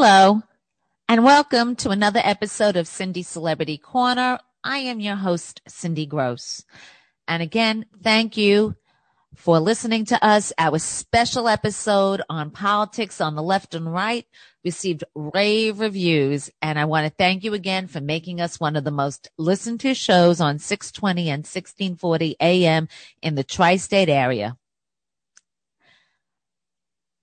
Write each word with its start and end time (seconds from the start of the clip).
Hello, 0.00 0.42
and 1.08 1.24
welcome 1.24 1.74
to 1.74 1.90
another 1.90 2.20
episode 2.22 2.76
of 2.76 2.86
Cindy 2.86 3.24
Celebrity 3.24 3.78
Corner. 3.78 4.38
I 4.62 4.78
am 4.78 5.00
your 5.00 5.16
host, 5.16 5.60
Cindy 5.66 6.06
Gross. 6.06 6.64
And 7.26 7.42
again, 7.42 7.84
thank 8.00 8.36
you 8.36 8.76
for 9.34 9.58
listening 9.58 10.04
to 10.04 10.24
us. 10.24 10.52
Our 10.56 10.78
special 10.78 11.48
episode 11.48 12.22
on 12.30 12.52
politics 12.52 13.20
on 13.20 13.34
the 13.34 13.42
left 13.42 13.74
and 13.74 13.92
right 13.92 14.24
received 14.62 15.02
rave 15.16 15.80
reviews. 15.80 16.48
And 16.62 16.78
I 16.78 16.84
want 16.84 17.08
to 17.08 17.12
thank 17.18 17.42
you 17.42 17.52
again 17.52 17.88
for 17.88 18.00
making 18.00 18.40
us 18.40 18.60
one 18.60 18.76
of 18.76 18.84
the 18.84 18.92
most 18.92 19.28
listened 19.36 19.80
to 19.80 19.94
shows 19.94 20.40
on 20.40 20.60
620 20.60 21.22
and 21.22 21.40
1640 21.40 22.36
AM 22.40 22.86
in 23.20 23.34
the 23.34 23.42
tri-state 23.42 24.08
area. 24.08 24.56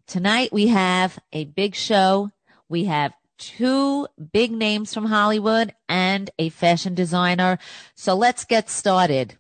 Tonight 0.08 0.52
we 0.52 0.68
have 0.68 1.18
a 1.32 1.46
big 1.46 1.74
show 1.74 2.32
we 2.76 2.84
have 2.84 3.14
two 3.38 4.06
big 4.34 4.52
names 4.52 4.94
from 4.94 5.06
Hollywood 5.06 5.74
and 5.88 6.30
a 6.38 6.50
fashion 6.50 6.94
designer. 6.94 7.58
So 7.96 8.16
let's 8.16 8.44
get 8.44 8.70
started. 8.70 9.38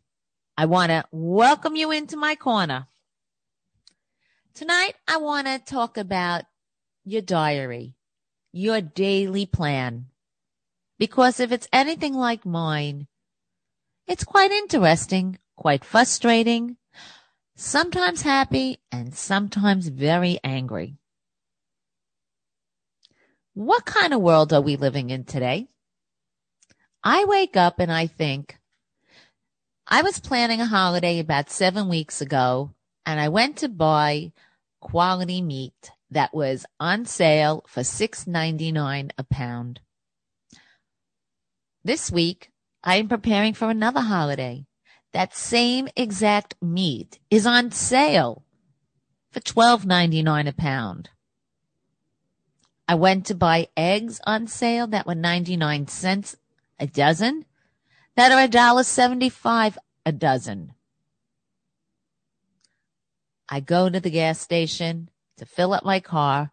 I 0.57 0.67
want 0.67 0.91
to 0.91 1.03
welcome 1.11 1.75
you 1.75 1.91
into 1.91 2.15
my 2.15 2.35
corner. 2.35 2.87
Tonight, 4.53 4.93
I 5.05 5.17
want 5.17 5.47
to 5.47 5.59
talk 5.59 5.97
about 5.97 6.45
your 7.03 7.21
diary, 7.21 7.95
your 8.53 8.79
daily 8.79 9.45
plan. 9.45 10.05
Because 10.97 11.41
if 11.41 11.51
it's 11.51 11.67
anything 11.73 12.13
like 12.13 12.45
mine, 12.45 13.07
it's 14.07 14.23
quite 14.23 14.51
interesting, 14.51 15.39
quite 15.57 15.83
frustrating, 15.83 16.77
sometimes 17.57 18.21
happy, 18.21 18.77
and 18.93 19.13
sometimes 19.13 19.89
very 19.89 20.39
angry. 20.41 20.99
What 23.55 23.85
kind 23.85 24.13
of 24.13 24.19
world 24.19 24.51
are 24.51 24.59
we 24.59 24.75
living 24.75 25.11
in 25.11 25.23
today? 25.23 25.69
I 27.01 27.23
wake 27.23 27.55
up 27.55 27.79
and 27.79 27.89
I 27.89 28.05
think, 28.05 28.57
I 29.87 30.01
was 30.01 30.19
planning 30.19 30.59
a 30.59 30.65
holiday 30.65 31.19
about 31.19 31.49
seven 31.49 31.87
weeks 31.87 32.19
ago 32.19 32.71
and 33.05 33.17
I 33.17 33.29
went 33.29 33.55
to 33.57 33.69
buy 33.69 34.33
quality 34.81 35.41
meat 35.41 35.91
that 36.11 36.33
was 36.33 36.65
on 36.81 37.05
sale 37.05 37.63
for 37.65 37.79
$6.99 37.79 39.11
a 39.17 39.23
pound. 39.23 39.79
This 41.81 42.11
week, 42.11 42.51
I 42.83 42.97
am 42.97 43.07
preparing 43.07 43.53
for 43.53 43.69
another 43.69 44.01
holiday. 44.01 44.65
That 45.13 45.33
same 45.33 45.87
exact 45.95 46.55
meat 46.61 47.19
is 47.31 47.45
on 47.45 47.71
sale 47.71 48.43
for 49.31 49.39
$12.99 49.39 50.49
a 50.49 50.53
pound. 50.53 51.09
I 52.87 52.95
went 52.95 53.25
to 53.27 53.35
buy 53.35 53.69
eggs 53.75 54.21
on 54.25 54.47
sale 54.47 54.87
that 54.87 55.07
were 55.07 55.15
99 55.15 55.87
cents 55.87 56.35
a 56.79 56.85
dozen 56.85 57.45
that 58.15 58.31
are 58.31 58.47
$1.75 58.47 59.77
a 60.05 60.11
dozen. 60.11 60.73
I 63.49 63.59
go 63.59 63.89
to 63.89 63.99
the 63.99 64.09
gas 64.09 64.39
station 64.39 65.09
to 65.37 65.45
fill 65.45 65.73
up 65.73 65.83
my 65.83 65.99
car 65.99 66.51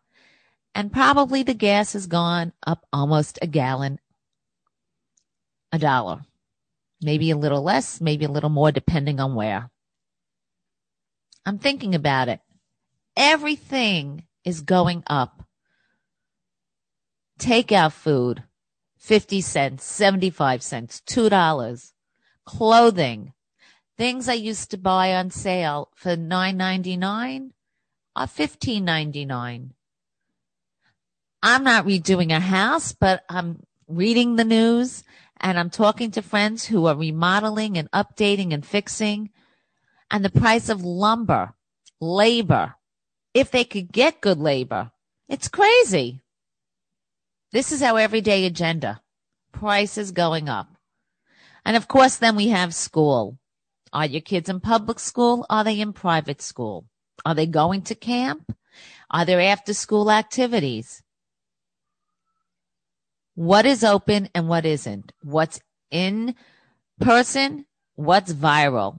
and 0.74 0.92
probably 0.92 1.42
the 1.42 1.54
gas 1.54 1.92
has 1.92 2.06
gone 2.06 2.52
up 2.66 2.86
almost 2.92 3.38
a 3.42 3.46
gallon, 3.46 3.98
a 5.70 5.78
dollar, 5.78 6.22
maybe 7.02 7.30
a 7.30 7.36
little 7.36 7.62
less, 7.62 8.00
maybe 8.00 8.24
a 8.24 8.30
little 8.30 8.50
more 8.50 8.72
depending 8.72 9.20
on 9.20 9.34
where. 9.34 9.70
I'm 11.44 11.58
thinking 11.58 11.94
about 11.94 12.28
it. 12.28 12.40
Everything 13.16 14.24
is 14.44 14.62
going 14.62 15.02
up 15.06 15.42
takeout 17.42 17.92
food, 17.92 18.44
50 18.98 19.40
cents, 19.40 19.84
75 19.84 20.62
cents, 20.62 21.02
$2. 21.06 21.92
Clothing, 22.44 23.32
things 23.96 24.28
I 24.28 24.34
used 24.34 24.70
to 24.70 24.78
buy 24.78 25.14
on 25.14 25.30
sale 25.30 25.90
for 25.94 26.16
$9.99 26.16 27.50
are 28.14 28.26
$15.99. 28.26 29.70
I'm 31.42 31.64
not 31.64 31.84
redoing 31.84 32.34
a 32.34 32.40
house, 32.40 32.92
but 32.92 33.24
I'm 33.28 33.64
reading 33.88 34.36
the 34.36 34.44
news 34.44 35.02
and 35.40 35.58
I'm 35.58 35.70
talking 35.70 36.12
to 36.12 36.22
friends 36.22 36.66
who 36.66 36.86
are 36.86 36.96
remodeling 36.96 37.76
and 37.76 37.90
updating 37.90 38.54
and 38.54 38.64
fixing 38.64 39.30
and 40.10 40.24
the 40.24 40.30
price 40.30 40.68
of 40.68 40.84
lumber, 40.84 41.54
labor, 42.00 42.74
if 43.34 43.50
they 43.50 43.64
could 43.64 43.90
get 43.92 44.20
good 44.20 44.38
labor. 44.38 44.92
It's 45.28 45.48
crazy. 45.48 46.21
This 47.52 47.70
is 47.70 47.82
our 47.82 48.00
everyday 48.00 48.46
agenda. 48.46 49.02
Prices 49.52 50.10
going 50.10 50.48
up. 50.48 50.68
And 51.66 51.76
of 51.76 51.86
course, 51.86 52.16
then 52.16 52.34
we 52.34 52.48
have 52.48 52.74
school. 52.74 53.38
Are 53.92 54.06
your 54.06 54.22
kids 54.22 54.48
in 54.48 54.60
public 54.60 54.98
school? 54.98 55.44
Are 55.50 55.62
they 55.62 55.78
in 55.78 55.92
private 55.92 56.40
school? 56.40 56.86
Are 57.26 57.34
they 57.34 57.46
going 57.46 57.82
to 57.82 57.94
camp? 57.94 58.56
Are 59.10 59.26
there 59.26 59.40
after 59.40 59.74
school 59.74 60.10
activities? 60.10 61.02
What 63.34 63.66
is 63.66 63.84
open 63.84 64.30
and 64.34 64.48
what 64.48 64.64
isn't? 64.64 65.12
What's 65.22 65.60
in 65.90 66.34
person? 67.00 67.66
What's 67.96 68.32
viral? 68.32 68.96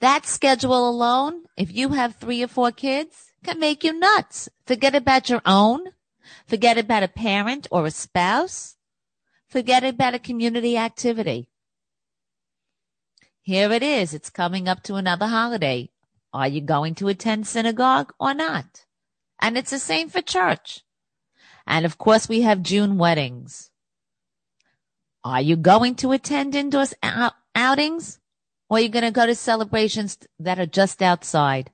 That 0.00 0.26
schedule 0.26 0.88
alone, 0.88 1.44
if 1.56 1.72
you 1.72 1.90
have 1.90 2.16
three 2.16 2.42
or 2.42 2.48
four 2.48 2.72
kids, 2.72 3.32
can 3.44 3.60
make 3.60 3.84
you 3.84 3.96
nuts. 3.96 4.48
Forget 4.66 4.96
about 4.96 5.30
your 5.30 5.42
own. 5.46 5.93
Forget 6.46 6.78
about 6.78 7.02
a 7.02 7.08
parent 7.08 7.66
or 7.70 7.86
a 7.86 7.90
spouse. 7.90 8.76
Forget 9.48 9.84
about 9.84 10.14
a 10.14 10.18
community 10.18 10.76
activity. 10.76 11.48
Here 13.40 13.70
it 13.72 13.82
is. 13.82 14.14
It's 14.14 14.30
coming 14.30 14.68
up 14.68 14.82
to 14.84 14.94
another 14.94 15.26
holiday. 15.26 15.90
Are 16.32 16.48
you 16.48 16.60
going 16.60 16.94
to 16.96 17.08
attend 17.08 17.46
synagogue 17.46 18.12
or 18.18 18.34
not? 18.34 18.84
And 19.40 19.56
it's 19.56 19.70
the 19.70 19.78
same 19.78 20.08
for 20.08 20.22
church. 20.22 20.82
And 21.66 21.86
of 21.86 21.98
course, 21.98 22.28
we 22.28 22.42
have 22.42 22.62
June 22.62 22.98
weddings. 22.98 23.70
Are 25.22 25.40
you 25.40 25.56
going 25.56 25.94
to 25.96 26.12
attend 26.12 26.54
indoor 26.54 26.86
outings 27.54 28.18
or 28.68 28.78
are 28.78 28.80
you 28.80 28.88
going 28.88 29.04
to 29.04 29.10
go 29.10 29.26
to 29.26 29.34
celebrations 29.34 30.18
that 30.38 30.58
are 30.58 30.66
just 30.66 31.00
outside? 31.00 31.70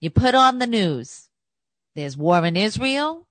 You 0.00 0.10
put 0.10 0.34
on 0.34 0.58
the 0.58 0.66
news. 0.66 1.25
There's 1.96 2.16
war 2.16 2.44
in 2.44 2.56
Israel. 2.56 3.26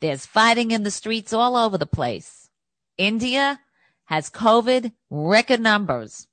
There's 0.00 0.26
fighting 0.26 0.70
in 0.70 0.82
the 0.82 0.90
streets 0.90 1.32
all 1.32 1.56
over 1.56 1.78
the 1.78 1.86
place. 1.86 2.50
India 2.98 3.58
has 4.04 4.28
COVID 4.28 4.92
record 5.08 5.60
numbers. 5.60 6.28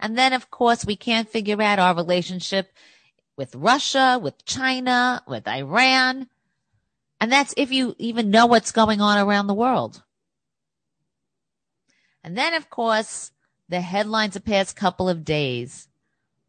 And 0.00 0.18
then, 0.18 0.32
of 0.32 0.50
course, 0.50 0.84
we 0.84 0.96
can't 0.96 1.28
figure 1.28 1.62
out 1.62 1.78
our 1.78 1.94
relationship 1.94 2.72
with 3.36 3.54
Russia, 3.54 4.18
with 4.20 4.44
China, 4.44 5.22
with 5.28 5.46
Iran. 5.46 6.28
And 7.20 7.30
that's 7.30 7.54
if 7.56 7.70
you 7.70 7.94
even 7.98 8.32
know 8.32 8.46
what's 8.46 8.72
going 8.72 9.00
on 9.00 9.18
around 9.18 9.46
the 9.46 9.54
world. 9.54 10.02
And 12.24 12.36
then, 12.36 12.54
of 12.54 12.68
course, 12.70 13.30
the 13.68 13.80
headlines 13.82 14.34
the 14.34 14.40
past 14.40 14.74
couple 14.74 15.08
of 15.08 15.24
days. 15.24 15.86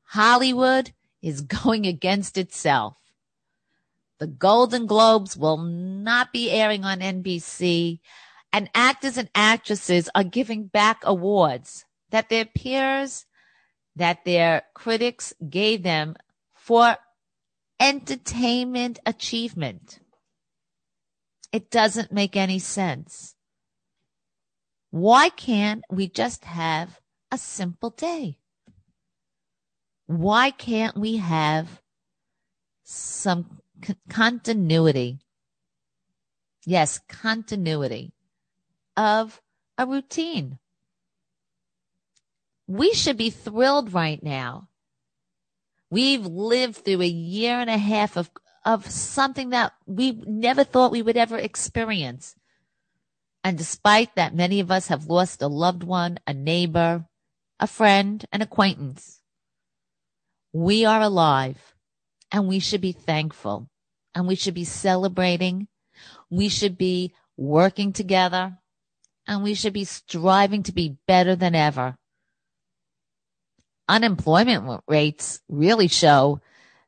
Hollywood 0.06 0.92
is 1.22 1.42
going 1.62 1.86
against 1.86 2.36
itself. 2.36 2.98
The 4.20 4.28
Golden 4.28 4.88
Globes 4.88 5.38
will 5.38 5.58
not 5.58 6.34
be 6.34 6.50
airing 6.50 6.84
on 6.84 7.00
NBC 7.00 8.00
and 8.52 8.70
actors 8.74 9.18
and 9.18 9.30
actresses 9.36 10.10
are 10.16 10.24
giving 10.24 10.68
back 10.68 11.02
awards 11.04 11.86
that 12.10 12.30
their 12.30 12.46
peers, 12.46 13.26
that 13.96 14.26
their 14.26 14.64
critics 14.74 15.34
gave 15.48 15.84
them 15.84 16.16
for 16.56 16.98
entertainment 17.80 19.00
achievement. 19.06 20.00
It 21.52 21.70
doesn't 21.70 22.12
make 22.12 22.36
any 22.36 22.60
sense. 22.60 23.36
Why 24.90 25.30
can't 25.30 25.84
we 25.92 26.08
just 26.08 26.46
have 26.46 27.00
a 27.32 27.38
simple 27.38 27.92
day? 27.92 28.40
Why 30.08 30.52
can't 30.52 30.98
we 30.98 31.18
have 31.18 31.82
some 32.84 33.60
C- 33.84 33.96
continuity. 34.10 35.20
Yes, 36.66 37.00
continuity 37.08 38.14
of 38.96 39.42
a 39.78 39.86
routine. 39.86 40.60
We 42.68 42.94
should 42.94 43.18
be 43.18 43.30
thrilled 43.30 43.94
right 43.94 44.22
now. 44.22 44.68
We've 45.90 46.26
lived 46.26 46.78
through 46.78 47.02
a 47.02 47.08
year 47.08 47.60
and 47.60 47.70
a 47.70 47.78
half 47.78 48.18
of, 48.18 48.30
of 48.66 48.86
something 48.86 49.52
that 49.52 49.72
we 49.86 50.12
never 50.26 50.66
thought 50.66 50.92
we 50.92 51.02
would 51.02 51.16
ever 51.16 51.38
experience. 51.38 52.36
And 53.44 53.58
despite 53.58 54.16
that, 54.16 54.36
many 54.36 54.60
of 54.60 54.70
us 54.70 54.88
have 54.88 55.06
lost 55.08 55.42
a 55.42 55.48
loved 55.48 55.84
one, 55.84 56.20
a 56.28 56.34
neighbor, 56.34 57.06
a 57.60 57.68
friend, 57.68 58.26
an 58.34 58.42
acquaintance. 58.42 59.22
We 60.52 60.84
are 60.84 61.02
alive 61.02 61.77
and 62.32 62.48
we 62.48 62.60
should 62.60 62.82
be 62.82 62.92
thankful. 62.92 63.68
and 64.16 64.28
we 64.28 64.36
should 64.36 64.56
be 64.56 64.64
celebrating. 64.66 65.68
We 66.32 66.50
should 66.50 66.76
be 66.76 67.14
working 67.38 67.94
together 67.94 68.58
and 69.28 69.44
we 69.44 69.54
should 69.54 69.74
be 69.74 69.86
striving 69.86 70.64
to 70.64 70.72
be 70.72 70.98
better 71.08 71.36
than 71.36 71.54
ever. 71.54 71.96
Unemployment 73.88 74.82
rates 74.88 75.42
really 75.48 75.88
show 75.88 76.42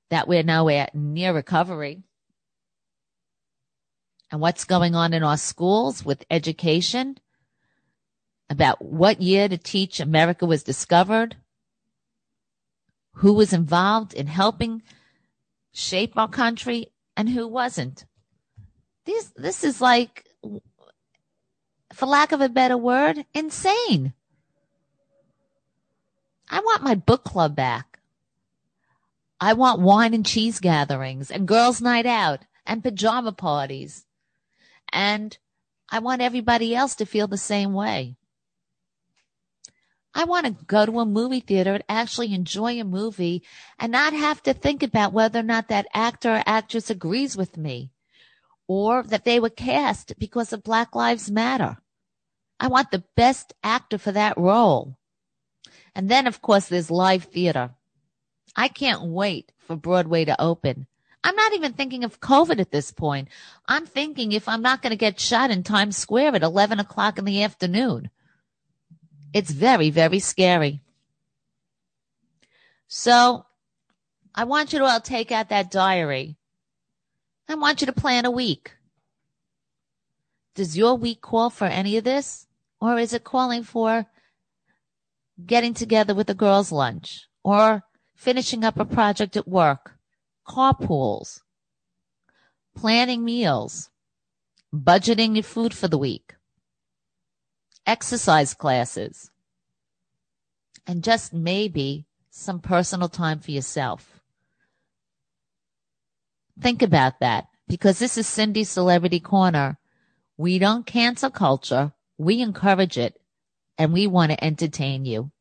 that 0.10 0.28
we're 0.28 0.42
nowhere 0.42 0.90
near 0.96 1.32
recovery. 1.32 2.02
And 4.32 4.42
what's 4.42 4.64
going 4.66 4.96
on 4.96 5.14
in 5.14 5.22
our 5.22 5.38
schools 5.38 6.04
with 6.04 6.26
education 6.32 7.20
about 8.50 8.82
what 8.82 9.22
year 9.22 9.48
to 9.48 9.58
teach 9.58 10.00
America 10.00 10.48
was 10.48 10.64
discovered, 10.64 11.36
who 13.18 13.34
was 13.34 13.54
involved 13.54 14.16
in 14.16 14.26
helping 14.26 14.82
shape 15.80 16.18
our 16.18 16.28
country 16.28 16.88
and 17.16 17.30
who 17.30 17.48
wasn't. 17.48 18.06
This, 19.06 19.32
this 19.36 19.64
is 19.64 19.82
like, 19.82 20.28
for 21.94 22.06
lack 22.06 22.32
of 22.32 22.42
a 22.42 22.50
better 22.50 22.78
word, 22.78 23.26
insane. 23.34 24.14
I 26.50 26.60
want 26.60 26.84
my 26.84 26.96
book 26.96 27.24
club 27.24 27.56
back. 27.56 28.00
I 29.42 29.54
want 29.54 29.82
wine 29.82 30.14
and 30.14 30.26
cheese 30.26 30.60
gatherings 30.60 31.32
and 31.32 31.48
girls' 31.48 31.82
night 31.82 32.06
out 32.06 32.42
and 32.66 32.84
pajama 32.84 33.32
parties. 33.32 34.06
And 34.92 35.38
I 35.90 36.00
want 36.00 36.22
everybody 36.22 36.76
else 36.76 36.96
to 36.96 37.06
feel 37.06 37.28
the 37.28 37.38
same 37.38 37.74
way. 37.74 38.18
I 40.14 40.24
want 40.24 40.46
to 40.46 40.66
go 40.66 40.86
to 40.86 41.00
a 41.00 41.06
movie 41.06 41.40
theater 41.40 41.76
and 41.76 41.84
actually 41.88 42.34
enjoy 42.34 42.80
a 42.80 42.84
movie 42.84 43.44
and 43.78 43.92
not 43.92 44.14
have 44.14 44.42
to 44.44 44.54
think 44.54 44.82
about 44.82 45.14
whether 45.14 45.40
or 45.40 45.44
not 45.44 45.68
that 45.68 45.88
actor 45.94 46.36
or 46.36 46.44
actress 46.46 46.90
agrees 46.90 47.38
with 47.38 47.58
me 47.58 47.92
or 48.68 49.04
that 49.04 49.26
they 49.26 49.40
were 49.40 49.50
cast 49.50 50.14
because 50.18 50.54
of 50.54 50.64
Black 50.64 50.96
Lives 50.96 51.30
Matter. 51.30 51.78
I 52.60 52.68
want 52.68 52.92
the 52.92 53.04
best 53.16 53.54
actor 53.64 53.98
for 53.98 54.12
that 54.12 54.38
role. 54.38 54.98
And 55.96 56.10
then, 56.10 56.28
of 56.28 56.42
course, 56.42 56.68
there's 56.68 56.92
live 56.92 57.26
theater. 57.26 57.72
I 58.56 58.68
can't 58.68 59.04
wait 59.04 59.52
for 59.58 59.76
Broadway 59.76 60.26
to 60.26 60.42
open. 60.42 60.88
I'm 61.24 61.36
not 61.36 61.54
even 61.54 61.74
thinking 61.74 62.04
of 62.04 62.20
COVID 62.20 62.60
at 62.60 62.72
this 62.72 62.92
point. 62.92 63.28
I'm 63.68 63.86
thinking 63.86 64.32
if 64.32 64.48
I'm 64.48 64.62
not 64.62 64.82
going 64.82 64.92
to 64.92 64.98
get 64.98 65.20
shot 65.20 65.52
in 65.52 65.64
Times 65.64 65.98
Square 65.98 66.36
at 66.36 66.44
11 66.44 66.80
o'clock 66.80 67.18
in 67.18 67.26
the 67.26 67.44
afternoon. 67.44 68.10
It's 69.34 69.52
very, 69.52 69.90
very 69.90 70.20
scary. 70.20 70.82
So 72.88 73.46
I 74.34 74.44
want 74.44 74.74
you 74.74 74.80
to 74.80 74.86
all 74.86 75.00
take 75.00 75.32
out 75.32 75.50
that 75.50 75.72
diary. 75.72 76.38
I 77.48 77.56
want 77.56 77.82
you 77.82 77.88
to 77.88 77.94
plan 77.94 78.26
a 78.26 78.32
week. 78.32 78.74
Does 80.56 80.78
your 80.78 80.96
week 80.96 81.22
call 81.22 81.50
for 81.50 81.66
any 81.66 81.98
of 81.98 82.04
this? 82.04 82.48
Or 82.82 82.98
is 82.98 83.14
it 83.14 83.24
calling 83.24 83.64
for 83.64 84.06
getting 85.46 85.74
together 85.74 86.14
with 86.14 86.30
a 86.30 86.34
girls' 86.34 86.72
lunch 86.72 87.28
or 87.44 87.84
finishing 88.16 88.64
up 88.64 88.80
a 88.80 88.86
project 88.86 89.38
at 89.38 89.48
work, 89.48 89.96
carpools, 90.48 91.42
planning 92.76 93.24
meals, 93.24 93.90
budgeting 94.74 95.36
your 95.36 95.44
food 95.44 95.74
for 95.74 95.88
the 95.88 95.98
week, 95.98 96.36
exercise 97.90 98.54
classes, 98.54 99.32
and 100.86 101.04
just 101.04 101.34
maybe 101.34 102.06
some 102.30 102.60
personal 102.60 103.10
time 103.10 103.40
for 103.40 103.50
yourself. 103.50 104.22
Think 106.62 106.84
about 106.84 107.20
that 107.20 107.48
because 107.68 107.98
this 107.98 108.16
is 108.16 108.28
Cindy's 108.28 108.70
Celebrity 108.70 109.20
Corner. 109.20 109.80
We 110.38 110.60
don't 110.60 110.86
cancel 110.86 111.32
culture. 111.32 111.94
We 112.20 112.42
encourage 112.42 112.98
it 112.98 113.20
and 113.76 113.92
we 113.92 114.06
want 114.06 114.32
to 114.32 114.44
entertain 114.44 115.06
you. 115.06 115.32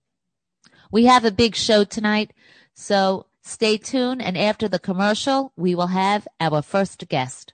We 0.90 1.04
have 1.04 1.26
a 1.26 1.30
big 1.30 1.54
show 1.54 1.84
tonight, 1.84 2.32
so 2.72 3.26
stay 3.42 3.76
tuned. 3.76 4.22
And 4.22 4.38
after 4.38 4.68
the 4.68 4.78
commercial, 4.78 5.52
we 5.54 5.74
will 5.74 5.88
have 5.88 6.26
our 6.40 6.62
first 6.62 7.06
guest. 7.08 7.52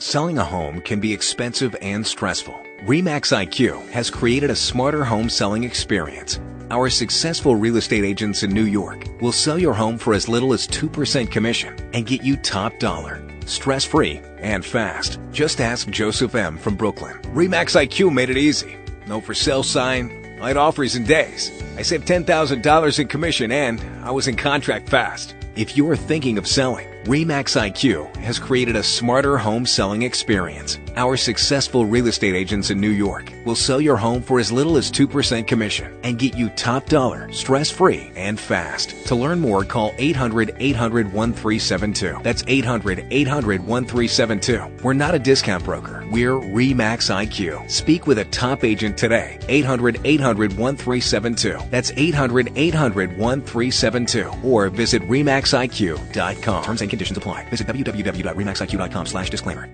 Selling 0.00 0.38
a 0.38 0.44
home 0.44 0.80
can 0.80 1.00
be 1.00 1.12
expensive 1.12 1.74
and 1.82 2.06
stressful. 2.06 2.54
REMAX 2.86 3.36
IQ 3.36 3.88
has 3.88 4.10
created 4.10 4.48
a 4.48 4.54
smarter 4.54 5.04
home 5.04 5.28
selling 5.28 5.64
experience. 5.64 6.38
Our 6.70 6.88
successful 6.88 7.56
real 7.56 7.78
estate 7.78 8.04
agents 8.04 8.44
in 8.44 8.52
New 8.52 8.66
York 8.66 9.08
will 9.20 9.32
sell 9.32 9.58
your 9.58 9.74
home 9.74 9.98
for 9.98 10.14
as 10.14 10.28
little 10.28 10.52
as 10.52 10.68
2% 10.68 11.32
commission 11.32 11.74
and 11.92 12.06
get 12.06 12.22
you 12.22 12.36
top 12.36 12.78
dollar. 12.78 13.20
Stress 13.44 13.84
free 13.84 14.20
and 14.38 14.64
fast. 14.64 15.18
Just 15.32 15.60
ask 15.60 15.90
Joseph 15.90 16.36
M. 16.36 16.58
from 16.58 16.76
Brooklyn. 16.76 17.18
REMAX 17.34 17.74
IQ 17.74 18.12
made 18.12 18.30
it 18.30 18.36
easy. 18.36 18.76
No 19.08 19.20
for 19.20 19.34
sale 19.34 19.64
sign, 19.64 20.38
light 20.38 20.56
offers 20.56 20.94
in 20.94 21.02
days. 21.02 21.50
I 21.76 21.82
saved 21.82 22.06
$10,000 22.06 22.98
in 23.00 23.08
commission 23.08 23.50
and 23.50 23.80
I 24.04 24.12
was 24.12 24.28
in 24.28 24.36
contract 24.36 24.88
fast. 24.88 25.34
If 25.56 25.76
you 25.76 25.90
are 25.90 25.96
thinking 25.96 26.38
of 26.38 26.46
selling, 26.46 26.86
REMAX 27.08 27.56
IQ 27.56 28.14
has 28.16 28.38
created 28.38 28.76
a 28.76 28.82
smarter 28.82 29.38
home 29.38 29.64
selling 29.64 30.02
experience. 30.02 30.78
Our 30.94 31.16
successful 31.16 31.86
real 31.86 32.08
estate 32.08 32.34
agents 32.34 32.68
in 32.68 32.78
New 32.82 32.90
York 32.90 33.32
will 33.46 33.54
sell 33.54 33.80
your 33.80 33.96
home 33.96 34.20
for 34.20 34.38
as 34.38 34.52
little 34.52 34.76
as 34.76 34.92
2% 34.92 35.46
commission 35.46 35.98
and 36.02 36.18
get 36.18 36.36
you 36.36 36.50
top 36.50 36.84
dollar, 36.84 37.32
stress 37.32 37.70
free, 37.70 38.12
and 38.14 38.38
fast. 38.38 39.06
To 39.06 39.14
learn 39.14 39.40
more, 39.40 39.64
call 39.64 39.94
800 39.96 40.56
800 40.58 41.06
1372. 41.06 42.20
That's 42.22 42.44
800 42.46 43.06
800 43.10 43.66
1372. 43.66 44.84
We're 44.84 44.92
not 44.92 45.14
a 45.14 45.18
discount 45.18 45.64
broker. 45.64 46.04
We're 46.10 46.32
REMAX 46.32 47.08
IQ. 47.08 47.70
Speak 47.70 48.06
with 48.06 48.18
a 48.18 48.26
top 48.26 48.64
agent 48.64 48.98
today. 48.98 49.38
800 49.48 50.02
800 50.04 50.58
1372. 50.58 51.70
That's 51.70 51.90
800 51.96 52.52
800 52.54 53.16
1372. 53.16 54.30
Or 54.44 54.68
visit 54.68 55.00
REMAXIQ.com. 55.08 56.64
Terms 56.64 56.82
and 56.82 56.97
conditions 56.98 57.16
apply. 57.16 57.44
Visit 57.44 57.68
www.remaxiq.com 57.68 59.06
slash 59.06 59.30
disclaimer. 59.30 59.68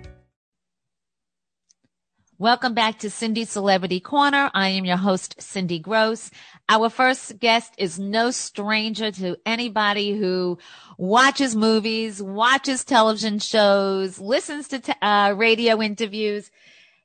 Welcome 2.36 2.74
back 2.74 2.98
to 2.98 3.10
Cindy 3.10 3.44
Celebrity 3.44 4.00
Corner. 4.00 4.50
I 4.52 4.68
am 4.68 4.84
your 4.84 4.96
host, 4.96 5.40
Cindy 5.40 5.78
Gross. 5.78 6.30
Our 6.68 6.90
first 6.90 7.38
guest 7.38 7.72
is 7.78 7.98
no 7.98 8.32
stranger 8.32 9.12
to 9.12 9.36
anybody 9.46 10.18
who 10.18 10.58
watches 10.98 11.54
movies, 11.54 12.20
watches 12.20 12.84
television 12.84 13.38
shows, 13.38 14.18
listens 14.18 14.66
to 14.68 14.80
t- 14.80 14.92
uh, 15.00 15.34
radio 15.36 15.80
interviews. 15.80 16.50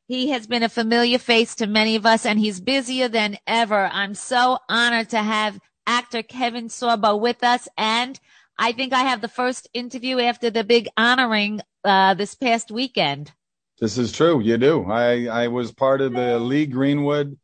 He 0.07 0.31
has 0.31 0.47
been 0.47 0.63
a 0.63 0.69
familiar 0.69 1.19
face 1.19 1.53
to 1.55 1.67
many 1.67 1.95
of 1.95 2.07
us 2.07 2.25
and 2.25 2.39
he's 2.39 2.59
busier 2.59 3.07
than 3.07 3.37
ever. 3.45 3.87
I'm 3.93 4.15
so 4.15 4.57
honored 4.67 5.09
to 5.09 5.21
have 5.21 5.59
actor 5.85 6.23
Kevin 6.23 6.69
Sorbo 6.69 7.19
with 7.19 7.43
us 7.43 7.67
and 7.77 8.19
I 8.61 8.73
think 8.73 8.91
I 8.91 9.03
have 9.03 9.21
the 9.21 9.29
first 9.29 9.69
interview 9.73 10.19
after 10.19 10.49
the 10.49 10.65
big 10.65 10.89
honoring 10.97 11.61
uh, 11.85 12.13
this 12.13 12.35
past 12.35 12.71
weekend. 12.71 13.31
This 13.79 13.97
is 13.97 14.11
true. 14.11 14.41
You 14.41 14.57
do. 14.57 14.83
I, 14.83 15.27
I 15.27 15.47
was 15.47 15.71
part 15.71 16.01
of 16.01 16.11
the 16.11 16.37
Lee 16.37 16.65
Greenwood 16.65 17.37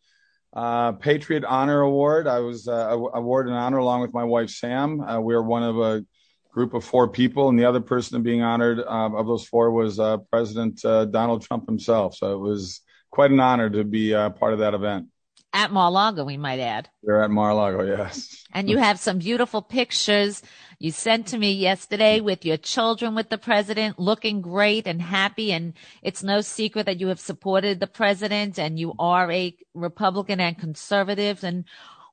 uh, 0.56 0.92
Patriot 0.92 1.46
Honor 1.46 1.82
Award. 1.82 2.28
I 2.28 2.40
was 2.40 2.68
uh, 2.68 2.98
awarded 3.14 3.54
an 3.54 3.58
honor 3.60 3.78
along 3.78 4.02
with 4.02 4.14
my 4.14 4.26
wife, 4.26 4.50
Sam. 4.50 5.00
Uh, 5.00 5.22
we 5.22 5.34
are 5.36 5.42
one 5.42 5.64
of 5.64 5.80
a 5.80 6.06
group 6.52 6.74
of 6.74 6.84
four 6.84 7.08
people, 7.08 7.48
and 7.48 7.58
the 7.58 7.66
other 7.66 7.82
person 7.82 8.22
being 8.22 8.42
honored 8.42 8.80
uh, 8.80 9.10
of 9.16 9.26
those 9.26 9.46
four 9.46 9.72
was 9.72 10.00
uh, 10.00 10.18
President 10.32 10.84
uh, 10.84 11.06
Donald 11.06 11.42
Trump 11.42 11.66
himself. 11.66 12.16
So 12.16 12.34
it 12.34 12.40
was 12.40 12.82
quite 13.10 13.32
an 13.32 13.40
honor 13.40 13.70
to 13.70 13.86
be 13.86 14.12
part 14.12 14.54
of 14.54 14.60
that 14.60 14.74
event. 14.74 15.08
At 15.56 15.72
Mar-a-Lago, 15.72 16.26
we 16.26 16.36
might 16.36 16.60
add. 16.60 16.90
We're 17.02 17.24
at 17.24 17.32
Mar-a-Lago, 17.32 17.84
yes. 17.86 18.44
And 18.52 18.70
you 18.70 18.78
have 18.78 19.00
some 19.00 19.20
beautiful 19.20 19.62
pictures 19.62 20.44
you 20.80 20.92
sent 20.92 21.28
to 21.28 21.38
me 21.38 21.54
yesterday 21.54 22.20
with 22.20 22.44
your 22.44 22.58
children 22.58 23.16
with 23.16 23.30
the 23.30 23.38
president 23.38 23.98
looking 23.98 24.42
great 24.42 24.86
and 24.86 25.02
happy. 25.02 25.54
And 25.54 25.72
it's 26.04 26.24
no 26.24 26.42
secret 26.42 26.88
that 26.88 27.00
you 27.00 27.08
have 27.08 27.22
supported 27.22 27.80
the 27.80 27.88
president 27.88 28.60
and 28.60 28.78
you 28.78 28.96
are 29.00 29.32
a 29.32 29.56
Republican 29.74 30.42
and 30.42 30.60
conservative. 30.60 31.42
And 31.46 31.64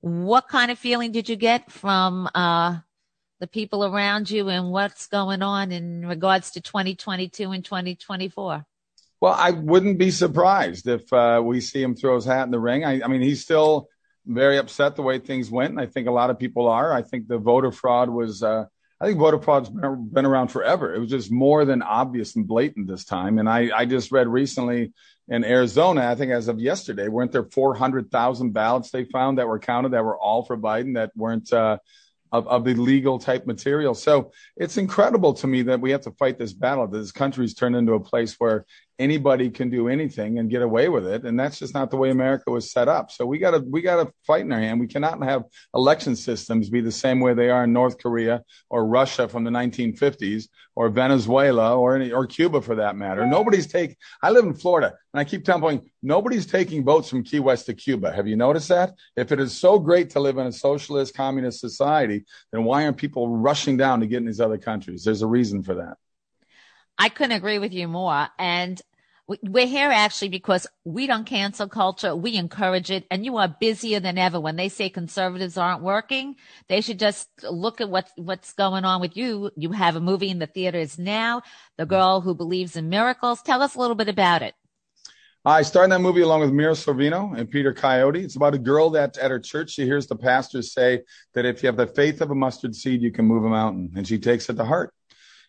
what 0.02 0.46
kind 0.46 0.70
of 0.70 0.78
feeling 0.78 1.10
did 1.10 1.28
you 1.28 1.34
get 1.34 1.68
from, 1.68 2.28
uh, 2.36 2.76
the 3.40 3.48
people 3.48 3.84
around 3.84 4.30
you 4.30 4.50
and 4.50 4.70
what's 4.70 5.08
going 5.08 5.42
on 5.42 5.72
in 5.72 6.06
regards 6.06 6.52
to 6.52 6.60
2022 6.60 7.50
and 7.50 7.64
2024? 7.64 8.64
Well, 9.22 9.36
I 9.38 9.52
wouldn't 9.52 9.98
be 9.98 10.10
surprised 10.10 10.88
if 10.88 11.12
uh, 11.12 11.40
we 11.44 11.60
see 11.60 11.80
him 11.80 11.94
throw 11.94 12.16
his 12.16 12.24
hat 12.24 12.42
in 12.42 12.50
the 12.50 12.58
ring. 12.58 12.84
I, 12.84 13.02
I 13.04 13.06
mean, 13.06 13.20
he's 13.20 13.40
still 13.40 13.88
very 14.26 14.58
upset 14.58 14.96
the 14.96 15.02
way 15.02 15.20
things 15.20 15.48
went. 15.48 15.70
And 15.70 15.80
I 15.80 15.86
think 15.86 16.08
a 16.08 16.10
lot 16.10 16.30
of 16.30 16.40
people 16.40 16.66
are. 16.66 16.92
I 16.92 17.02
think 17.02 17.28
the 17.28 17.38
voter 17.38 17.70
fraud 17.70 18.10
was, 18.10 18.42
uh, 18.42 18.64
I 19.00 19.06
think 19.06 19.20
voter 19.20 19.38
fraud's 19.38 19.70
been, 19.70 20.08
been 20.12 20.26
around 20.26 20.48
forever. 20.48 20.92
It 20.92 20.98
was 20.98 21.08
just 21.08 21.30
more 21.30 21.64
than 21.64 21.82
obvious 21.82 22.34
and 22.34 22.48
blatant 22.48 22.88
this 22.88 23.04
time. 23.04 23.38
And 23.38 23.48
I, 23.48 23.70
I 23.72 23.84
just 23.84 24.10
read 24.10 24.26
recently 24.26 24.92
in 25.28 25.44
Arizona, 25.44 26.10
I 26.10 26.16
think 26.16 26.32
as 26.32 26.48
of 26.48 26.58
yesterday, 26.58 27.06
weren't 27.06 27.30
there 27.30 27.44
400,000 27.44 28.50
ballots 28.52 28.90
they 28.90 29.04
found 29.04 29.38
that 29.38 29.46
were 29.46 29.60
counted 29.60 29.92
that 29.92 30.04
were 30.04 30.18
all 30.18 30.42
for 30.42 30.58
Biden 30.58 30.94
that 30.94 31.12
weren't, 31.14 31.52
uh, 31.52 31.78
of, 32.32 32.48
of 32.48 32.64
the 32.64 32.74
legal 32.74 33.18
type 33.18 33.46
material. 33.46 33.94
So 33.94 34.32
it's 34.56 34.78
incredible 34.78 35.34
to 35.34 35.46
me 35.46 35.62
that 35.62 35.80
we 35.80 35.90
have 35.90 36.00
to 36.02 36.12
fight 36.12 36.38
this 36.38 36.54
battle. 36.54 36.86
That 36.88 36.98
this 36.98 37.12
country's 37.12 37.54
turned 37.54 37.76
into 37.76 37.92
a 37.92 38.00
place 38.00 38.34
where 38.38 38.64
anybody 39.02 39.50
can 39.50 39.68
do 39.68 39.88
anything 39.88 40.38
and 40.38 40.48
get 40.48 40.62
away 40.62 40.88
with 40.88 41.06
it. 41.06 41.24
And 41.24 41.38
that's 41.38 41.58
just 41.58 41.74
not 41.74 41.90
the 41.90 41.96
way 41.96 42.10
America 42.10 42.50
was 42.50 42.70
set 42.70 42.86
up. 42.86 43.10
So 43.10 43.26
we 43.26 43.38
gotta, 43.38 43.58
we 43.58 43.82
gotta 43.82 44.12
fight 44.24 44.42
in 44.42 44.52
our 44.52 44.60
hand. 44.60 44.78
We 44.78 44.86
cannot 44.86 45.22
have 45.24 45.42
election 45.74 46.14
systems 46.14 46.70
be 46.70 46.80
the 46.80 46.92
same 46.92 47.18
way 47.18 47.34
they 47.34 47.50
are 47.50 47.64
in 47.64 47.72
North 47.72 47.98
Korea 47.98 48.44
or 48.70 48.86
Russia 48.86 49.28
from 49.28 49.42
the 49.42 49.50
1950s 49.50 50.48
or 50.76 50.88
Venezuela 50.88 51.76
or 51.76 51.96
any, 51.96 52.12
or 52.12 52.26
Cuba 52.26 52.62
for 52.62 52.76
that 52.76 52.94
matter. 52.94 53.26
Nobody's 53.26 53.66
take, 53.66 53.96
I 54.22 54.30
live 54.30 54.44
in 54.44 54.54
Florida 54.54 54.94
and 55.12 55.20
I 55.20 55.24
keep 55.24 55.44
telling 55.44 55.90
nobody's 56.00 56.46
taking 56.46 56.84
boats 56.84 57.08
from 57.08 57.24
Key 57.24 57.40
West 57.40 57.66
to 57.66 57.74
Cuba. 57.74 58.12
Have 58.12 58.28
you 58.28 58.36
noticed 58.36 58.68
that? 58.68 58.94
If 59.16 59.32
it 59.32 59.40
is 59.40 59.58
so 59.58 59.80
great 59.80 60.10
to 60.10 60.20
live 60.20 60.38
in 60.38 60.46
a 60.46 60.52
socialist 60.52 61.14
communist 61.14 61.58
society, 61.60 62.24
then 62.52 62.62
why 62.62 62.84
aren't 62.84 62.98
people 62.98 63.28
rushing 63.28 63.76
down 63.76 63.98
to 64.00 64.06
get 64.06 64.18
in 64.18 64.26
these 64.26 64.40
other 64.40 64.58
countries? 64.58 65.02
There's 65.02 65.22
a 65.22 65.26
reason 65.26 65.64
for 65.64 65.74
that. 65.74 65.96
I 66.98 67.08
couldn't 67.08 67.32
agree 67.32 67.58
with 67.58 67.72
you 67.72 67.88
more. 67.88 68.28
And 68.38 68.80
we're 69.42 69.66
here 69.66 69.90
actually 69.90 70.28
because 70.28 70.66
we 70.84 71.06
don't 71.06 71.24
cancel 71.24 71.68
culture. 71.68 72.14
We 72.14 72.36
encourage 72.36 72.90
it. 72.90 73.06
And 73.10 73.24
you 73.24 73.36
are 73.36 73.48
busier 73.48 74.00
than 74.00 74.18
ever. 74.18 74.40
When 74.40 74.56
they 74.56 74.68
say 74.68 74.88
conservatives 74.88 75.56
aren't 75.56 75.82
working, 75.82 76.36
they 76.68 76.80
should 76.80 76.98
just 76.98 77.28
look 77.48 77.80
at 77.80 77.88
what, 77.88 78.10
what's 78.16 78.52
going 78.52 78.84
on 78.84 79.00
with 79.00 79.16
you. 79.16 79.50
You 79.56 79.72
have 79.72 79.96
a 79.96 80.00
movie 80.00 80.30
in 80.30 80.38
the 80.38 80.46
theaters 80.46 80.98
now, 80.98 81.42
The 81.78 81.86
Girl 81.86 82.20
Who 82.20 82.34
Believes 82.34 82.76
in 82.76 82.88
Miracles. 82.88 83.42
Tell 83.42 83.62
us 83.62 83.74
a 83.74 83.78
little 83.78 83.96
bit 83.96 84.08
about 84.08 84.42
it. 84.42 84.54
I 85.44 85.62
starred 85.62 85.86
in 85.86 85.90
that 85.90 85.98
movie 85.98 86.20
along 86.20 86.42
with 86.42 86.52
Mira 86.52 86.72
Sorvino 86.72 87.36
and 87.36 87.50
Peter 87.50 87.74
Coyote. 87.74 88.22
It's 88.22 88.36
about 88.36 88.54
a 88.54 88.58
girl 88.58 88.90
that 88.90 89.18
at 89.18 89.32
her 89.32 89.40
church, 89.40 89.70
she 89.70 89.84
hears 89.84 90.06
the 90.06 90.14
pastor 90.14 90.62
say 90.62 91.02
that 91.34 91.44
if 91.44 91.62
you 91.62 91.66
have 91.66 91.76
the 91.76 91.88
faith 91.88 92.20
of 92.20 92.30
a 92.30 92.34
mustard 92.34 92.76
seed, 92.76 93.02
you 93.02 93.10
can 93.10 93.24
move 93.24 93.44
a 93.44 93.48
mountain. 93.48 93.90
And 93.96 94.06
she 94.06 94.18
takes 94.18 94.48
it 94.48 94.54
to 94.54 94.64
heart 94.64 94.94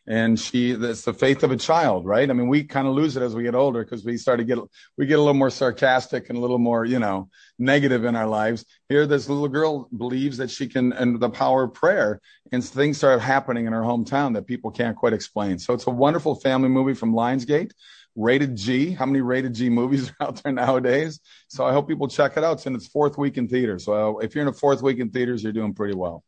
and 0.05 0.37
she 0.37 0.73
that's 0.73 1.03
the 1.03 1.13
faith 1.13 1.43
of 1.43 1.51
a 1.51 1.57
child 1.57 2.05
right? 2.05 2.29
I 2.29 2.33
mean 2.33 2.47
we 2.47 2.63
kind 2.63 2.87
of 2.87 2.93
lose 2.93 3.15
it 3.15 3.23
as 3.23 3.35
we 3.35 3.43
get 3.43 3.55
older 3.55 3.83
because 3.83 4.03
we 4.03 4.17
start 4.17 4.39
to 4.39 4.43
get 4.43 4.57
we 4.97 5.05
get 5.05 5.15
a 5.15 5.21
little 5.21 5.33
more 5.33 5.49
sarcastic 5.49 6.29
and 6.29 6.37
a 6.37 6.41
little 6.41 6.59
more 6.59 6.85
you 6.85 6.99
know 6.99 7.29
negative 7.57 8.03
in 8.03 8.15
our 8.15 8.27
lives. 8.27 8.65
Here 8.89 9.07
this 9.07 9.29
little 9.29 9.47
girl 9.47 9.87
believes 9.95 10.37
that 10.37 10.51
she 10.51 10.67
can 10.67 10.93
and 10.93 11.19
the 11.19 11.29
power 11.29 11.63
of 11.63 11.73
prayer 11.73 12.19
and 12.51 12.63
things 12.63 12.97
start 12.97 13.21
happening 13.21 13.65
in 13.65 13.73
her 13.73 13.81
hometown 13.81 14.33
that 14.33 14.47
people 14.47 14.71
can't 14.71 14.97
quite 14.97 15.13
explain. 15.13 15.57
So 15.59 15.73
it's 15.73 15.87
a 15.87 15.91
wonderful 15.91 16.35
family 16.35 16.69
movie 16.69 16.93
from 16.93 17.13
lionsgate 17.13 17.71
rated 18.15 18.55
g. 18.55 18.91
How 18.91 19.05
many 19.05 19.21
rated 19.21 19.53
g 19.53 19.69
movies 19.69 20.09
are 20.19 20.27
out 20.27 20.43
there 20.43 20.53
nowadays? 20.53 21.19
So 21.47 21.65
i 21.65 21.71
hope 21.71 21.87
people 21.87 22.07
check 22.07 22.37
it 22.37 22.43
out. 22.43 22.53
It's 22.53 22.65
in 22.65 22.75
its 22.75 22.87
fourth 22.87 23.17
week 23.17 23.37
in 23.37 23.47
theaters. 23.47 23.85
So 23.85 24.19
if 24.19 24.35
you're 24.35 24.41
in 24.41 24.49
a 24.49 24.53
fourth 24.53 24.81
week 24.81 24.99
in 24.99 25.09
theaters 25.09 25.43
you're 25.43 25.53
doing 25.53 25.73
pretty 25.73 25.95
well. 25.95 26.23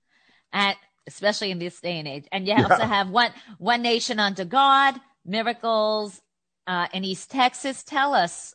At 0.53 0.77
especially 1.07 1.51
in 1.51 1.59
this 1.59 1.79
day 1.79 1.99
and 1.99 2.07
age. 2.07 2.25
And 2.31 2.47
you 2.47 2.53
yeah. 2.53 2.63
also 2.63 2.83
have 2.83 3.09
one 3.09 3.31
one 3.57 3.81
nation 3.81 4.19
under 4.19 4.45
God, 4.45 4.99
miracles 5.25 6.21
uh, 6.67 6.87
in 6.93 7.03
East 7.03 7.31
Texas. 7.31 7.83
Tell 7.83 8.13
us 8.13 8.53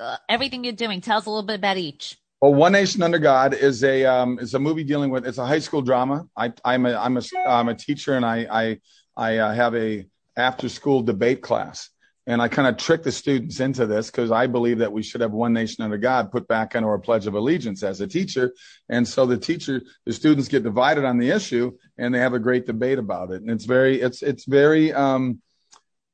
uh, 0.00 0.16
everything 0.28 0.64
you're 0.64 0.72
doing. 0.72 1.00
Tell 1.00 1.18
us 1.18 1.26
a 1.26 1.30
little 1.30 1.46
bit 1.46 1.56
about 1.56 1.76
each. 1.76 2.16
Well, 2.40 2.54
One 2.54 2.72
Nation 2.72 3.02
Under 3.04 3.20
God 3.20 3.54
is 3.54 3.84
a 3.84 4.04
um, 4.04 4.40
is 4.40 4.54
a 4.54 4.58
movie 4.58 4.82
dealing 4.82 5.10
with 5.10 5.26
it's 5.26 5.38
a 5.38 5.46
high 5.46 5.60
school 5.60 5.80
drama. 5.80 6.26
I, 6.36 6.52
I'm 6.64 6.86
a 6.86 6.94
I'm 6.96 7.16
a 7.16 7.22
I'm 7.46 7.68
a 7.68 7.74
teacher 7.74 8.14
and 8.14 8.26
I 8.26 8.46
I 8.50 8.80
I 9.16 9.36
uh, 9.38 9.54
have 9.54 9.76
a 9.76 10.06
after 10.36 10.68
school 10.68 11.02
debate 11.02 11.40
class 11.40 11.90
and 12.26 12.40
I 12.40 12.48
kind 12.48 12.68
of 12.68 12.76
trick 12.76 13.02
the 13.02 13.10
students 13.10 13.60
into 13.60 13.86
this 13.86 14.10
because 14.10 14.30
I 14.30 14.46
believe 14.46 14.78
that 14.78 14.92
we 14.92 15.02
should 15.02 15.20
have 15.20 15.32
one 15.32 15.52
nation 15.52 15.82
under 15.82 15.98
God 15.98 16.30
put 16.30 16.46
back 16.46 16.74
into 16.74 16.88
our 16.88 16.98
Pledge 16.98 17.26
of 17.26 17.34
Allegiance 17.34 17.82
as 17.82 18.00
a 18.00 18.06
teacher. 18.06 18.52
And 18.88 19.06
so 19.06 19.26
the 19.26 19.36
teacher, 19.36 19.82
the 20.06 20.12
students 20.12 20.48
get 20.48 20.62
divided 20.62 21.04
on 21.04 21.18
the 21.18 21.30
issue 21.30 21.72
and 21.98 22.14
they 22.14 22.20
have 22.20 22.34
a 22.34 22.38
great 22.38 22.66
debate 22.66 22.98
about 22.98 23.30
it. 23.32 23.42
And 23.42 23.50
it's 23.50 23.64
very, 23.64 24.00
it's, 24.00 24.22
it's 24.22 24.44
very, 24.44 24.92
um, 24.92 25.40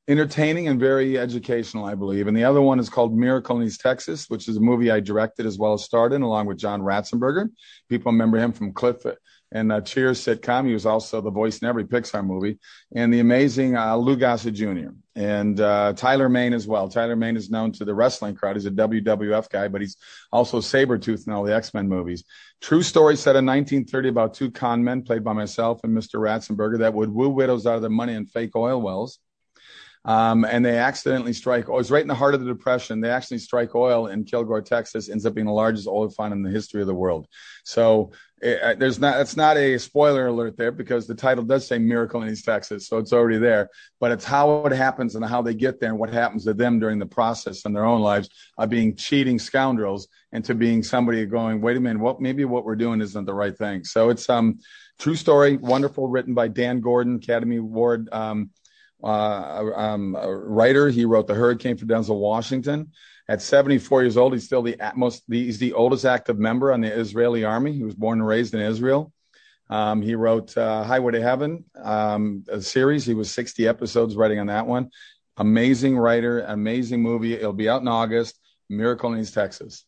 entertaining 0.07 0.67
and 0.67 0.79
very 0.79 1.19
educational, 1.19 1.85
I 1.85 1.93
believe. 1.93 2.25
And 2.25 2.35
the 2.35 2.43
other 2.43 2.61
one 2.61 2.79
is 2.79 2.89
called 2.89 3.15
Miracle 3.15 3.61
in 3.61 3.67
East 3.67 3.81
Texas, 3.81 4.27
which 4.27 4.47
is 4.47 4.57
a 4.57 4.59
movie 4.59 4.89
I 4.89 4.99
directed 5.01 5.45
as 5.45 5.59
well 5.59 5.73
as 5.73 5.83
starred 5.83 6.13
in 6.13 6.23
along 6.23 6.47
with 6.47 6.57
John 6.57 6.81
Ratzenberger. 6.81 7.49
People 7.89 8.11
remember 8.11 8.39
him 8.39 8.51
from 8.51 8.73
Cliff 8.73 9.05
and 9.51 9.71
uh, 9.71 9.81
Cheers 9.81 10.23
sitcom. 10.23 10.67
He 10.67 10.73
was 10.73 10.85
also 10.85 11.21
the 11.21 11.31
voice 11.31 11.59
in 11.59 11.67
every 11.67 11.85
Pixar 11.85 12.25
movie, 12.25 12.59
and 12.95 13.13
the 13.13 13.19
amazing 13.19 13.75
uh, 13.75 13.95
Lou 13.95 14.15
Gossett 14.15 14.53
Jr. 14.53 14.89
and 15.15 15.59
uh, 15.59 15.93
Tyler 15.93 16.29
Mane 16.29 16.53
as 16.53 16.67
well. 16.67 16.87
Tyler 16.89 17.15
Mane 17.15 17.37
is 17.37 17.49
known 17.49 17.71
to 17.73 17.85
the 17.85 17.93
wrestling 17.93 18.35
crowd. 18.35 18.55
He's 18.55 18.65
a 18.65 18.71
WWF 18.71 19.49
guy, 19.49 19.67
but 19.67 19.81
he's 19.81 19.97
also 20.31 20.59
Sabretooth 20.59 21.27
in 21.27 21.33
all 21.33 21.43
the 21.43 21.55
X 21.55 21.73
Men 21.73 21.87
movies. 21.87 22.23
True 22.61 22.83
story 22.83 23.15
set 23.15 23.35
in 23.35 23.45
1930 23.45 24.09
about 24.09 24.33
two 24.33 24.51
con 24.51 24.83
men 24.83 25.01
played 25.01 25.23
by 25.23 25.33
myself 25.33 25.79
and 25.83 25.97
Mr. 25.97 26.19
Ratzenberger 26.19 26.79
that 26.79 26.93
would 26.93 27.09
woo 27.09 27.29
widows 27.29 27.65
out 27.65 27.75
of 27.75 27.81
their 27.81 27.89
money 27.89 28.13
in 28.13 28.25
fake 28.25 28.55
oil 28.55 28.81
wells. 28.81 29.19
Um, 30.09 30.43
and 30.43 30.65
they 30.65 30.79
accidentally 30.79 31.33
strike. 31.33 31.69
Oh, 31.69 31.77
it's 31.77 31.91
right 31.91 32.01
in 32.01 32.07
the 32.07 32.15
heart 32.15 32.33
of 32.33 32.39
the 32.39 32.47
depression. 32.47 32.99
They 32.99 33.11
actually 33.11 33.37
strike 33.37 33.75
oil 33.75 34.07
in 34.07 34.23
Kilgore, 34.23 34.63
Texas. 34.63 35.07
Ends 35.07 35.23
up 35.23 35.35
being 35.35 35.45
the 35.45 35.53
largest 35.53 35.87
oil 35.87 36.09
find 36.09 36.33
in 36.33 36.41
the 36.41 36.49
history 36.49 36.81
of 36.81 36.87
the 36.87 36.95
world. 36.95 37.27
So 37.63 38.11
it, 38.41 38.59
uh, 38.59 38.73
there's 38.73 38.97
not. 38.97 39.21
It's 39.21 39.37
not 39.37 39.55
a 39.55 39.77
spoiler 39.77 40.25
alert 40.25 40.57
there 40.57 40.71
because 40.71 41.05
the 41.05 41.13
title 41.13 41.43
does 41.43 41.67
say 41.67 41.77
"Miracle 41.77 42.23
in 42.23 42.29
East 42.29 42.43
Texas," 42.43 42.87
so 42.87 42.97
it's 42.97 43.13
already 43.13 43.37
there. 43.37 43.69
But 43.99 44.11
it's 44.11 44.25
how 44.25 44.65
it 44.65 44.71
happens 44.71 45.13
and 45.13 45.23
how 45.23 45.43
they 45.43 45.53
get 45.53 45.79
there 45.79 45.91
and 45.91 45.99
what 45.99 46.09
happens 46.09 46.43
to 46.45 46.55
them 46.55 46.79
during 46.79 46.97
the 46.97 47.05
process 47.05 47.65
in 47.65 47.73
their 47.73 47.85
own 47.85 48.01
lives 48.01 48.29
of 48.57 48.71
being 48.71 48.95
cheating 48.95 49.37
scoundrels 49.37 50.07
into 50.31 50.55
being 50.55 50.81
somebody 50.81 51.23
going, 51.27 51.61
"Wait 51.61 51.77
a 51.77 51.79
minute, 51.79 52.01
what? 52.01 52.19
Maybe 52.19 52.45
what 52.45 52.65
we're 52.65 52.75
doing 52.75 52.99
isn't 53.01 53.25
the 53.25 53.33
right 53.35 53.55
thing." 53.55 53.83
So 53.83 54.09
it's 54.09 54.27
um 54.27 54.57
true 54.97 55.15
story, 55.15 55.57
wonderful, 55.57 56.07
written 56.07 56.33
by 56.33 56.47
Dan 56.47 56.79
Gordon, 56.79 57.17
Academy 57.17 57.57
Award. 57.57 58.09
Um, 58.11 58.49
writer. 59.01 60.89
He 60.89 61.05
wrote 61.05 61.27
The 61.27 61.35
Hurricane 61.35 61.77
for 61.77 61.85
Denzel 61.85 62.19
Washington. 62.19 62.91
At 63.27 63.41
74 63.41 64.01
years 64.03 64.17
old, 64.17 64.33
he's 64.33 64.45
still 64.45 64.63
the 64.63 64.75
most, 64.95 65.23
the, 65.27 65.45
he's 65.45 65.59
the 65.59 65.73
oldest 65.73 66.03
active 66.03 66.39
member 66.39 66.71
on 66.73 66.81
the 66.81 66.91
Israeli 66.91 67.43
army. 67.43 67.73
He 67.73 67.83
was 67.83 67.93
born 67.95 68.19
and 68.19 68.27
raised 68.27 68.55
in 68.55 68.61
Israel. 68.61 69.13
Um, 69.69 70.01
he 70.01 70.15
wrote 70.15 70.57
uh, 70.57 70.83
Highway 70.83 71.11
to 71.11 71.21
Heaven, 71.21 71.63
um, 71.79 72.43
a 72.49 72.59
series. 72.59 73.05
He 73.05 73.13
was 73.13 73.29
60 73.29 73.67
episodes 73.67 74.15
writing 74.15 74.39
on 74.39 74.47
that 74.47 74.65
one. 74.65 74.89
Amazing 75.37 75.97
writer, 75.97 76.41
amazing 76.41 77.03
movie. 77.03 77.33
It'll 77.33 77.53
be 77.53 77.69
out 77.69 77.81
in 77.81 77.87
August. 77.87 78.39
Miracle 78.67 79.13
in 79.13 79.19
East 79.19 79.33
Texas. 79.35 79.85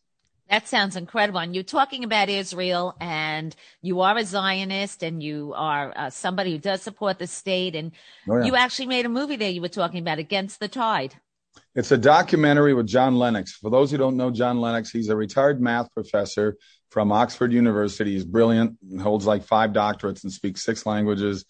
That 0.52 0.68
sounds 0.68 0.96
incredible. 0.96 1.40
And 1.40 1.54
you're 1.54 1.64
talking 1.64 2.04
about 2.04 2.28
Israel 2.28 2.94
and 3.00 3.56
you 3.80 4.02
are 4.02 4.18
a 4.18 4.22
Zionist 4.22 5.02
and 5.02 5.22
you 5.22 5.54
are 5.56 5.94
uh, 5.96 6.10
somebody 6.10 6.52
who 6.52 6.58
does 6.58 6.82
support 6.82 7.18
the 7.18 7.26
state. 7.26 7.74
And 7.74 7.92
oh, 8.28 8.36
yeah. 8.36 8.44
you 8.44 8.56
actually 8.56 8.88
made 8.88 9.06
a 9.06 9.08
movie 9.08 9.36
there 9.36 9.48
you 9.48 9.62
were 9.62 9.68
talking 9.68 10.00
about, 10.00 10.18
Against 10.18 10.60
the 10.60 10.68
Tide. 10.68 11.14
It's 11.74 11.90
a 11.90 11.96
documentary 11.96 12.74
with 12.74 12.86
John 12.86 13.16
Lennox. 13.16 13.52
For 13.52 13.70
those 13.70 13.90
who 13.90 13.96
don't 13.96 14.18
know 14.18 14.30
John 14.30 14.60
Lennox, 14.60 14.90
he's 14.90 15.08
a 15.08 15.16
retired 15.16 15.58
math 15.58 15.90
professor 15.94 16.58
from 16.90 17.12
Oxford 17.12 17.50
University. 17.50 18.12
He's 18.12 18.26
brilliant, 18.26 18.76
holds 19.00 19.24
like 19.24 19.44
five 19.44 19.70
doctorates 19.70 20.22
and 20.22 20.30
speaks 20.30 20.62
six 20.62 20.84
languages. 20.84 21.46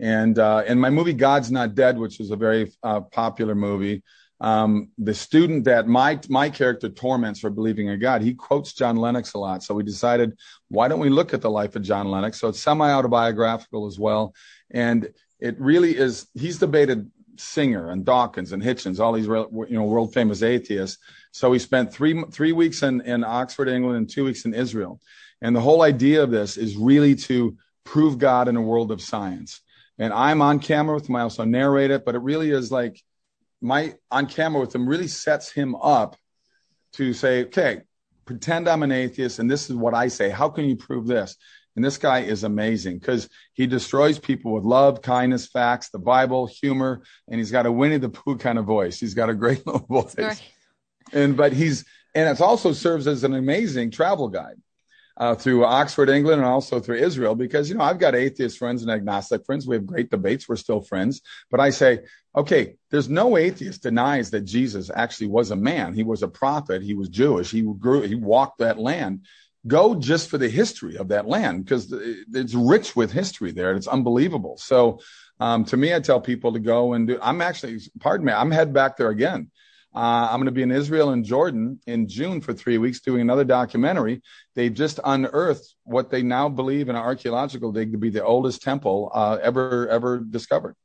And 0.00 0.38
uh, 0.38 0.62
in 0.66 0.80
my 0.80 0.88
movie 0.88 1.12
God's 1.12 1.50
Not 1.50 1.74
Dead, 1.74 1.98
which 1.98 2.20
is 2.20 2.30
a 2.30 2.36
very 2.36 2.72
uh, 2.82 3.02
popular 3.02 3.54
movie, 3.54 4.02
um, 4.40 4.90
the 4.98 5.14
student 5.14 5.64
that 5.64 5.88
my 5.88 6.20
my 6.28 6.50
character 6.50 6.88
torments 6.88 7.40
for 7.40 7.50
believing 7.50 7.88
in 7.88 7.98
God, 7.98 8.22
he 8.22 8.34
quotes 8.34 8.74
John 8.74 8.96
Lennox 8.96 9.34
a 9.34 9.38
lot. 9.38 9.62
So 9.62 9.74
we 9.74 9.82
decided, 9.82 10.36
why 10.68 10.88
don't 10.88 11.00
we 11.00 11.08
look 11.08 11.32
at 11.32 11.40
the 11.40 11.50
life 11.50 11.74
of 11.74 11.82
John 11.82 12.10
Lennox? 12.10 12.38
So 12.40 12.48
it's 12.48 12.60
semi 12.60 12.90
autobiographical 12.90 13.86
as 13.86 13.98
well, 13.98 14.34
and 14.70 15.08
it 15.40 15.58
really 15.58 15.96
is. 15.96 16.26
He's 16.34 16.58
debated 16.58 17.10
Singer 17.38 17.90
and 17.90 18.04
Dawkins 18.04 18.52
and 18.52 18.62
Hitchens, 18.62 19.00
all 19.00 19.12
these 19.12 19.26
you 19.26 19.66
know 19.70 19.84
world 19.84 20.12
famous 20.12 20.42
atheists. 20.42 20.98
So 21.32 21.50
we 21.50 21.58
spent 21.58 21.92
three 21.92 22.22
three 22.30 22.52
weeks 22.52 22.82
in 22.82 23.00
in 23.02 23.24
Oxford, 23.24 23.68
England, 23.68 23.96
and 23.96 24.08
two 24.08 24.24
weeks 24.24 24.44
in 24.44 24.52
Israel. 24.52 25.00
And 25.40 25.54
the 25.54 25.60
whole 25.60 25.82
idea 25.82 26.22
of 26.22 26.30
this 26.30 26.56
is 26.56 26.76
really 26.76 27.14
to 27.14 27.56
prove 27.84 28.18
God 28.18 28.48
in 28.48 28.56
a 28.56 28.62
world 28.62 28.90
of 28.90 29.00
science. 29.00 29.60
And 29.98 30.12
I'm 30.12 30.42
on 30.42 30.58
camera 30.58 30.94
with. 30.94 31.10
I 31.10 31.20
also 31.20 31.44
narrate 31.44 31.90
it, 31.90 32.04
but 32.04 32.14
it 32.14 32.20
really 32.20 32.50
is 32.50 32.70
like 32.70 33.02
my 33.60 33.94
on 34.10 34.26
camera 34.26 34.60
with 34.60 34.74
him 34.74 34.88
really 34.88 35.08
sets 35.08 35.50
him 35.50 35.74
up 35.76 36.16
to 36.94 37.12
say, 37.12 37.44
okay, 37.44 37.82
pretend 38.24 38.68
I'm 38.68 38.82
an 38.82 38.92
atheist 38.92 39.38
and 39.38 39.50
this 39.50 39.70
is 39.70 39.76
what 39.76 39.94
I 39.94 40.08
say. 40.08 40.30
How 40.30 40.48
can 40.48 40.64
you 40.64 40.76
prove 40.76 41.06
this? 41.06 41.36
And 41.76 41.84
this 41.84 41.98
guy 41.98 42.20
is 42.20 42.42
amazing 42.42 42.98
because 42.98 43.28
he 43.52 43.66
destroys 43.66 44.18
people 44.18 44.52
with 44.52 44.64
love, 44.64 45.02
kindness, 45.02 45.46
facts, 45.46 45.90
the 45.90 45.98
Bible, 45.98 46.46
humor, 46.46 47.02
and 47.28 47.38
he's 47.38 47.50
got 47.50 47.66
a 47.66 47.72
Winnie 47.72 47.98
the 47.98 48.08
Pooh 48.08 48.38
kind 48.38 48.58
of 48.58 48.64
voice. 48.64 48.98
He's 48.98 49.14
got 49.14 49.28
a 49.28 49.34
great 49.34 49.66
little 49.66 49.86
voice. 49.86 50.14
And 51.12 51.36
but 51.36 51.52
he's 51.52 51.84
and 52.14 52.28
it 52.28 52.40
also 52.40 52.72
serves 52.72 53.06
as 53.06 53.24
an 53.24 53.34
amazing 53.34 53.90
travel 53.90 54.28
guide 54.28 54.56
uh, 55.18 55.34
through 55.34 55.64
Oxford, 55.64 56.08
England, 56.10 56.42
and 56.42 56.50
also 56.50 56.80
through 56.80 56.96
Israel, 56.96 57.34
because, 57.34 57.68
you 57.68 57.74
know, 57.76 57.84
I've 57.84 57.98
got 57.98 58.14
atheist 58.14 58.58
friends 58.58 58.82
and 58.82 58.90
agnostic 58.90 59.46
friends. 59.46 59.66
We 59.66 59.76
have 59.76 59.86
great 59.86 60.10
debates. 60.10 60.48
We're 60.48 60.56
still 60.56 60.82
friends. 60.82 61.22
But 61.50 61.60
I 61.60 61.70
say, 61.70 62.00
okay, 62.34 62.76
there's 62.90 63.08
no 63.08 63.36
atheist 63.36 63.82
denies 63.82 64.30
that 64.30 64.42
Jesus 64.42 64.90
actually 64.94 65.28
was 65.28 65.50
a 65.50 65.56
man. 65.56 65.94
He 65.94 66.02
was 66.02 66.22
a 66.22 66.28
prophet. 66.28 66.82
He 66.82 66.94
was 66.94 67.08
Jewish. 67.08 67.50
He 67.50 67.62
grew, 67.62 68.02
he 68.02 68.14
walked 68.14 68.58
that 68.58 68.78
land. 68.78 69.22
go 69.66 69.94
just 69.94 70.30
for 70.30 70.38
the 70.38 70.48
history 70.48 70.96
of 70.96 71.08
that 71.08 71.26
land 71.26 71.64
because 71.64 71.92
it's 71.92 72.54
rich 72.54 72.94
with 72.94 73.12
history 73.12 73.52
there. 73.52 73.74
It's 73.74 73.88
unbelievable. 73.88 74.56
So 74.58 75.00
um, 75.40 75.64
to 75.66 75.76
me, 75.76 75.94
I 75.94 76.00
tell 76.00 76.20
people 76.20 76.52
to 76.52 76.60
go 76.60 76.92
and 76.92 77.08
do. 77.08 77.18
I'm 77.20 77.40
actually, 77.40 77.80
pardon 78.00 78.26
me, 78.26 78.32
I'm 78.32 78.50
head 78.50 78.72
back 78.72 78.96
there 78.96 79.10
again. 79.10 79.50
Uh, 79.96 80.28
I'm 80.30 80.36
going 80.36 80.44
to 80.44 80.52
be 80.52 80.62
in 80.62 80.70
Israel 80.70 81.10
and 81.10 81.24
Jordan 81.24 81.80
in 81.86 82.06
June 82.06 82.42
for 82.42 82.52
three 82.52 82.76
weeks 82.76 83.00
doing 83.00 83.22
another 83.22 83.44
documentary. 83.44 84.20
They've 84.54 84.74
just 84.74 85.00
unearthed 85.02 85.74
what 85.84 86.10
they 86.10 86.20
now 86.20 86.50
believe 86.50 86.90
in 86.90 86.96
an 86.96 87.02
archaeological 87.02 87.72
dig 87.72 87.92
to 87.92 87.98
be 87.98 88.10
the 88.10 88.22
oldest 88.22 88.62
temple 88.62 89.10
uh, 89.14 89.38
ever 89.42 89.88
ever 89.88 90.18
discovered. 90.18 90.76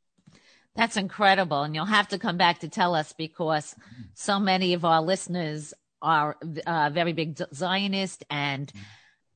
That's 0.77 0.96
incredible, 0.96 1.63
and 1.63 1.75
you'll 1.75 1.84
have 1.84 2.08
to 2.10 2.20
come 2.20 2.38
back 2.38 2.60
to 2.60 2.70
tell 2.70 2.96
us 2.96 3.12
because 3.12 3.75
so 4.13 4.39
many 4.39 4.74
of 4.74 4.86
our 4.86 5.01
listeners 5.01 5.74
are 6.01 6.38
uh, 6.65 6.89
very 6.94 7.12
big 7.12 7.38
Zionist 7.53 8.24
and 8.30 8.72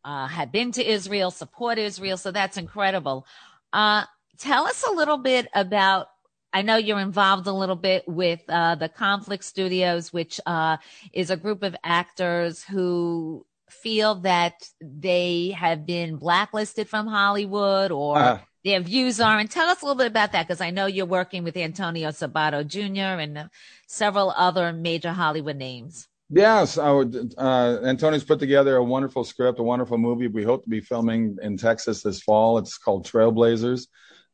uh, 0.06 0.28
have 0.28 0.54
been 0.54 0.72
to 0.72 0.90
Israel, 0.90 1.32
support 1.32 1.78
Israel. 1.78 2.16
So 2.16 2.32
that's 2.32 2.56
incredible. 2.56 3.28
Uh, 3.74 4.06
tell 4.38 4.66
us 4.66 4.86
a 4.88 4.94
little 4.94 5.18
bit 5.18 5.48
about 5.54 6.08
I 6.56 6.62
know 6.62 6.78
you're 6.78 7.02
involved 7.02 7.48
a 7.48 7.52
little 7.52 7.76
bit 7.76 8.08
with 8.08 8.40
uh, 8.48 8.76
the 8.76 8.88
Conflict 8.88 9.44
Studios, 9.44 10.14
which 10.14 10.40
uh, 10.46 10.78
is 11.12 11.30
a 11.30 11.36
group 11.36 11.64
of 11.64 11.76
actors 11.84 12.64
who 12.64 13.46
feel 13.70 14.16
that 14.22 14.54
they 14.80 15.50
have 15.50 15.86
been 15.86 16.16
blacklisted 16.16 16.88
from 16.88 17.08
Hollywood 17.08 17.92
or 17.92 18.18
uh, 18.18 18.40
their 18.64 18.80
views 18.80 19.20
are. 19.20 19.38
And 19.38 19.52
tell 19.52 19.68
us 19.68 19.82
a 19.82 19.86
little 19.86 19.98
bit 19.98 20.08
about 20.08 20.32
that, 20.32 20.48
because 20.48 20.62
I 20.62 20.70
know 20.70 20.86
you're 20.86 21.06
working 21.06 21.44
with 21.44 21.58
Antonio 21.58 22.08
Sabato 22.12 22.66
Jr. 22.66 23.20
and 23.20 23.50
several 23.88 24.32
other 24.32 24.72
major 24.72 25.12
Hollywood 25.12 25.58
names. 25.58 26.08
Yes, 26.30 26.78
I 26.78 26.90
would, 26.90 27.36
uh, 27.38 27.80
Antonio's 27.84 28.24
put 28.24 28.40
together 28.40 28.78
a 28.78 28.84
wonderful 28.84 29.26
script, 29.26 29.60
a 29.60 29.64
wonderful 29.64 29.98
movie. 29.98 30.28
We 30.28 30.44
hope 30.44 30.64
to 30.64 30.70
be 30.70 30.80
filming 30.80 31.38
in 31.42 31.58
Texas 31.58 32.02
this 32.02 32.22
fall. 32.22 32.58
It's 32.60 32.78
called 32.78 33.06
Trailblazers. 33.06 33.88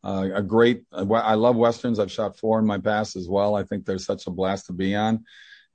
Uh, 0.04 0.30
a 0.34 0.42
great, 0.42 0.84
I 0.92 1.36
love 1.36 1.56
westerns. 1.56 2.00
I've 2.00 2.12
shot 2.12 2.38
four 2.38 2.60
in 2.60 2.66
my 2.66 2.80
past 2.80 3.16
as 3.16 3.28
well. 3.30 3.56
I 3.56 3.64
think 3.64 3.86
they're 3.86 4.00
such 4.00 4.26
a 4.28 4.32
blast 4.32 4.68
to 4.68 4.74
be 4.74 4.96
on. 4.96 5.26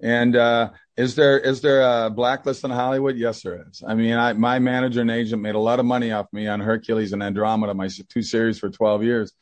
And 0.00 0.36
uh, 0.36 0.70
is 0.96 1.14
there 1.14 1.38
is 1.38 1.62
there 1.62 1.80
a 1.80 2.10
blacklist 2.10 2.64
in 2.64 2.70
Hollywood? 2.70 3.16
Yes, 3.16 3.42
there 3.42 3.64
is. 3.68 3.82
I 3.86 3.94
mean, 3.94 4.14
I, 4.14 4.34
my 4.34 4.58
manager 4.58 5.00
and 5.00 5.10
agent 5.10 5.40
made 5.40 5.54
a 5.54 5.60
lot 5.60 5.80
of 5.80 5.86
money 5.86 6.12
off 6.12 6.26
me 6.32 6.46
on 6.48 6.60
Hercules 6.60 7.12
and 7.12 7.22
Andromeda, 7.22 7.72
my 7.72 7.88
two 8.08 8.22
series 8.22 8.58
for 8.58 8.68
12 8.68 9.04
years. 9.04 9.32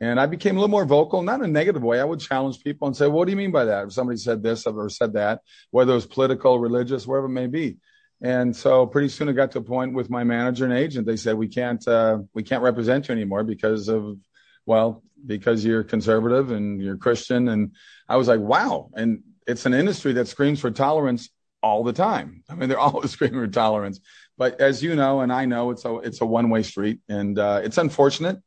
And 0.00 0.18
I 0.20 0.26
became 0.26 0.56
a 0.56 0.60
little 0.60 0.70
more 0.70 0.84
vocal, 0.84 1.22
not 1.22 1.40
in 1.40 1.46
a 1.46 1.48
negative 1.48 1.82
way. 1.82 2.00
I 2.00 2.04
would 2.04 2.20
challenge 2.20 2.62
people 2.62 2.88
and 2.88 2.96
say, 2.96 3.06
"What 3.06 3.24
do 3.24 3.30
you 3.30 3.36
mean 3.36 3.52
by 3.52 3.66
that?" 3.66 3.86
If 3.86 3.92
somebody 3.92 4.18
said 4.18 4.42
this 4.42 4.66
or 4.66 4.88
said 4.90 5.14
that, 5.14 5.40
whether 5.70 5.92
it 5.92 5.94
was 5.94 6.06
political, 6.06 6.58
religious, 6.58 7.06
wherever 7.06 7.26
it 7.26 7.30
may 7.30 7.46
be. 7.46 7.78
And 8.20 8.54
so 8.54 8.86
pretty 8.86 9.08
soon 9.08 9.28
it 9.28 9.34
got 9.34 9.52
to 9.52 9.58
a 9.58 9.62
point 9.62 9.94
with 9.94 10.10
my 10.10 10.24
manager 10.24 10.64
and 10.64 10.74
agent. 10.74 11.06
They 11.06 11.16
said, 11.16 11.36
"We 11.36 11.48
can't 11.48 11.86
uh, 11.86 12.18
we 12.34 12.42
can't 12.42 12.62
represent 12.62 13.08
you 13.08 13.12
anymore 13.12 13.44
because 13.44 13.88
of 13.88 14.18
well, 14.66 15.02
because 15.24 15.64
you're 15.64 15.84
conservative 15.84 16.50
and 16.50 16.80
you're 16.80 16.96
Christian. 16.96 17.48
And 17.48 17.72
I 18.08 18.16
was 18.16 18.28
like, 18.28 18.40
wow. 18.40 18.90
And 18.94 19.22
it's 19.46 19.66
an 19.66 19.74
industry 19.74 20.12
that 20.14 20.28
screams 20.28 20.60
for 20.60 20.70
tolerance 20.70 21.30
all 21.62 21.84
the 21.84 21.92
time. 21.92 22.42
I 22.48 22.54
mean, 22.54 22.68
they're 22.68 22.78
always 22.78 23.10
screaming 23.12 23.40
for 23.40 23.48
tolerance. 23.48 24.00
But 24.36 24.60
as 24.60 24.82
you 24.82 24.96
know, 24.96 25.20
and 25.20 25.32
I 25.32 25.44
know, 25.44 25.70
it's 25.70 25.84
a 25.84 25.96
it's 25.98 26.20
a 26.20 26.26
one 26.26 26.50
way 26.50 26.62
street, 26.62 27.00
and 27.08 27.38
uh, 27.38 27.60
it's 27.62 27.78
unfortunate 27.78 28.38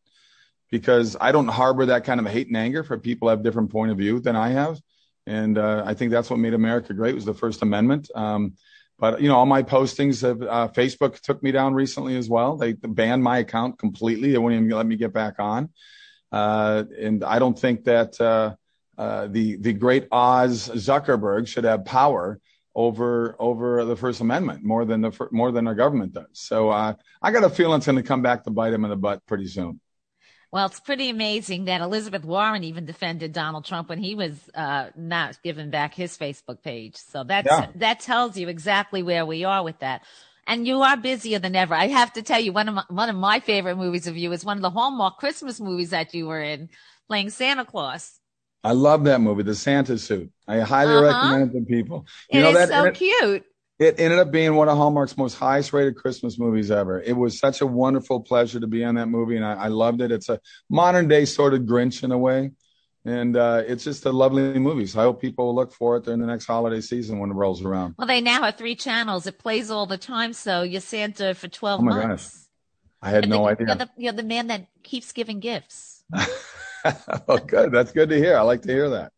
because 0.71 1.15
I 1.21 1.31
don't 1.31 1.47
harbor 1.47 1.85
that 1.85 2.03
kind 2.03 2.19
of 2.19 2.25
hate 2.25 2.47
and 2.47 2.57
anger 2.57 2.83
for 2.83 2.97
people 2.97 3.27
who 3.27 3.29
have 3.29 3.43
different 3.43 3.71
point 3.71 3.91
of 3.91 3.97
view 3.97 4.19
than 4.19 4.35
I 4.35 4.49
have, 4.49 4.79
and 5.27 5.57
uh, 5.57 5.83
I 5.85 5.93
think 5.93 6.11
that's 6.11 6.29
what 6.29 6.39
made 6.39 6.53
America 6.53 6.93
great 6.93 7.15
was 7.15 7.23
the 7.23 7.33
First 7.33 7.61
Amendment. 7.61 8.09
Um, 8.15 8.53
but 8.97 9.21
you 9.21 9.27
know, 9.27 9.35
all 9.35 9.45
my 9.45 9.61
postings 9.61 10.21
have 10.21 10.41
uh, 10.41 10.67
Facebook 10.73 11.19
took 11.21 11.41
me 11.43 11.51
down 11.51 11.73
recently 11.73 12.17
as 12.17 12.29
well. 12.29 12.57
They 12.57 12.73
banned 12.73 13.23
my 13.23 13.37
account 13.39 13.77
completely. 13.77 14.31
They 14.31 14.37
wouldn't 14.37 14.65
even 14.65 14.75
let 14.75 14.87
me 14.87 14.95
get 14.95 15.13
back 15.13 15.35
on. 15.39 15.69
Uh, 16.31 16.83
and 16.99 17.23
I 17.23 17.39
don't 17.39 17.57
think 17.57 17.85
that 17.85 18.19
uh, 18.19 18.55
uh, 18.97 19.27
the 19.27 19.57
the 19.57 19.73
great 19.73 20.07
Oz 20.11 20.69
Zuckerberg 20.69 21.47
should 21.47 21.63
have 21.63 21.85
power 21.85 22.39
over 22.73 23.35
over 23.39 23.85
the 23.85 23.95
First 23.95 24.21
Amendment 24.21 24.63
more 24.63 24.85
than 24.85 25.01
the 25.01 25.27
more 25.31 25.51
than 25.51 25.67
our 25.67 25.75
government 25.75 26.13
does. 26.13 26.27
So 26.33 26.69
uh, 26.69 26.93
I 27.21 27.31
got 27.31 27.43
a 27.43 27.49
feeling 27.49 27.77
it's 27.77 27.85
going 27.85 27.97
to 27.97 28.03
come 28.03 28.21
back 28.21 28.43
to 28.43 28.51
bite 28.51 28.73
him 28.73 28.83
in 28.83 28.89
the 28.89 28.95
butt 28.95 29.25
pretty 29.25 29.47
soon. 29.47 29.79
Well, 30.51 30.67
it's 30.67 30.79
pretty 30.79 31.09
amazing 31.09 31.65
that 31.65 31.81
Elizabeth 31.81 32.23
Warren 32.23 32.63
even 32.63 32.85
defended 32.85 33.33
Donald 33.33 33.65
Trump 33.65 33.89
when 33.89 33.97
he 33.97 34.15
was 34.15 34.31
uh, 34.53 34.89
not 34.95 35.37
giving 35.43 35.69
back 35.69 35.93
his 35.93 36.17
Facebook 36.17 36.61
page. 36.63 36.95
So 36.95 37.25
that 37.25 37.99
tells 37.99 38.37
you 38.37 38.47
exactly 38.47 39.03
where 39.03 39.25
we 39.25 39.43
are 39.43 39.63
with 39.63 39.79
that 39.79 40.03
and 40.47 40.67
you 40.67 40.81
are 40.81 40.97
busier 40.97 41.39
than 41.39 41.55
ever. 41.55 41.73
I 41.73 41.87
have 41.87 42.13
to 42.13 42.21
tell 42.21 42.39
you, 42.39 42.53
one 42.53 42.69
of 42.69 42.75
my, 42.75 42.83
one 42.89 43.09
of 43.09 43.15
my 43.15 43.39
favorite 43.39 43.77
movies 43.77 44.07
of 44.07 44.17
you 44.17 44.31
is 44.31 44.45
one 44.45 44.57
of 44.57 44.61
the 44.61 44.69
Hallmark 44.69 45.17
Christmas 45.17 45.59
movies 45.59 45.89
that 45.89 46.13
you 46.13 46.27
were 46.27 46.41
in, 46.41 46.69
playing 47.07 47.29
Santa 47.29 47.65
Claus. 47.65 48.19
I 48.63 48.71
love 48.71 49.03
that 49.03 49.21
movie, 49.21 49.43
The 49.43 49.55
Santa 49.55 49.97
Suit. 49.97 50.31
I 50.47 50.59
highly 50.59 50.95
uh-huh. 50.95 51.03
recommend 51.03 51.55
it 51.55 51.59
to 51.59 51.65
people. 51.65 52.05
You 52.31 52.39
it 52.39 52.43
know, 52.43 52.49
is 52.49 52.55
that, 52.55 52.69
so 52.69 52.83
it, 52.85 52.95
cute. 52.95 53.43
It 53.77 53.99
ended 53.99 54.19
up 54.19 54.31
being 54.31 54.55
one 54.55 54.69
of 54.69 54.77
Hallmark's 54.77 55.17
most 55.17 55.35
highest 55.35 55.73
rated 55.73 55.97
Christmas 55.97 56.39
movies 56.39 56.71
ever. 56.71 57.01
It 57.01 57.13
was 57.13 57.37
such 57.37 57.61
a 57.61 57.65
wonderful 57.65 58.21
pleasure 58.21 58.59
to 58.59 58.67
be 58.67 58.83
on 58.83 58.95
that 58.95 59.07
movie, 59.07 59.35
and 59.35 59.45
I, 59.45 59.53
I 59.53 59.67
loved 59.67 60.01
it. 60.01 60.11
It's 60.11 60.29
a 60.29 60.39
modern 60.69 61.07
day 61.07 61.25
sort 61.25 61.53
of 61.53 61.61
Grinch 61.61 62.03
in 62.03 62.11
a 62.11 62.17
way 62.17 62.51
and 63.05 63.37
uh, 63.37 63.61
it's 63.65 63.83
just 63.83 64.05
a 64.05 64.11
lovely 64.11 64.57
movie. 64.59 64.87
So 64.87 64.99
I 64.99 65.03
hope 65.03 65.21
people 65.21 65.45
will 65.45 65.55
look 65.55 65.71
for 65.71 65.97
it 65.97 66.05
during 66.05 66.19
the 66.19 66.25
next 66.25 66.45
holiday 66.45 66.81
season 66.81 67.19
when 67.19 67.29
it 67.29 67.35
rolls 67.35 67.63
around. 67.63 67.95
Well, 67.97 68.07
they 68.07 68.19
now 68.19 68.43
have 68.43 68.55
three 68.55 68.75
channels. 68.75 69.27
It 69.27 69.37
plays 69.37 69.69
all 69.69 69.85
the 69.85 69.97
time, 69.97 70.33
so 70.33 70.63
you're 70.63 70.81
Santa 70.81 71.35
for 71.35 71.47
twelve 71.47 71.81
oh 71.81 71.83
my 71.83 72.07
months. 72.07 72.31
Gosh. 72.31 72.41
I 73.01 73.09
had 73.11 73.29
no 73.29 73.47
idea. 73.47 73.67
You're 73.67 73.75
the, 73.75 73.89
you're 73.97 74.13
the 74.13 74.23
man 74.23 74.47
that 74.47 74.67
keeps 74.81 75.11
giving 75.11 75.39
gifts. 75.39 76.03
oh, 77.27 77.37
good. 77.37 77.71
That's 77.71 77.91
good 77.91 78.09
to 78.09 78.17
hear. 78.17 78.35
I 78.35 78.41
like 78.41 78.63
to 78.63 78.71
hear 78.71 78.89
that. 78.89 79.11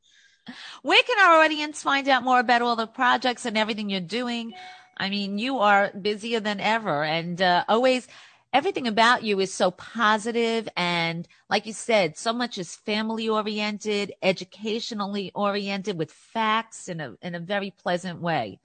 Where 0.82 1.02
can 1.04 1.18
our 1.20 1.44
audience 1.44 1.82
find 1.82 2.08
out 2.10 2.24
more 2.24 2.40
about 2.40 2.62
all 2.62 2.76
the 2.76 2.88
projects 2.88 3.46
and 3.46 3.58
everything 3.58 3.90
you're 3.90 4.02
doing? 4.02 4.54
I 4.98 5.10
mean, 5.10 5.38
you 5.38 5.60
are 5.60 5.92
busier 5.92 6.40
than 6.40 6.60
ever, 6.60 7.04
and 7.04 7.42
uh, 7.42 7.64
always 7.70 8.08
everything 8.54 8.88
about 8.88 9.24
you 9.24 9.40
is 9.40 9.54
so 9.54 9.72
positive 9.72 10.68
and 10.78 11.28
like 11.50 11.66
you 11.66 11.74
said 11.74 12.18
so 12.18 12.32
much 12.32 12.58
is 12.58 12.76
family 12.76 13.28
oriented 13.28 14.14
educationally 14.22 15.32
oriented 15.36 15.98
with 15.98 16.12
facts 16.12 16.88
in 16.88 17.00
a 17.00 17.16
in 17.22 17.36
a 17.36 17.40
very 17.40 17.72
pleasant 17.72 18.22
way. 18.22 18.60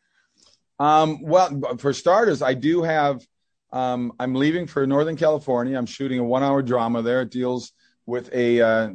Um, 0.79 1.23
well 1.23 1.77
for 1.79 1.93
starters 1.93 2.43
i 2.43 2.55
do 2.55 2.83
have 2.83 3.25
um, 3.73 4.13
i'm 4.19 4.35
leaving 4.35 4.67
for 4.67 4.87
northern 4.87 5.17
california. 5.17 5.77
I'm 5.77 5.87
shooting 5.87 6.19
a 6.19 6.25
one 6.25 6.43
hour 6.43 6.63
drama 6.63 7.03
there. 7.03 7.23
It 7.23 7.31
deals 7.31 7.73
with 8.07 8.33
a, 8.35 8.61
uh, 8.61 8.91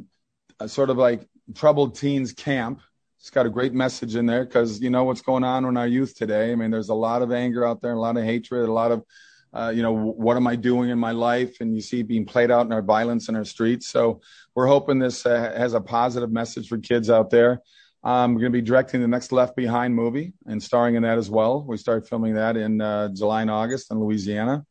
a 0.60 0.68
sort 0.68 0.90
of 0.90 0.98
like 0.98 1.26
troubled 1.54 1.96
teens 1.96 2.32
camp. 2.32 2.80
It's 3.18 3.30
got 3.30 3.46
a 3.46 3.50
great 3.50 3.72
message 3.72 4.14
in 4.14 4.26
there 4.26 4.44
because 4.44 4.80
you 4.80 4.90
know 4.90 5.04
what's 5.04 5.22
going 5.22 5.44
on 5.44 5.64
in 5.64 5.76
our 5.76 5.86
youth 5.86 6.14
today. 6.14 6.52
I 6.52 6.54
mean 6.54 6.70
there's 6.70 6.90
a 6.90 6.94
lot 6.94 7.22
of 7.22 7.32
anger 7.32 7.66
out 7.66 7.80
there 7.80 7.92
a 7.92 8.00
lot 8.00 8.16
of 8.16 8.24
hatred 8.24 8.68
a 8.68 8.72
lot 8.72 8.92
of 8.92 9.04
uh, 9.52 9.72
you 9.74 9.82
know, 9.82 9.92
what 9.92 10.36
am 10.36 10.46
I 10.46 10.56
doing 10.56 10.90
in 10.90 10.98
my 10.98 11.12
life? 11.12 11.60
And 11.60 11.74
you 11.74 11.80
see 11.80 12.02
being 12.02 12.26
played 12.26 12.50
out 12.50 12.66
in 12.66 12.72
our 12.72 12.82
violence 12.82 13.28
in 13.28 13.36
our 13.36 13.44
streets. 13.44 13.88
So 13.88 14.20
we're 14.54 14.66
hoping 14.66 14.98
this 14.98 15.24
uh, 15.24 15.52
has 15.56 15.74
a 15.74 15.80
positive 15.80 16.30
message 16.30 16.68
for 16.68 16.78
kids 16.78 17.08
out 17.10 17.30
there. 17.30 17.62
I'm 18.04 18.34
going 18.34 18.44
to 18.44 18.50
be 18.50 18.62
directing 18.62 19.00
the 19.00 19.08
next 19.08 19.32
Left 19.32 19.56
Behind 19.56 19.94
movie 19.94 20.32
and 20.46 20.62
starring 20.62 20.94
in 20.94 21.02
that 21.02 21.18
as 21.18 21.28
well. 21.28 21.64
We 21.66 21.76
start 21.76 22.08
filming 22.08 22.34
that 22.34 22.56
in 22.56 22.80
uh, 22.80 23.08
July 23.08 23.42
and 23.42 23.50
August 23.50 23.90
in 23.90 23.98
Louisiana. 23.98 24.64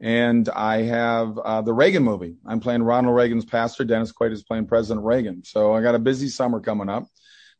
And 0.00 0.48
I 0.48 0.82
have 0.82 1.38
uh, 1.38 1.60
the 1.60 1.74
Reagan 1.74 2.02
movie. 2.02 2.36
I'm 2.46 2.58
playing 2.58 2.82
Ronald 2.82 3.14
Reagan's 3.14 3.44
pastor. 3.44 3.84
Dennis 3.84 4.12
Quaid 4.12 4.32
is 4.32 4.42
playing 4.42 4.66
President 4.66 5.04
Reagan. 5.04 5.44
So 5.44 5.74
I 5.74 5.82
got 5.82 5.94
a 5.94 5.98
busy 5.98 6.28
summer 6.28 6.58
coming 6.58 6.88
up 6.88 7.06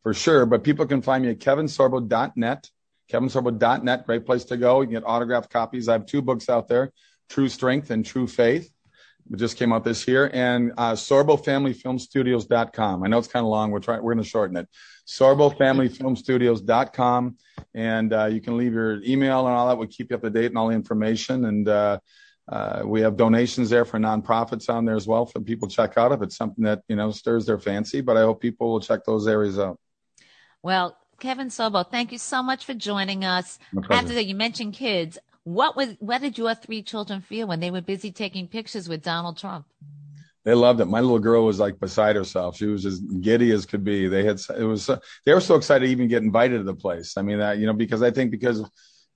for 0.03 0.14
sure. 0.14 0.46
But 0.46 0.64
people 0.64 0.87
can 0.87 1.03
find 1.03 1.24
me 1.24 1.31
at 1.31 1.38
kevinsorbo.net 1.38 2.70
kevinsorbo.net, 3.11 4.07
great 4.07 4.25
place 4.25 4.44
to 4.44 4.57
go. 4.57 4.81
You 4.81 4.87
can 4.87 4.94
get 4.94 5.03
autographed 5.05 5.51
copies. 5.51 5.88
I 5.88 5.92
have 5.92 6.07
two 6.07 6.23
books 6.23 6.49
out 6.49 6.68
there, 6.68 6.92
True 7.29 7.49
Strength 7.49 7.90
and 7.90 8.05
True 8.05 8.27
Faith. 8.27 8.70
It 9.31 9.37
just 9.37 9.57
came 9.57 9.73
out 9.73 9.85
this 9.85 10.09
year. 10.09 10.29
And 10.33 10.73
uh, 10.77 10.92
SorboFamilyFilmStudios.com. 10.92 13.05
I 13.05 13.09
know 13.09 13.18
it's 13.18 13.29
kind 13.29 13.44
of 13.44 13.51
long. 13.51 13.70
We're 13.70 13.81
trying. 13.81 14.03
We're 14.03 14.14
going 14.14 14.25
to 14.25 14.29
shorten 14.29 14.57
it. 14.57 14.68
SorboFamilyFilmStudios.com. 15.07 17.37
And 17.75 18.12
uh, 18.12 18.25
you 18.27 18.40
can 18.40 18.57
leave 18.57 18.73
your 18.73 19.01
email 19.03 19.46
and 19.46 19.55
all 19.55 19.68
that. 19.68 19.79
We 19.79 19.87
keep 19.87 20.11
you 20.11 20.16
up 20.16 20.23
to 20.23 20.31
date 20.31 20.46
and 20.46 20.59
all 20.59 20.66
the 20.68 20.75
information. 20.75 21.44
And 21.44 21.68
uh, 21.68 22.01
uh, 22.51 22.83
we 22.85 23.01
have 23.03 23.16
donations 23.16 23.70
there 23.70 23.85
for 23.85 24.01
nonprofits 24.01 24.68
on 24.68 24.85
there 24.85 24.96
as 24.96 25.07
well 25.07 25.27
for 25.27 25.40
people 25.40 25.68
to 25.68 25.77
check 25.77 25.96
out 25.96 26.11
if 26.11 26.20
it's 26.23 26.37
something 26.37 26.64
that 26.64 26.83
you 26.88 26.96
know 26.96 27.12
stirs 27.12 27.46
their 27.46 27.61
fancy. 27.61 28.01
But 28.01 28.16
I 28.16 28.23
hope 28.23 28.40
people 28.40 28.73
will 28.73 28.81
check 28.81 29.05
those 29.05 29.29
areas 29.29 29.57
out. 29.59 29.79
Well, 30.62 30.96
Kevin 31.20 31.48
Sorbo, 31.48 31.88
thank 31.88 32.12
you 32.12 32.18
so 32.18 32.42
much 32.42 32.64
for 32.64 32.74
joining 32.74 33.24
us. 33.24 33.59
After 33.90 34.14
that, 34.14 34.26
you 34.26 34.35
mentioned 34.35 34.72
kids. 34.72 35.18
What 35.44 35.76
was 35.76 35.94
what 36.00 36.20
did 36.22 36.38
your 36.38 36.54
three 36.54 36.83
children 36.83 37.20
feel 37.20 37.46
when 37.46 37.61
they 37.61 37.70
were 37.70 37.80
busy 37.80 38.11
taking 38.11 38.48
pictures 38.48 38.88
with 38.88 39.02
Donald 39.02 39.38
Trump? 39.38 39.66
They 40.44 40.54
loved 40.54 40.80
it. 40.80 40.87
My 40.87 41.00
little 41.00 41.18
girl 41.18 41.44
was 41.44 41.59
like 41.59 41.78
beside 41.78 42.16
herself. 42.16 42.56
She 42.56 42.66
was 42.66 42.87
as 42.87 43.00
giddy 43.00 43.52
as 43.52 43.66
could 43.66 43.85
be. 43.85 44.09
They 44.09 44.24
had 44.24 44.40
it 44.59 44.64
was 44.64 44.90
they 45.26 45.35
were 45.35 45.40
so 45.40 45.54
excited 45.54 45.87
to 45.87 45.92
even 45.92 46.09
get 46.09 46.22
invited 46.22 46.59
to 46.59 46.64
the 46.64 46.74
place. 46.74 47.16
I 47.16 47.22
mean 47.22 47.38
that 47.38 47.59
you 47.59 47.66
know 47.66 47.74
because 47.74 48.02
I 48.02 48.11
think 48.11 48.30
because 48.30 48.62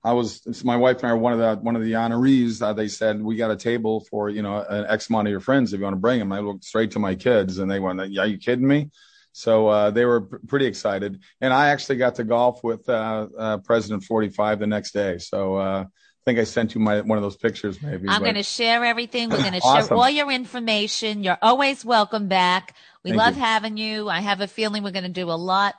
I 0.03 0.13
was 0.13 0.63
my 0.63 0.77
wife 0.77 0.97
and 0.97 1.07
I 1.07 1.09
are 1.09 1.17
one 1.17 1.33
of 1.33 1.39
the 1.39 1.55
one 1.63 1.75
of 1.75 1.83
the 1.83 1.93
honorees. 1.93 2.61
Uh, 2.61 2.73
they 2.73 2.87
said 2.87 3.21
we 3.21 3.35
got 3.35 3.49
a 3.49 3.55
table 3.55 4.05
for 4.11 4.29
you 4.29 4.43
know 4.43 4.63
an 4.69 4.85
X 4.87 5.09
amount 5.09 5.27
of 5.27 5.31
your 5.31 5.39
friends 5.39 5.73
if 5.73 5.79
you 5.79 5.83
want 5.83 5.95
to 5.95 5.99
bring 5.99 6.19
them. 6.19 6.31
I 6.31 6.39
looked 6.39 6.63
straight 6.63 6.91
to 6.91 6.99
my 6.99 7.15
kids 7.15 7.57
and 7.57 7.69
they 7.69 7.79
went, 7.79 8.11
"Yeah, 8.11 8.25
you 8.25 8.37
kidding 8.37 8.67
me?" 8.67 8.91
So 9.35 9.67
uh, 9.67 9.91
they 9.91 10.05
were 10.05 10.21
p- 10.21 10.37
pretty 10.47 10.65
excited, 10.65 11.19
and 11.41 11.51
I 11.51 11.67
actually 11.67 11.97
got 11.97 12.15
to 12.15 12.23
golf 12.23 12.63
with 12.63 12.87
uh, 12.87 13.27
uh 13.37 13.57
President 13.57 14.01
45 14.05 14.59
the 14.59 14.67
next 14.67 14.93
day. 14.93 15.17
So 15.17 15.55
uh, 15.55 15.83
I 15.83 16.21
think 16.23 16.39
I 16.39 16.45
sent 16.45 16.73
you 16.73 16.79
my 16.79 17.01
one 17.01 17.17
of 17.17 17.21
those 17.21 17.35
pictures. 17.35 17.81
Maybe 17.81 18.07
I'm 18.07 18.21
going 18.21 18.35
to 18.35 18.43
share 18.43 18.85
everything. 18.85 19.29
We're 19.29 19.41
going 19.41 19.51
to 19.59 19.59
awesome. 19.59 19.89
share 19.89 19.97
all 19.97 20.09
your 20.09 20.31
information. 20.31 21.21
You're 21.21 21.37
always 21.41 21.83
welcome 21.83 22.29
back. 22.29 22.75
We 23.03 23.11
Thank 23.11 23.19
love 23.19 23.35
you. 23.35 23.41
having 23.41 23.75
you. 23.75 24.07
I 24.07 24.21
have 24.21 24.39
a 24.39 24.47
feeling 24.47 24.83
we're 24.83 24.91
going 24.91 25.03
to 25.03 25.09
do 25.09 25.29
a 25.29 25.33
lot 25.33 25.75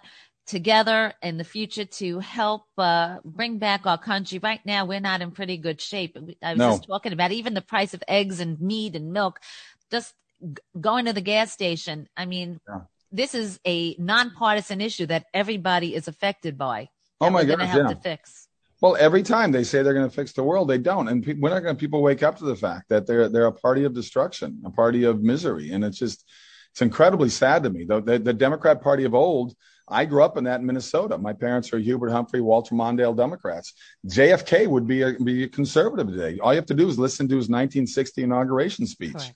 together 0.46 1.14
in 1.22 1.38
the 1.38 1.44
future 1.44 1.86
to 1.86 2.18
help 2.18 2.66
uh, 2.76 3.20
bring 3.24 3.56
back 3.56 3.86
our 3.86 3.96
country. 3.96 4.38
Right 4.38 4.60
now, 4.66 4.84
we're 4.84 5.00
not 5.00 5.22
in 5.22 5.30
pretty 5.30 5.56
good 5.56 5.80
shape. 5.80 6.18
I 6.42 6.50
was 6.50 6.58
no. 6.58 6.70
just 6.72 6.86
talking 6.86 7.14
about 7.14 7.32
even 7.32 7.54
the 7.54 7.62
price 7.62 7.94
of 7.94 8.04
eggs 8.06 8.38
and 8.38 8.60
meat 8.60 8.96
and 8.96 9.14
milk. 9.14 9.40
Just 9.90 10.12
going 10.78 11.06
to 11.06 11.14
the 11.14 11.22
gas 11.22 11.52
station. 11.52 12.06
I 12.18 12.26
mean, 12.26 12.60
yeah. 12.68 12.80
This 13.16 13.34
is 13.34 13.58
a 13.66 13.96
nonpartisan 13.98 14.80
issue 14.80 15.06
that 15.06 15.26
everybody 15.32 15.94
is 15.94 16.08
affected 16.08 16.56
by. 16.58 16.88
Oh 17.20 17.30
my 17.30 17.44
God! 17.44 17.58
Yeah. 17.60 17.88
To 17.88 17.96
fix. 17.96 18.48
Well, 18.82 18.96
every 19.00 19.22
time 19.22 19.52
they 19.52 19.64
say 19.64 19.82
they're 19.82 19.94
going 19.94 20.08
to 20.08 20.14
fix 20.14 20.32
the 20.32 20.42
world, 20.42 20.68
they 20.68 20.78
don't, 20.78 21.08
and 21.08 21.24
pe- 21.24 21.34
we're 21.34 21.50
not 21.50 21.60
going 21.60 21.74
to. 21.74 21.80
People 21.80 22.02
wake 22.02 22.22
up 22.22 22.36
to 22.38 22.44
the 22.44 22.56
fact 22.56 22.90
that 22.90 23.06
they're 23.06 23.28
they're 23.28 23.46
a 23.46 23.52
party 23.52 23.84
of 23.84 23.94
destruction, 23.94 24.62
a 24.64 24.70
party 24.70 25.04
of 25.04 25.22
misery, 25.22 25.72
and 25.72 25.82
it's 25.84 25.98
just 25.98 26.24
it's 26.72 26.82
incredibly 26.82 27.30
sad 27.30 27.62
to 27.62 27.70
me. 27.70 27.84
The, 27.84 28.02
the, 28.02 28.18
the 28.18 28.34
Democrat 28.34 28.82
Party 28.82 29.04
of 29.04 29.14
old 29.14 29.56
I 29.88 30.04
grew 30.04 30.22
up 30.22 30.36
in 30.36 30.44
that 30.44 30.60
in 30.60 30.66
Minnesota. 30.66 31.16
My 31.16 31.32
parents 31.32 31.72
are 31.72 31.78
Hubert 31.78 32.10
Humphrey, 32.10 32.40
Walter 32.40 32.74
Mondale 32.74 33.16
Democrats. 33.16 33.72
JFK 34.06 34.66
would 34.66 34.86
be 34.86 35.02
a, 35.02 35.12
be 35.12 35.44
a 35.44 35.48
conservative 35.48 36.08
today. 36.08 36.38
All 36.40 36.52
you 36.52 36.56
have 36.56 36.66
to 36.66 36.74
do 36.74 36.88
is 36.88 36.98
listen 36.98 37.28
to 37.28 37.36
his 37.36 37.48
1960 37.48 38.22
inauguration 38.22 38.86
speech. 38.86 39.12
Correct. 39.12 39.34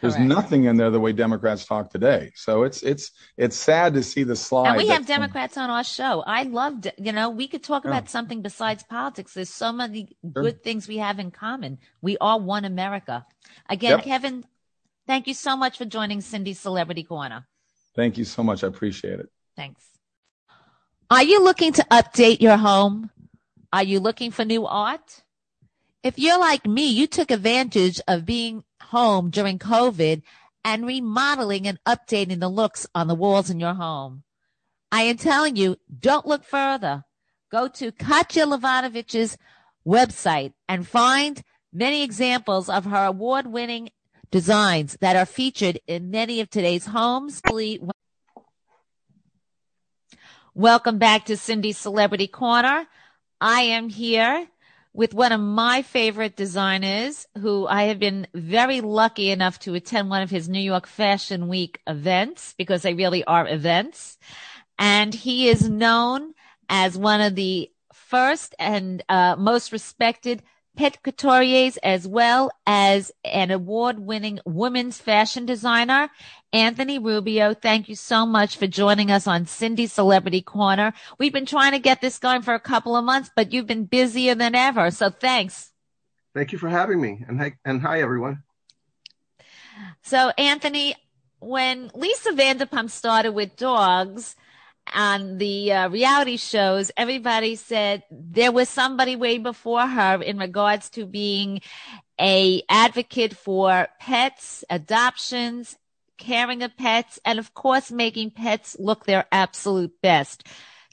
There's 0.00 0.14
Correct. 0.14 0.28
nothing 0.28 0.64
in 0.64 0.76
there 0.76 0.90
the 0.90 1.00
way 1.00 1.12
Democrats 1.12 1.66
talk 1.66 1.90
today. 1.90 2.32
So 2.34 2.62
it's 2.62 2.82
it's 2.82 3.10
it's 3.36 3.56
sad 3.56 3.94
to 3.94 4.02
see 4.02 4.24
the 4.24 4.36
slide. 4.36 4.68
And 4.68 4.76
we 4.78 4.88
have 4.88 5.06
Democrats 5.06 5.58
on 5.58 5.68
our 5.68 5.84
show. 5.84 6.22
I 6.26 6.44
loved, 6.44 6.90
you 6.96 7.12
know, 7.12 7.28
we 7.30 7.48
could 7.48 7.62
talk 7.62 7.84
yeah. 7.84 7.90
about 7.90 8.08
something 8.08 8.40
besides 8.40 8.82
politics. 8.82 9.34
There's 9.34 9.50
so 9.50 9.72
many 9.72 10.16
sure. 10.22 10.42
good 10.42 10.62
things 10.62 10.88
we 10.88 10.98
have 10.98 11.18
in 11.18 11.30
common. 11.30 11.78
We 12.00 12.16
are 12.18 12.38
one 12.38 12.64
America. 12.64 13.26
Again, 13.68 13.98
yep. 13.98 14.04
Kevin, 14.04 14.44
thank 15.06 15.26
you 15.26 15.34
so 15.34 15.56
much 15.56 15.76
for 15.76 15.84
joining 15.84 16.22
Cindy's 16.22 16.58
Celebrity 16.58 17.02
Corner. 17.02 17.46
Thank 17.94 18.16
you 18.16 18.24
so 18.24 18.42
much. 18.42 18.64
I 18.64 18.68
appreciate 18.68 19.20
it. 19.20 19.28
Thanks. 19.54 19.84
Are 21.10 21.24
you 21.24 21.42
looking 21.42 21.72
to 21.74 21.84
update 21.90 22.40
your 22.40 22.56
home? 22.56 23.10
Are 23.72 23.82
you 23.82 24.00
looking 24.00 24.30
for 24.30 24.44
new 24.44 24.64
art? 24.66 25.22
If 26.02 26.18
you're 26.18 26.38
like 26.38 26.66
me, 26.66 26.86
you 26.86 27.06
took 27.06 27.30
advantage 27.30 28.00
of 28.08 28.24
being 28.24 28.64
home 28.90 29.30
during 29.30 29.58
COVID 29.58 30.22
and 30.64 30.86
remodeling 30.86 31.66
and 31.66 31.78
updating 31.84 32.40
the 32.40 32.48
looks 32.48 32.86
on 32.94 33.06
the 33.08 33.14
walls 33.14 33.50
in 33.50 33.58
your 33.58 33.74
home. 33.74 34.22
I 34.92 35.02
am 35.02 35.16
telling 35.16 35.56
you, 35.56 35.76
don't 36.00 36.26
look 36.26 36.44
further. 36.44 37.04
Go 37.50 37.68
to 37.68 37.92
Katya 37.92 38.46
Levanovich's 38.46 39.38
website 39.86 40.52
and 40.68 40.86
find 40.86 41.42
many 41.72 42.02
examples 42.02 42.68
of 42.68 42.84
her 42.84 43.06
award 43.06 43.46
winning 43.46 43.90
designs 44.30 44.96
that 45.00 45.16
are 45.16 45.26
featured 45.26 45.80
in 45.86 46.10
many 46.10 46.40
of 46.40 46.50
today's 46.50 46.86
homes. 46.86 47.40
Welcome 50.54 50.98
back 50.98 51.26
to 51.26 51.36
Cindy's 51.36 51.78
Celebrity 51.78 52.26
Corner. 52.26 52.86
I 53.40 53.62
am 53.62 53.88
here 53.88 54.48
with 54.92 55.14
one 55.14 55.32
of 55.32 55.40
my 55.40 55.82
favorite 55.82 56.36
designers 56.36 57.26
who 57.38 57.66
I 57.66 57.84
have 57.84 57.98
been 57.98 58.26
very 58.34 58.80
lucky 58.80 59.30
enough 59.30 59.58
to 59.60 59.74
attend 59.74 60.10
one 60.10 60.22
of 60.22 60.30
his 60.30 60.48
New 60.48 60.60
York 60.60 60.86
Fashion 60.86 61.48
Week 61.48 61.80
events 61.86 62.54
because 62.58 62.82
they 62.82 62.94
really 62.94 63.22
are 63.24 63.48
events. 63.48 64.18
And 64.78 65.14
he 65.14 65.48
is 65.48 65.68
known 65.68 66.34
as 66.68 66.98
one 66.98 67.20
of 67.20 67.34
the 67.34 67.70
first 67.92 68.54
and 68.58 69.04
uh, 69.08 69.36
most 69.38 69.70
respected 69.72 70.42
pet 70.80 70.96
couturiers 71.04 71.76
as 71.82 72.08
well 72.08 72.50
as 72.66 73.12
an 73.22 73.50
award 73.50 73.98
winning 73.98 74.40
women's 74.46 74.98
fashion 74.98 75.44
designer. 75.44 76.08
Anthony 76.54 76.98
Rubio, 76.98 77.52
thank 77.52 77.86
you 77.90 77.94
so 77.94 78.24
much 78.24 78.56
for 78.56 78.66
joining 78.66 79.10
us 79.10 79.26
on 79.26 79.44
Cindy's 79.44 79.92
Celebrity 79.92 80.40
Corner. 80.40 80.94
We've 81.18 81.34
been 81.34 81.44
trying 81.44 81.72
to 81.72 81.78
get 81.78 82.00
this 82.00 82.18
going 82.18 82.40
for 82.40 82.54
a 82.54 82.58
couple 82.58 82.96
of 82.96 83.04
months, 83.04 83.30
but 83.36 83.52
you've 83.52 83.66
been 83.66 83.84
busier 83.84 84.34
than 84.34 84.54
ever. 84.54 84.90
So 84.90 85.10
thanks. 85.10 85.70
Thank 86.34 86.50
you 86.50 86.56
for 86.56 86.70
having 86.70 86.98
me. 86.98 87.26
And 87.28 87.38
hi, 87.38 87.52
and 87.62 87.82
hi 87.82 88.00
everyone. 88.00 88.42
So 90.00 90.32
Anthony, 90.38 90.94
when 91.40 91.90
Lisa 91.94 92.30
Vanderpump 92.30 92.88
started 92.88 93.32
with 93.32 93.54
dogs, 93.54 94.34
on 94.94 95.38
the 95.38 95.72
uh, 95.72 95.88
reality 95.88 96.36
shows, 96.36 96.90
everybody 96.96 97.56
said 97.56 98.02
there 98.10 98.52
was 98.52 98.68
somebody 98.68 99.16
way 99.16 99.38
before 99.38 99.86
her 99.86 100.22
in 100.22 100.38
regards 100.38 100.90
to 100.90 101.06
being 101.06 101.60
a 102.20 102.62
advocate 102.68 103.34
for 103.36 103.88
pets, 103.98 104.64
adoptions, 104.68 105.76
caring 106.18 106.62
of 106.62 106.76
pets, 106.76 107.18
and 107.24 107.38
of 107.38 107.54
course, 107.54 107.90
making 107.90 108.30
pets 108.30 108.76
look 108.78 109.06
their 109.06 109.26
absolute 109.32 109.92
best. 110.02 110.46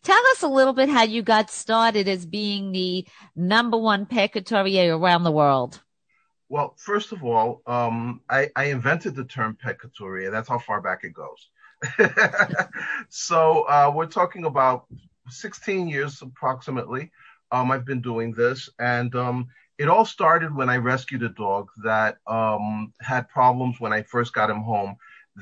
Tell 0.03 0.21
us 0.31 0.41
a 0.41 0.47
little 0.47 0.73
bit 0.73 0.89
how 0.89 1.03
you 1.03 1.21
got 1.21 1.49
started 1.49 2.07
as 2.07 2.25
being 2.25 2.71
the 2.71 3.05
number 3.36 3.77
one 3.77 4.05
pet 4.05 4.33
couturier 4.33 4.97
around 4.97 5.23
the 5.23 5.31
world. 5.31 5.81
Well, 6.49 6.75
first 6.77 7.12
of 7.12 7.25
all, 7.25 7.62
um, 7.67 8.21
I, 8.29 8.49
I, 8.55 8.65
invented 8.65 9.15
the 9.15 9.25
term 9.25 9.57
pet 9.62 9.79
couturier. 9.79 10.31
That's 10.31 10.47
how 10.47 10.60
far 10.60 10.79
back 10.79 11.03
it 11.03 11.13
goes. 11.13 11.49
so 13.09 13.63
uh, 13.63 13.91
we're 13.93 14.07
talking 14.07 14.45
about 14.45 14.85
16 15.29 15.87
years 15.87 16.21
approximately. 16.21 17.11
Um, 17.51 17.71
I've 17.71 17.85
been 17.85 18.01
doing 18.01 18.33
this, 18.33 18.69
and 18.79 19.13
um, 19.15 19.47
it 19.77 19.87
all 19.87 20.05
started 20.05 20.55
when 20.55 20.69
I 20.69 20.77
rescued 20.77 21.23
a 21.23 21.29
dog 21.29 21.69
that 21.83 22.17
um, 22.27 22.93
had 22.99 23.29
problems 23.29 23.79
when 23.79 23.93
I 23.93 24.01
first 24.03 24.33
got 24.33 24.49
him 24.49 24.61
home. 24.61 24.95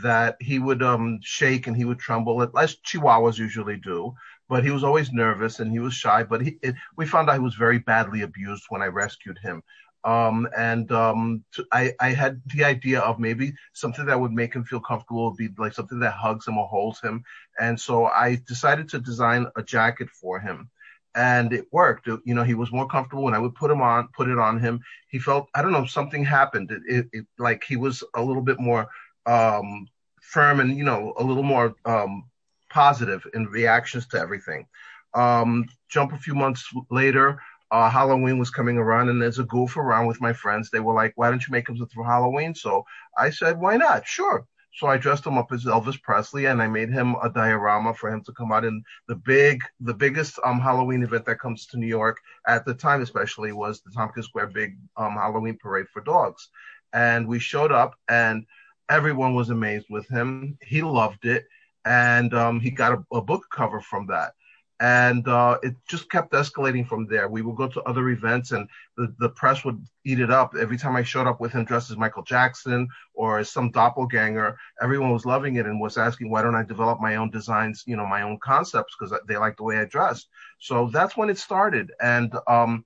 That 0.04 0.36
he 0.42 0.60
would 0.60 0.84
um, 0.84 1.20
shake 1.24 1.68
and 1.68 1.78
he 1.78 1.86
would 1.86 2.00
tremble, 2.00 2.42
as 2.60 2.76
Chihuahuas 2.86 3.38
usually 3.38 3.78
do. 3.78 4.14
But 4.50 4.66
he 4.66 4.70
was 4.70 4.84
always 4.84 5.14
nervous 5.14 5.62
and 5.62 5.72
he 5.72 5.80
was 5.80 5.94
shy. 5.94 6.22
But 6.24 6.42
he, 6.42 6.58
it, 6.62 6.76
we 6.98 7.06
found 7.06 7.30
out 7.30 7.36
he 7.36 7.40
was 7.40 7.56
very 7.56 7.80
badly 7.80 8.22
abused 8.22 8.66
when 8.68 8.82
I 8.82 8.88
rescued 8.88 9.38
him. 9.42 9.64
Um, 10.06 10.48
and 10.56 10.92
um, 10.92 11.44
I, 11.72 11.94
had 12.00 12.40
the 12.54 12.64
idea 12.64 13.00
of 13.00 13.20
maybe 13.20 13.54
something 13.74 14.06
that 14.06 14.20
would 14.20 14.32
make 14.32 14.54
him 14.54 14.64
feel 14.64 14.80
comfortable 14.80 15.26
would 15.26 15.38
be 15.38 15.50
like 15.58 15.74
something 15.74 16.00
that 16.00 16.14
hugs 16.14 16.48
him 16.48 16.60
or 16.60 16.68
holds 16.68 17.02
him. 17.02 17.24
And 17.60 17.80
so 17.80 18.06
I 18.06 18.40
decided 18.48 18.88
to 18.90 19.00
design 19.00 19.48
a 19.56 19.64
jacket 19.64 20.10
for 20.12 20.40
him. 20.40 20.70
And 21.16 21.52
it 21.54 21.66
worked. 21.72 22.06
You 22.06 22.36
know, 22.36 22.44
he 22.44 22.54
was 22.54 22.72
more 22.72 22.88
comfortable 22.88 23.24
when 23.24 23.34
I 23.34 23.40
would 23.40 23.56
put 23.56 23.72
him 23.72 23.82
on, 23.82 24.10
put 24.16 24.30
it 24.30 24.38
on 24.38 24.60
him. 24.60 24.80
He 25.08 25.18
felt, 25.18 25.50
I 25.56 25.64
don't 25.64 25.72
know, 25.72 25.86
something 25.86 26.24
happened. 26.24 26.70
It, 26.70 26.82
it, 26.88 27.08
it 27.12 27.26
like 27.40 27.64
he 27.64 27.76
was 27.76 28.04
a 28.14 28.22
little 28.22 28.44
bit 28.44 28.60
more 28.60 28.88
um, 29.26 29.88
firm 30.22 30.60
and, 30.60 30.78
you 30.78 30.84
know, 30.84 31.16
a 31.18 31.24
little 31.24 31.42
more 31.42 31.74
um, 31.86 32.26
positive 32.70 33.26
in 33.34 33.46
reactions 33.46 34.06
to 34.08 34.20
everything. 34.20 34.68
Um, 35.16 35.66
jump 35.90 36.12
a 36.12 36.18
few 36.18 36.36
months 36.36 36.70
later, 36.92 37.42
uh, 37.76 37.90
Halloween 37.90 38.38
was 38.40 38.50
coming 38.50 38.78
around 38.78 39.10
and 39.10 39.22
there's 39.22 39.40
a 39.40 39.44
goof 39.44 39.76
around 39.76 40.08
with 40.08 40.22
my 40.22 40.32
friends. 40.32 40.70
They 40.70 40.80
were 40.80 40.94
like, 40.94 41.12
why 41.16 41.30
don't 41.30 41.46
you 41.46 41.52
make 41.52 41.68
him 41.68 41.76
for 41.94 42.06
Halloween? 42.06 42.56
So 42.56 42.86
I 43.18 43.30
said, 43.30 43.60
why 43.60 43.76
not? 43.76 44.08
Sure. 44.08 44.48
So 44.76 44.88
I 44.88 44.96
dressed 44.98 45.26
him 45.26 45.38
up 45.38 45.52
as 45.52 45.66
Elvis 45.66 46.02
Presley 46.02 46.46
and 46.46 46.62
I 46.62 46.68
made 46.68 46.90
him 46.90 47.16
a 47.22 47.30
diorama 47.30 47.94
for 47.94 48.10
him 48.10 48.24
to 48.24 48.32
come 48.32 48.54
out 48.54 48.64
in 48.64 48.82
the 49.10 49.16
big, 49.16 49.60
the 49.82 49.94
biggest 49.94 50.40
um, 50.46 50.62
Halloween 50.62 51.04
event 51.04 51.26
that 51.26 51.42
comes 51.42 51.66
to 51.68 51.78
New 51.78 51.88
York 51.88 52.18
at 52.48 52.66
the 52.66 52.74
time, 52.74 53.02
especially 53.02 53.52
was 53.52 53.82
the 53.82 53.92
Tompkins 53.92 54.28
Square 54.28 54.48
big 54.48 54.78
um, 54.96 55.16
Halloween 55.16 55.58
parade 55.62 55.88
for 55.92 56.02
dogs. 56.02 56.48
And 56.94 57.28
we 57.28 57.40
showed 57.40 57.74
up 57.74 57.96
and 58.08 58.46
everyone 58.88 59.36
was 59.36 59.50
amazed 59.50 59.88
with 59.90 60.08
him. 60.08 60.58
He 60.62 60.82
loved 60.82 61.26
it. 61.26 61.46
And 61.84 62.34
um, 62.34 62.62
he 62.62 62.72
got 62.72 62.94
a, 62.94 63.18
a 63.18 63.22
book 63.22 63.44
cover 63.52 63.82
from 63.82 64.08
that 64.08 64.32
and 64.80 65.28
uh, 65.28 65.58
it 65.64 65.76
just 65.88 66.10
kept 66.12 66.34
escalating 66.34 66.86
from 66.88 67.08
there. 67.08 67.30
We 67.30 67.42
would 67.42 67.56
go 67.56 67.68
to 67.68 67.82
other 67.84 68.10
events, 68.10 68.52
and 68.52 68.68
the, 68.98 69.14
the 69.20 69.30
press 69.30 69.64
would 69.64 69.86
eat 70.04 70.20
it 70.20 70.32
up. 70.32 70.54
Every 70.60 70.78
time 70.78 70.96
I 70.96 71.04
showed 71.04 71.28
up 71.28 71.40
with 71.40 71.54
him 71.54 71.64
dressed 71.64 71.92
as 71.92 71.98
Michael 71.98 72.24
Jackson 72.24 72.88
or 73.14 73.40
as 73.40 73.50
some 73.50 73.72
doppelganger, 73.72 74.58
everyone 74.82 75.12
was 75.12 75.26
loving 75.26 75.56
it 75.56 75.66
and 75.66 75.80
was 75.80 75.98
asking, 75.98 76.30
"Why 76.30 76.42
don't 76.42 76.56
I 76.56 76.64
develop 76.64 77.00
my 77.00 77.16
own 77.16 77.30
designs? 77.30 77.84
You 77.86 77.96
know, 77.96 78.06
my 78.06 78.24
own 78.24 78.38
concepts 78.44 78.96
because 79.00 79.18
they 79.28 79.38
like 79.38 79.58
the 79.58 79.64
way 79.64 79.78
I 79.78 79.86
dressed. 79.86 80.28
So 80.60 80.90
that's 80.92 81.16
when 81.16 81.30
it 81.30 81.38
started, 81.38 81.92
and 82.02 82.34
um, 82.48 82.86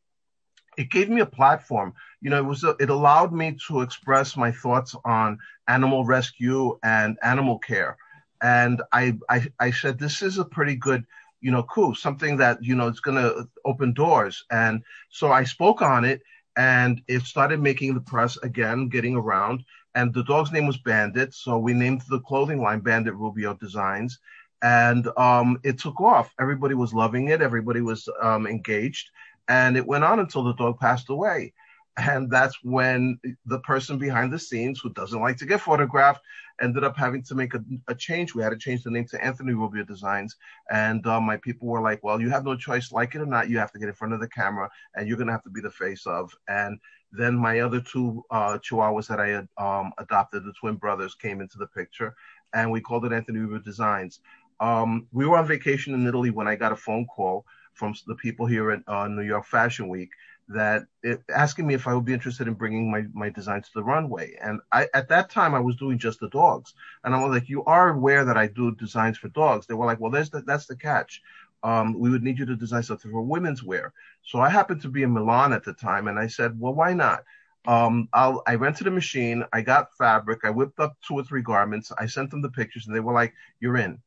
it 0.77 0.91
gave 0.91 1.09
me 1.09 1.21
a 1.21 1.25
platform. 1.25 1.93
You 2.21 2.29
know, 2.29 2.37
it 2.37 2.45
was 2.45 2.63
a, 2.63 2.75
it 2.79 2.89
allowed 2.89 3.33
me 3.33 3.57
to 3.67 3.81
express 3.81 4.37
my 4.37 4.51
thoughts 4.51 4.95
on 5.05 5.39
animal 5.67 6.05
rescue 6.05 6.77
and 6.83 7.17
animal 7.23 7.59
care. 7.59 7.97
And 8.41 8.81
I, 8.93 9.17
I, 9.29 9.47
I 9.59 9.71
said, 9.71 9.99
this 9.99 10.21
is 10.21 10.37
a 10.37 10.45
pretty 10.45 10.75
good 10.75 11.05
you 11.41 11.51
know, 11.51 11.63
cool, 11.63 11.95
something 11.95 12.37
that, 12.37 12.63
you 12.63 12.75
know, 12.75 12.87
it's 12.87 12.99
going 12.99 13.17
to 13.17 13.47
open 13.65 13.93
doors. 13.93 14.43
And 14.51 14.83
so 15.09 15.31
I 15.31 15.43
spoke 15.43 15.81
on 15.81 16.05
it 16.05 16.21
and 16.57 17.01
it 17.07 17.23
started 17.23 17.61
making 17.61 17.93
the 17.93 18.01
press 18.01 18.37
again, 18.37 18.89
getting 18.89 19.15
around. 19.15 19.63
And 19.95 20.13
the 20.13 20.23
dog's 20.23 20.51
name 20.51 20.67
was 20.67 20.77
Bandit. 20.77 21.33
So 21.33 21.57
we 21.57 21.73
named 21.73 22.03
the 22.09 22.19
clothing 22.19 22.61
line 22.61 22.79
Bandit 22.81 23.15
Rubio 23.15 23.53
Designs. 23.53 24.19
And 24.61 25.07
um, 25.17 25.59
it 25.63 25.79
took 25.79 26.01
off. 26.01 26.33
Everybody 26.39 26.75
was 26.75 26.93
loving 26.93 27.29
it. 27.29 27.41
Everybody 27.41 27.81
was 27.81 28.07
um, 28.21 28.45
engaged. 28.45 29.09
And 29.47 29.77
it 29.77 29.87
went 29.87 30.03
on 30.03 30.19
until 30.19 30.43
the 30.43 30.53
dog 30.53 30.79
passed 30.79 31.09
away. 31.09 31.53
And 31.97 32.29
that's 32.29 32.57
when 32.63 33.19
the 33.45 33.59
person 33.59 33.97
behind 33.97 34.31
the 34.31 34.39
scenes 34.39 34.79
who 34.79 34.93
doesn't 34.93 35.19
like 35.19 35.37
to 35.37 35.45
get 35.45 35.61
photographed 35.61 36.21
ended 36.61 36.83
up 36.83 36.95
having 36.97 37.23
to 37.23 37.35
make 37.35 37.53
a, 37.53 37.63
a 37.87 37.95
change. 37.95 38.33
We 38.33 38.43
had 38.43 38.49
to 38.49 38.57
change 38.57 38.83
the 38.83 38.91
name 38.91 39.05
to 39.11 39.23
Anthony 39.23 39.53
Rubio 39.53 39.83
Designs. 39.83 40.35
And 40.71 41.05
uh, 41.07 41.19
my 41.19 41.37
people 41.37 41.67
were 41.67 41.81
like, 41.81 42.03
well, 42.03 42.21
you 42.21 42.29
have 42.29 42.45
no 42.45 42.55
choice. 42.55 42.91
Like 42.91 43.15
it 43.15 43.21
or 43.21 43.25
not, 43.25 43.49
you 43.49 43.57
have 43.57 43.71
to 43.71 43.79
get 43.79 43.89
in 43.89 43.95
front 43.95 44.13
of 44.13 44.19
the 44.19 44.27
camera 44.29 44.69
and 44.95 45.07
you're 45.07 45.17
going 45.17 45.27
to 45.27 45.33
have 45.33 45.43
to 45.43 45.49
be 45.49 45.61
the 45.61 45.71
face 45.71 46.05
of. 46.05 46.31
And 46.47 46.79
then 47.11 47.35
my 47.35 47.61
other 47.61 47.81
two 47.81 48.23
uh, 48.29 48.57
chihuahuas 48.59 49.07
that 49.07 49.19
I 49.19 49.27
had 49.27 49.47
um, 49.57 49.91
adopted, 49.97 50.43
the 50.43 50.53
twin 50.59 50.75
brothers, 50.75 51.15
came 51.15 51.41
into 51.41 51.57
the 51.57 51.67
picture 51.67 52.13
and 52.53 52.71
we 52.71 52.81
called 52.81 53.05
it 53.05 53.13
Anthony 53.13 53.39
Rubio 53.39 53.59
Designs. 53.59 54.19
Um, 54.59 55.07
we 55.11 55.25
were 55.25 55.37
on 55.37 55.47
vacation 55.47 55.93
in 55.93 56.05
Italy 56.05 56.31
when 56.31 56.47
I 56.47 56.55
got 56.55 56.71
a 56.71 56.75
phone 56.75 57.05
call 57.05 57.45
from 57.73 57.93
the 58.07 58.15
people 58.15 58.45
here 58.45 58.71
at 58.71 58.81
uh, 58.87 59.07
New 59.07 59.23
York 59.23 59.45
Fashion 59.45 59.87
Week 59.87 60.09
that 60.49 60.85
asking 61.33 61.67
me 61.67 61.73
if 61.73 61.87
I 61.87 61.93
would 61.93 62.05
be 62.05 62.13
interested 62.13 62.47
in 62.47 62.55
bringing 62.55 62.91
my, 63.13 63.29
designs 63.29 63.67
to 63.67 63.71
the 63.75 63.83
runway. 63.83 64.35
And 64.41 64.59
at 64.71 65.07
that 65.09 65.29
time, 65.29 65.53
I 65.55 65.59
was 65.59 65.75
doing 65.75 65.97
just 65.97 66.19
the 66.19 66.29
dogs. 66.29 66.73
And 67.03 67.15
I 67.15 67.23
was 67.23 67.31
like, 67.31 67.49
you 67.49 67.63
are 67.65 67.89
aware 67.89 68.25
that 68.25 68.37
I 68.37 68.47
do 68.47 68.75
designs 68.75 69.17
for 69.17 69.29
dogs. 69.29 69.67
They 69.67 69.75
were 69.75 69.85
like, 69.85 69.99
well, 69.99 70.11
that's 70.11 70.29
the 70.65 70.75
catch. 70.75 71.21
Um, 71.61 71.99
we 71.99 72.09
would 72.09 72.23
need 72.23 72.39
you 72.39 72.45
to 72.45 72.55
design 72.55 72.83
something 72.83 73.11
for 73.11 73.21
women's 73.21 73.63
wear. 73.63 73.93
So 74.23 74.39
I 74.39 74.49
happened 74.49 74.81
to 74.81 74.89
be 74.89 75.03
in 75.03 75.13
Milan 75.13 75.53
at 75.53 75.63
the 75.63 75.73
time. 75.73 76.07
And 76.07 76.17
I 76.17 76.27
said, 76.27 76.59
well, 76.59 76.73
why 76.73 76.93
not? 76.93 77.23
Um, 77.67 78.09
I 78.13 78.55
rented 78.55 78.87
a 78.87 78.91
machine. 78.91 79.45
I 79.53 79.61
got 79.61 79.95
fabric. 79.97 80.39
I 80.43 80.49
whipped 80.49 80.79
up 80.79 80.97
two 81.05 81.15
or 81.15 81.23
three 81.23 81.41
garments. 81.41 81.91
I 81.97 82.05
sent 82.07 82.31
them 82.31 82.41
the 82.41 82.49
pictures 82.49 82.87
and 82.87 82.95
they 82.95 83.01
were 83.01 83.13
like, 83.13 83.33
you're 83.59 83.77
in 83.77 83.99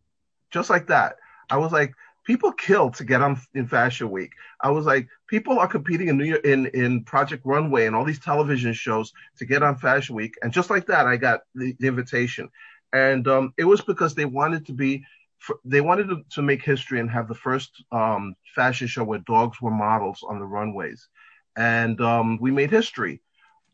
just 0.52 0.70
like 0.70 0.86
that. 0.86 1.16
I 1.50 1.56
was 1.56 1.72
like, 1.72 1.94
people 2.24 2.52
kill 2.52 2.90
to 2.90 3.04
get 3.04 3.22
on 3.22 3.40
in 3.54 3.66
Fashion 3.66 4.10
Week. 4.10 4.32
I 4.60 4.70
was 4.70 4.86
like, 4.86 5.08
people 5.28 5.58
are 5.58 5.66
competing 5.66 6.08
in 6.08 6.18
New 6.18 6.24
York 6.24 6.44
in 6.44 6.66
in 6.66 7.04
Project 7.04 7.42
Runway 7.44 7.86
and 7.86 7.96
all 7.96 8.04
these 8.04 8.20
television 8.20 8.72
shows 8.72 9.12
to 9.38 9.44
get 9.46 9.62
on 9.62 9.76
Fashion 9.76 10.14
Week, 10.14 10.34
and 10.42 10.52
just 10.52 10.70
like 10.70 10.86
that, 10.86 11.06
I 11.06 11.16
got 11.16 11.40
the, 11.54 11.74
the 11.78 11.88
invitation, 11.88 12.48
and 12.92 13.26
um, 13.28 13.54
it 13.56 13.64
was 13.64 13.80
because 13.80 14.14
they 14.14 14.24
wanted 14.24 14.66
to 14.66 14.72
be. 14.72 15.04
They 15.64 15.80
wanted 15.80 16.08
to, 16.08 16.22
to 16.34 16.42
make 16.42 16.62
history 16.62 17.00
and 17.00 17.10
have 17.10 17.26
the 17.26 17.34
first 17.34 17.82
um, 17.90 18.36
fashion 18.54 18.86
show 18.86 19.02
where 19.02 19.18
dogs 19.18 19.60
were 19.60 19.72
models 19.72 20.24
on 20.28 20.38
the 20.38 20.46
runways, 20.46 21.08
and 21.56 22.00
um, 22.00 22.38
we 22.40 22.52
made 22.52 22.70
history. 22.70 23.20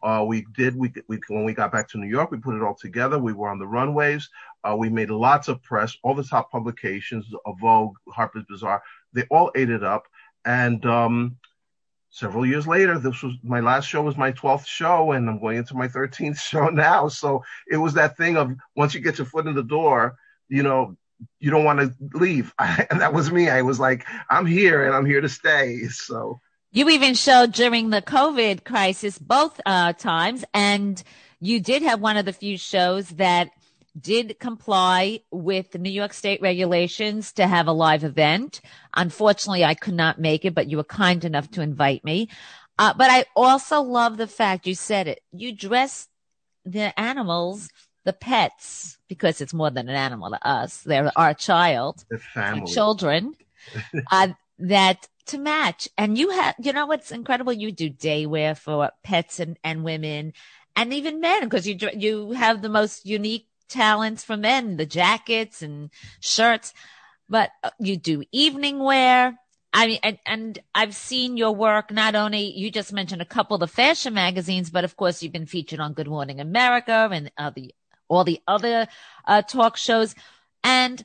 Uh, 0.02 0.24
we 0.26 0.46
did. 0.56 0.76
We, 0.76 0.92
we 1.08 1.18
when 1.28 1.44
we 1.44 1.52
got 1.52 1.72
back 1.72 1.88
to 1.90 1.98
New 1.98 2.08
York, 2.08 2.30
we 2.30 2.38
put 2.38 2.54
it 2.54 2.62
all 2.62 2.74
together. 2.74 3.18
We 3.18 3.32
were 3.32 3.48
on 3.48 3.58
the 3.58 3.66
runways. 3.66 4.28
Uh, 4.62 4.76
we 4.76 4.88
made 4.88 5.10
lots 5.10 5.48
of 5.48 5.62
press. 5.62 5.96
All 6.02 6.14
the 6.14 6.22
top 6.22 6.50
publications, 6.50 7.26
Vogue, 7.60 7.96
Harper's 8.08 8.44
Bazaar, 8.48 8.82
they 9.12 9.24
all 9.30 9.50
ate 9.56 9.70
it 9.70 9.82
up. 9.82 10.04
And 10.44 10.84
um, 10.86 11.36
several 12.10 12.46
years 12.46 12.66
later, 12.66 12.98
this 12.98 13.22
was 13.22 13.34
my 13.42 13.60
last 13.60 13.86
show. 13.86 14.02
Was 14.02 14.16
my 14.16 14.30
twelfth 14.30 14.66
show, 14.66 15.12
and 15.12 15.28
I'm 15.28 15.40
going 15.40 15.58
into 15.58 15.74
my 15.74 15.88
thirteenth 15.88 16.40
show 16.40 16.68
now. 16.68 17.08
So 17.08 17.42
it 17.70 17.76
was 17.76 17.94
that 17.94 18.16
thing 18.16 18.36
of 18.36 18.52
once 18.76 18.94
you 18.94 19.00
get 19.00 19.18
your 19.18 19.26
foot 19.26 19.46
in 19.46 19.54
the 19.54 19.64
door, 19.64 20.16
you 20.48 20.62
know, 20.62 20.96
you 21.40 21.50
don't 21.50 21.64
want 21.64 21.80
to 21.80 21.92
leave. 22.16 22.54
and 22.58 23.00
that 23.00 23.12
was 23.12 23.32
me. 23.32 23.48
I 23.48 23.62
was 23.62 23.80
like, 23.80 24.06
I'm 24.30 24.46
here, 24.46 24.86
and 24.86 24.94
I'm 24.94 25.06
here 25.06 25.20
to 25.20 25.28
stay. 25.28 25.88
So. 25.88 26.40
You 26.70 26.90
even 26.90 27.14
showed 27.14 27.52
during 27.52 27.88
the 27.90 28.02
COVID 28.02 28.64
crisis 28.64 29.18
both 29.18 29.58
uh, 29.64 29.94
times, 29.94 30.44
and 30.52 31.02
you 31.40 31.60
did 31.60 31.82
have 31.82 32.00
one 32.00 32.18
of 32.18 32.26
the 32.26 32.32
few 32.32 32.58
shows 32.58 33.08
that 33.10 33.50
did 33.98 34.38
comply 34.38 35.20
with 35.30 35.72
the 35.72 35.78
New 35.78 35.90
York 35.90 36.12
State 36.12 36.42
regulations 36.42 37.32
to 37.32 37.46
have 37.46 37.68
a 37.68 37.72
live 37.72 38.04
event. 38.04 38.60
Unfortunately, 38.94 39.64
I 39.64 39.74
could 39.74 39.94
not 39.94 40.20
make 40.20 40.44
it, 40.44 40.54
but 40.54 40.68
you 40.68 40.76
were 40.76 40.84
kind 40.84 41.24
enough 41.24 41.50
to 41.52 41.62
invite 41.62 42.04
me. 42.04 42.28
Uh, 42.78 42.92
but 42.94 43.10
I 43.10 43.24
also 43.34 43.80
love 43.80 44.18
the 44.18 44.26
fact 44.26 44.66
you 44.66 44.74
said 44.74 45.08
it. 45.08 45.20
You 45.32 45.52
dress 45.52 46.06
the 46.66 46.98
animals, 47.00 47.70
the 48.04 48.12
pets, 48.12 48.98
because 49.08 49.40
it's 49.40 49.54
more 49.54 49.70
than 49.70 49.88
an 49.88 49.96
animal 49.96 50.30
to 50.30 50.46
us. 50.46 50.82
They're 50.82 51.10
our 51.16 51.32
child, 51.32 52.04
the 52.10 52.18
family, 52.18 52.70
children, 52.70 53.34
uh, 54.12 54.28
that 54.58 55.08
to 55.28 55.38
match. 55.38 55.88
And 55.96 56.18
you 56.18 56.30
have, 56.30 56.54
you 56.58 56.72
know, 56.72 56.86
what's 56.86 57.10
incredible? 57.10 57.52
You 57.52 57.72
do 57.72 57.88
day 57.88 58.26
wear 58.26 58.54
for 58.54 58.90
pets 59.02 59.40
and, 59.40 59.58
and 59.62 59.84
women 59.84 60.32
and 60.76 60.94
even 60.94 61.20
men 61.20 61.44
because 61.44 61.66
you, 61.66 61.76
you 61.94 62.32
have 62.32 62.62
the 62.62 62.68
most 62.68 63.06
unique 63.06 63.48
talents 63.68 64.24
for 64.24 64.36
men, 64.36 64.76
the 64.76 64.86
jackets 64.86 65.62
and 65.62 65.90
shirts, 66.20 66.72
but 67.28 67.50
uh, 67.62 67.70
you 67.78 67.96
do 67.96 68.22
evening 68.32 68.78
wear. 68.78 69.38
I 69.72 69.86
mean, 69.86 69.98
and, 70.02 70.18
and 70.24 70.58
I've 70.74 70.94
seen 70.94 71.36
your 71.36 71.54
work. 71.54 71.90
Not 71.90 72.14
only 72.14 72.56
you 72.56 72.70
just 72.70 72.92
mentioned 72.92 73.20
a 73.20 73.26
couple 73.26 73.54
of 73.54 73.60
the 73.60 73.66
fashion 73.66 74.14
magazines, 74.14 74.70
but 74.70 74.84
of 74.84 74.96
course 74.96 75.22
you've 75.22 75.32
been 75.32 75.46
featured 75.46 75.80
on 75.80 75.92
Good 75.92 76.08
Morning 76.08 76.40
America 76.40 77.08
and 77.12 77.30
uh, 77.36 77.50
the, 77.50 77.74
all 78.08 78.24
the 78.24 78.40
other 78.48 78.88
uh, 79.26 79.42
talk 79.42 79.76
shows 79.76 80.14
and 80.64 81.04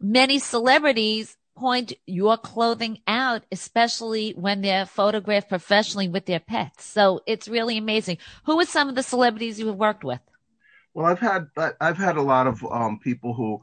many 0.00 0.38
celebrities 0.38 1.36
point 1.56 1.92
your 2.06 2.36
clothing 2.36 2.98
out, 3.06 3.44
especially 3.52 4.32
when 4.32 4.60
they're 4.60 4.86
photographed 4.86 5.48
professionally 5.48 6.08
with 6.08 6.26
their 6.26 6.40
pets. 6.40 6.84
So 6.84 7.20
it's 7.26 7.48
really 7.48 7.78
amazing. 7.78 8.18
Who 8.44 8.58
are 8.60 8.66
some 8.66 8.88
of 8.88 8.94
the 8.94 9.02
celebrities 9.02 9.58
you 9.58 9.66
have 9.68 9.76
worked 9.76 10.04
with? 10.04 10.20
Well, 10.94 11.06
I've 11.06 11.18
had 11.18 11.48
I've 11.80 11.98
had 11.98 12.16
a 12.16 12.22
lot 12.22 12.46
of 12.46 12.64
um, 12.64 12.98
people 13.00 13.34
who 13.34 13.60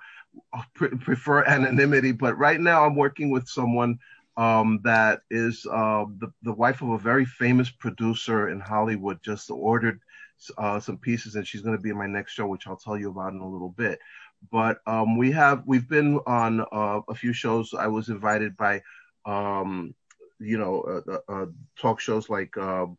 pre- 0.73 0.89
prefer 0.89 1.43
anonymity, 1.45 2.11
but 2.11 2.37
right 2.37 2.59
now 2.59 2.85
I'm 2.85 2.95
working 2.95 3.31
with 3.31 3.47
someone 3.47 3.99
um, 4.37 4.79
that 4.83 5.21
is 5.29 5.65
uh, 5.71 6.05
the 6.19 6.31
the 6.43 6.53
wife 6.53 6.81
of 6.81 6.89
a 6.89 6.97
very 6.97 7.25
famous 7.25 7.69
producer 7.69 8.49
in 8.49 8.59
Hollywood. 8.59 9.19
Just 9.23 9.49
ordered 9.49 10.01
uh, 10.57 10.79
some 10.79 10.97
pieces, 10.97 11.35
and 11.35 11.47
she's 11.47 11.61
going 11.61 11.77
to 11.77 11.81
be 11.81 11.89
in 11.89 11.97
my 11.97 12.07
next 12.07 12.33
show, 12.33 12.47
which 12.47 12.67
I'll 12.67 12.75
tell 12.75 12.97
you 12.97 13.09
about 13.09 13.33
in 13.33 13.39
a 13.39 13.47
little 13.47 13.69
bit 13.69 13.99
but 14.49 14.79
um, 14.87 15.17
we 15.17 15.31
have 15.31 15.63
we've 15.65 15.87
been 15.87 16.19
on 16.25 16.61
uh, 16.71 17.01
a 17.07 17.15
few 17.15 17.33
shows. 17.33 17.73
I 17.77 17.87
was 17.87 18.09
invited 18.09 18.57
by, 18.57 18.81
um, 19.25 19.93
you 20.39 20.57
know, 20.57 20.81
uh, 20.81 21.11
uh, 21.11 21.33
uh 21.33 21.45
talk 21.77 21.99
shows 21.99 22.29
like 22.29 22.57
um, 22.57 22.97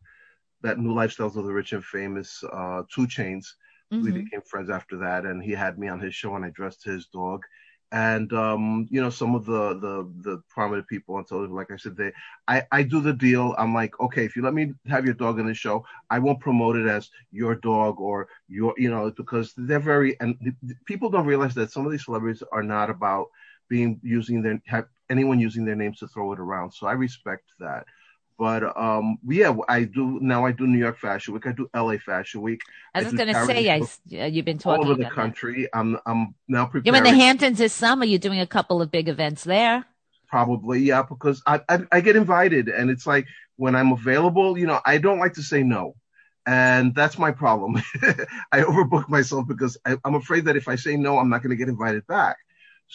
that 0.61 0.79
New 0.79 0.93
Lifestyles 0.93 1.35
of 1.35 1.45
the 1.45 1.53
Rich 1.53 1.73
and 1.73 1.83
Famous, 1.83 2.43
uh, 2.51 2.83
2 2.93 3.07
Chainz. 3.07 3.47
Mm-hmm. 3.91 4.03
We 4.03 4.11
became 4.11 4.41
friends 4.41 4.69
after 4.69 4.97
that, 4.99 5.25
and 5.25 5.43
he 5.43 5.51
had 5.51 5.77
me 5.77 5.87
on 5.89 5.99
his 5.99 6.15
show, 6.15 6.35
and 6.35 6.45
I 6.45 6.49
dressed 6.49 6.83
his 6.83 7.07
dog 7.07 7.43
and 7.93 8.33
um, 8.33 8.87
you 8.89 9.01
know 9.01 9.09
some 9.11 9.35
of 9.35 9.45
the 9.45 9.75
the 9.79 10.11
the 10.29 10.43
prominent 10.49 10.87
people 10.87 11.15
on 11.15 11.25
television, 11.25 11.55
like 11.55 11.71
I 11.71 11.77
said, 11.77 11.95
they 11.95 12.11
I 12.47 12.63
I 12.71 12.83
do 12.83 13.01
the 13.01 13.13
deal. 13.13 13.55
I'm 13.57 13.73
like, 13.73 13.97
okay, 14.01 14.25
if 14.25 14.35
you 14.35 14.41
let 14.43 14.55
me 14.55 14.73
have 14.87 15.05
your 15.05 15.13
dog 15.13 15.39
in 15.39 15.47
the 15.47 15.53
show, 15.53 15.85
I 16.09 16.19
won't 16.19 16.41
promote 16.41 16.75
it 16.75 16.87
as 16.87 17.09
your 17.31 17.55
dog 17.55 17.99
or 18.01 18.27
your 18.49 18.73
you 18.77 18.89
know 18.89 19.11
because 19.15 19.53
they're 19.57 19.79
very 19.79 20.19
and 20.19 20.35
people 20.85 21.09
don't 21.09 21.27
realize 21.27 21.55
that 21.55 21.71
some 21.71 21.85
of 21.85 21.91
these 21.91 22.05
celebrities 22.05 22.43
are 22.51 22.63
not 22.63 22.89
about 22.89 23.27
being 23.69 23.99
using 24.03 24.41
their 24.41 24.61
have 24.67 24.85
anyone 25.09 25.39
using 25.39 25.65
their 25.65 25.75
names 25.75 25.99
to 25.99 26.07
throw 26.07 26.33
it 26.33 26.39
around. 26.39 26.71
So 26.73 26.87
I 26.87 26.93
respect 26.93 27.45
that. 27.59 27.85
But 28.37 28.77
um, 28.77 29.17
yeah, 29.27 29.55
I 29.69 29.83
do 29.83 30.19
now. 30.21 30.45
I 30.45 30.51
do 30.51 30.67
New 30.67 30.79
York 30.79 30.97
Fashion 30.97 31.33
Week. 31.33 31.45
I 31.45 31.51
do 31.51 31.69
LA 31.75 31.97
Fashion 31.97 32.41
Week. 32.41 32.61
I 32.93 33.03
was 33.03 33.13
going 33.13 33.33
to 33.33 33.45
say, 33.45 33.69
I, 33.69 33.79
uh, 33.79 34.25
you've 34.25 34.45
been 34.45 34.57
talking 34.57 34.85
all 34.85 34.91
over 34.91 35.03
the 35.03 35.09
country. 35.09 35.63
That. 35.63 35.77
I'm 35.77 35.99
I'm 36.05 36.35
now 36.47 36.65
preparing. 36.65 36.85
You're 36.85 36.95
in 36.95 37.03
the 37.03 37.23
Hamptons 37.23 37.57
this 37.57 37.73
summer. 37.73 38.05
You're 38.05 38.19
doing 38.19 38.39
a 38.39 38.47
couple 38.47 38.81
of 38.81 38.91
big 38.91 39.07
events 39.07 39.43
there. 39.43 39.85
Probably, 40.27 40.79
yeah, 40.79 41.03
because 41.03 41.43
I, 41.45 41.61
I 41.69 41.79
I 41.91 42.01
get 42.01 42.15
invited, 42.15 42.69
and 42.69 42.89
it's 42.89 43.05
like 43.05 43.27
when 43.55 43.75
I'm 43.75 43.91
available, 43.91 44.57
you 44.57 44.65
know, 44.65 44.81
I 44.85 44.97
don't 44.97 45.19
like 45.19 45.33
to 45.33 45.43
say 45.43 45.61
no 45.63 45.95
and 46.45 46.93
that's 46.93 47.17
my 47.17 47.31
problem. 47.31 47.75
I 48.51 48.61
overbook 48.61 49.07
myself 49.09 49.47
because 49.47 49.77
I, 49.85 49.97
am 50.05 50.15
afraid 50.15 50.45
that 50.45 50.57
if 50.57 50.67
I 50.67 50.75
say 50.75 50.97
no, 50.97 51.17
I'm 51.17 51.29
not 51.29 51.41
going 51.41 51.51
to 51.51 51.55
get 51.55 51.69
invited 51.69 52.05
back. 52.07 52.37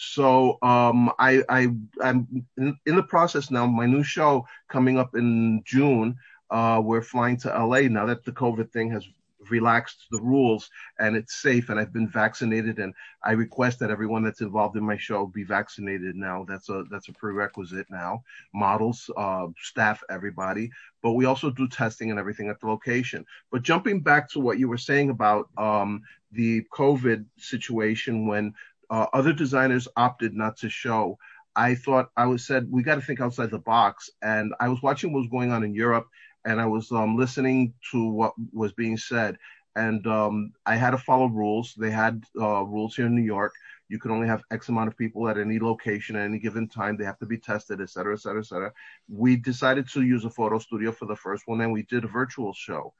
So 0.01 0.57
um, 0.61 1.11
I, 1.19 1.43
I 1.49 1.67
I'm 2.01 2.45
in, 2.57 2.77
in, 2.85 2.95
the 2.95 3.03
process 3.03 3.51
now. 3.51 3.67
My 3.67 3.85
new 3.85 4.01
show 4.01 4.47
coming 4.69 4.97
up 4.97 5.13
in 5.13 5.61
June. 5.65 6.15
Uh, 6.49 6.81
we're 6.81 7.01
flying 7.01 7.35
to 7.41 7.49
LA 7.49 7.81
now 7.81 8.05
that 8.05 8.23
the 8.23 8.31
COVID 8.31 8.71
thing 8.71 8.89
has 8.91 9.05
relaxed 9.49 10.05
the 10.11 10.21
rules 10.21 10.69
and 10.99 11.17
it's 11.17 11.41
safe 11.41 11.69
and 11.69 11.79
I've 11.79 11.91
been 11.91 12.07
vaccinated 12.07 12.79
and 12.79 12.93
I 13.23 13.31
request 13.31 13.79
that 13.79 13.89
everyone 13.89 14.23
that's 14.23 14.41
involved 14.41 14.77
in 14.77 14.85
my 14.85 14.95
show 14.95 15.25
be 15.27 15.43
vaccinated 15.43 16.15
now. 16.15 16.45
That's 16.47 16.69
a 16.69 16.85
that's 16.89 17.09
a 17.09 17.13
prerequisite 17.13 17.87
now. 17.89 18.23
Models, 18.53 19.09
uh, 19.17 19.47
staff, 19.61 20.01
everybody. 20.09 20.71
But 21.03 21.13
we 21.13 21.25
also 21.25 21.49
do 21.49 21.67
testing 21.67 22.09
and 22.09 22.19
everything 22.19 22.49
at 22.49 22.61
the 22.61 22.67
location. 22.67 23.25
But 23.51 23.63
jumping 23.63 23.99
back 23.99 24.29
to 24.31 24.39
what 24.39 24.59
you 24.59 24.69
were 24.69 24.77
saying 24.77 25.09
about 25.09 25.49
um, 25.57 26.03
the 26.31 26.63
COVID 26.73 27.25
situation 27.37 28.27
when 28.27 28.53
other 28.89 29.33
designers 29.33 29.87
opted 29.95 30.33
not 30.33 30.57
to 30.57 30.69
show. 30.69 31.17
I 31.55 31.75
thought 31.75 32.09
I 32.15 32.25
was 32.25 32.45
said 32.45 32.67
we 32.69 32.83
got 32.83 32.95
to 32.95 33.01
think 33.01 33.21
outside 33.21 33.51
the 33.51 33.59
box, 33.59 34.09
and 34.21 34.53
I 34.59 34.69
was 34.69 34.81
watching 34.81 35.11
what 35.11 35.19
was 35.19 35.29
going 35.29 35.51
on 35.51 35.63
in 35.63 35.73
Europe, 35.73 36.07
and 36.45 36.61
I 36.61 36.65
was 36.65 36.91
um, 36.91 37.17
listening 37.17 37.73
to 37.91 38.09
what 38.09 38.33
was 38.53 38.71
being 38.73 38.97
said, 38.97 39.37
and 39.75 40.05
um, 40.07 40.53
I 40.65 40.75
had 40.75 40.91
to 40.91 40.97
follow 40.97 41.27
rules. 41.27 41.73
They 41.77 41.91
had 41.91 42.23
uh, 42.39 42.63
rules 42.63 42.95
here 42.95 43.07
in 43.07 43.15
New 43.15 43.23
York. 43.23 43.53
You 43.89 43.99
can 43.99 44.11
only 44.11 44.27
have 44.27 44.43
X 44.51 44.69
amount 44.69 44.89
of 44.89 44.97
people 44.97 45.27
at 45.27 45.37
any 45.37 45.59
location 45.59 46.15
at 46.15 46.25
any 46.25 46.39
given 46.39 46.67
time. 46.67 46.95
They 46.95 47.05
have 47.05 47.17
to 47.19 47.25
be 47.25 47.39
tested, 47.39 47.81
et 47.81 47.89
cetera, 47.89 48.13
et 48.13 48.21
cetera, 48.21 48.41
et 48.41 48.45
cetera. 48.45 48.71
We 49.07 49.35
decided 49.35 49.89
to 49.89 50.03
use 50.03 50.25
a 50.25 50.29
photo 50.29 50.59
studio 50.59 50.91
for 50.91 51.07
the 51.07 51.15
first 51.15 51.43
one, 51.47 51.59
and 51.61 51.73
we 51.73 51.83
did 51.83 52.05
a 52.05 52.07
virtual 52.07 52.53
show, 52.53 52.93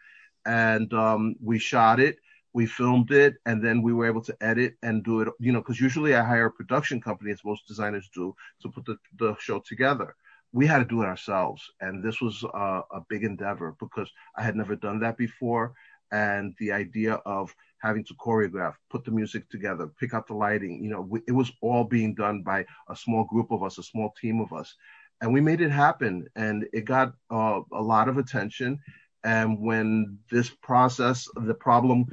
and 0.46 0.92
um, 0.94 1.36
we 1.42 1.60
shot 1.60 2.00
it 2.00 2.18
we 2.54 2.66
filmed 2.66 3.12
it 3.12 3.36
and 3.46 3.64
then 3.64 3.82
we 3.82 3.94
were 3.94 4.08
able 4.08 4.22
to 4.22 4.36
edit 4.42 4.76
and 4.84 5.04
do 5.04 5.22
it 5.22 5.28
you 5.40 5.52
know 5.52 5.60
because 5.60 5.80
usually 5.80 6.16
i 6.16 6.24
hire 6.24 6.48
a 6.48 6.52
production 6.52 7.00
company 7.02 7.32
as 7.32 7.46
most 7.46 7.68
designers 7.68 8.10
do 8.14 8.36
to 8.62 8.70
put 8.70 8.86
the, 8.86 8.98
the 9.18 9.36
show 9.40 9.60
together. 9.60 10.16
We 10.52 10.66
had 10.66 10.80
to 10.80 10.86
do 10.86 11.04
it 11.04 11.06
ourselves 11.06 11.62
and 11.80 12.04
this 12.04 12.22
was 12.22 12.44
a, 12.44 12.82
a 12.92 13.02
big 13.08 13.24
endeavor 13.24 13.76
because 13.80 14.10
i 14.36 14.42
had 14.42 14.56
never 14.56 14.76
done 14.76 15.00
that 15.02 15.18
before 15.18 15.74
and 16.12 16.56
the 16.60 16.72
idea 16.72 17.14
of 17.26 17.54
having 17.78 18.04
to 18.06 18.16
choreograph 18.16 18.74
put 18.90 19.06
the 19.06 19.12
music 19.12 19.48
together 19.50 19.92
pick 20.00 20.16
up 20.16 20.28
the 20.28 20.34
lighting 20.34 20.84
you 20.84 20.90
know 20.90 21.02
we, 21.02 21.22
it 21.28 21.34
was 21.34 21.52
all 21.62 21.84
being 21.84 22.16
done 22.16 22.42
by 22.42 22.66
a 22.90 22.96
small 22.96 23.26
group 23.26 23.52
of 23.52 23.62
us 23.62 23.78
a 23.78 23.84
small 23.84 24.14
team 24.20 24.40
of 24.42 24.54
us. 24.54 24.76
And 25.22 25.34
we 25.34 25.42
made 25.42 25.62
it 25.62 25.72
happen 25.72 26.28
and 26.36 26.66
it 26.72 26.86
got 26.86 27.14
uh, 27.30 27.62
a 27.74 27.82
lot 27.82 28.08
of 28.08 28.18
attention. 28.18 28.80
And 29.24 29.60
when 29.60 30.18
this 30.32 30.50
process 30.50 31.28
the 31.36 31.54
problem 31.54 32.06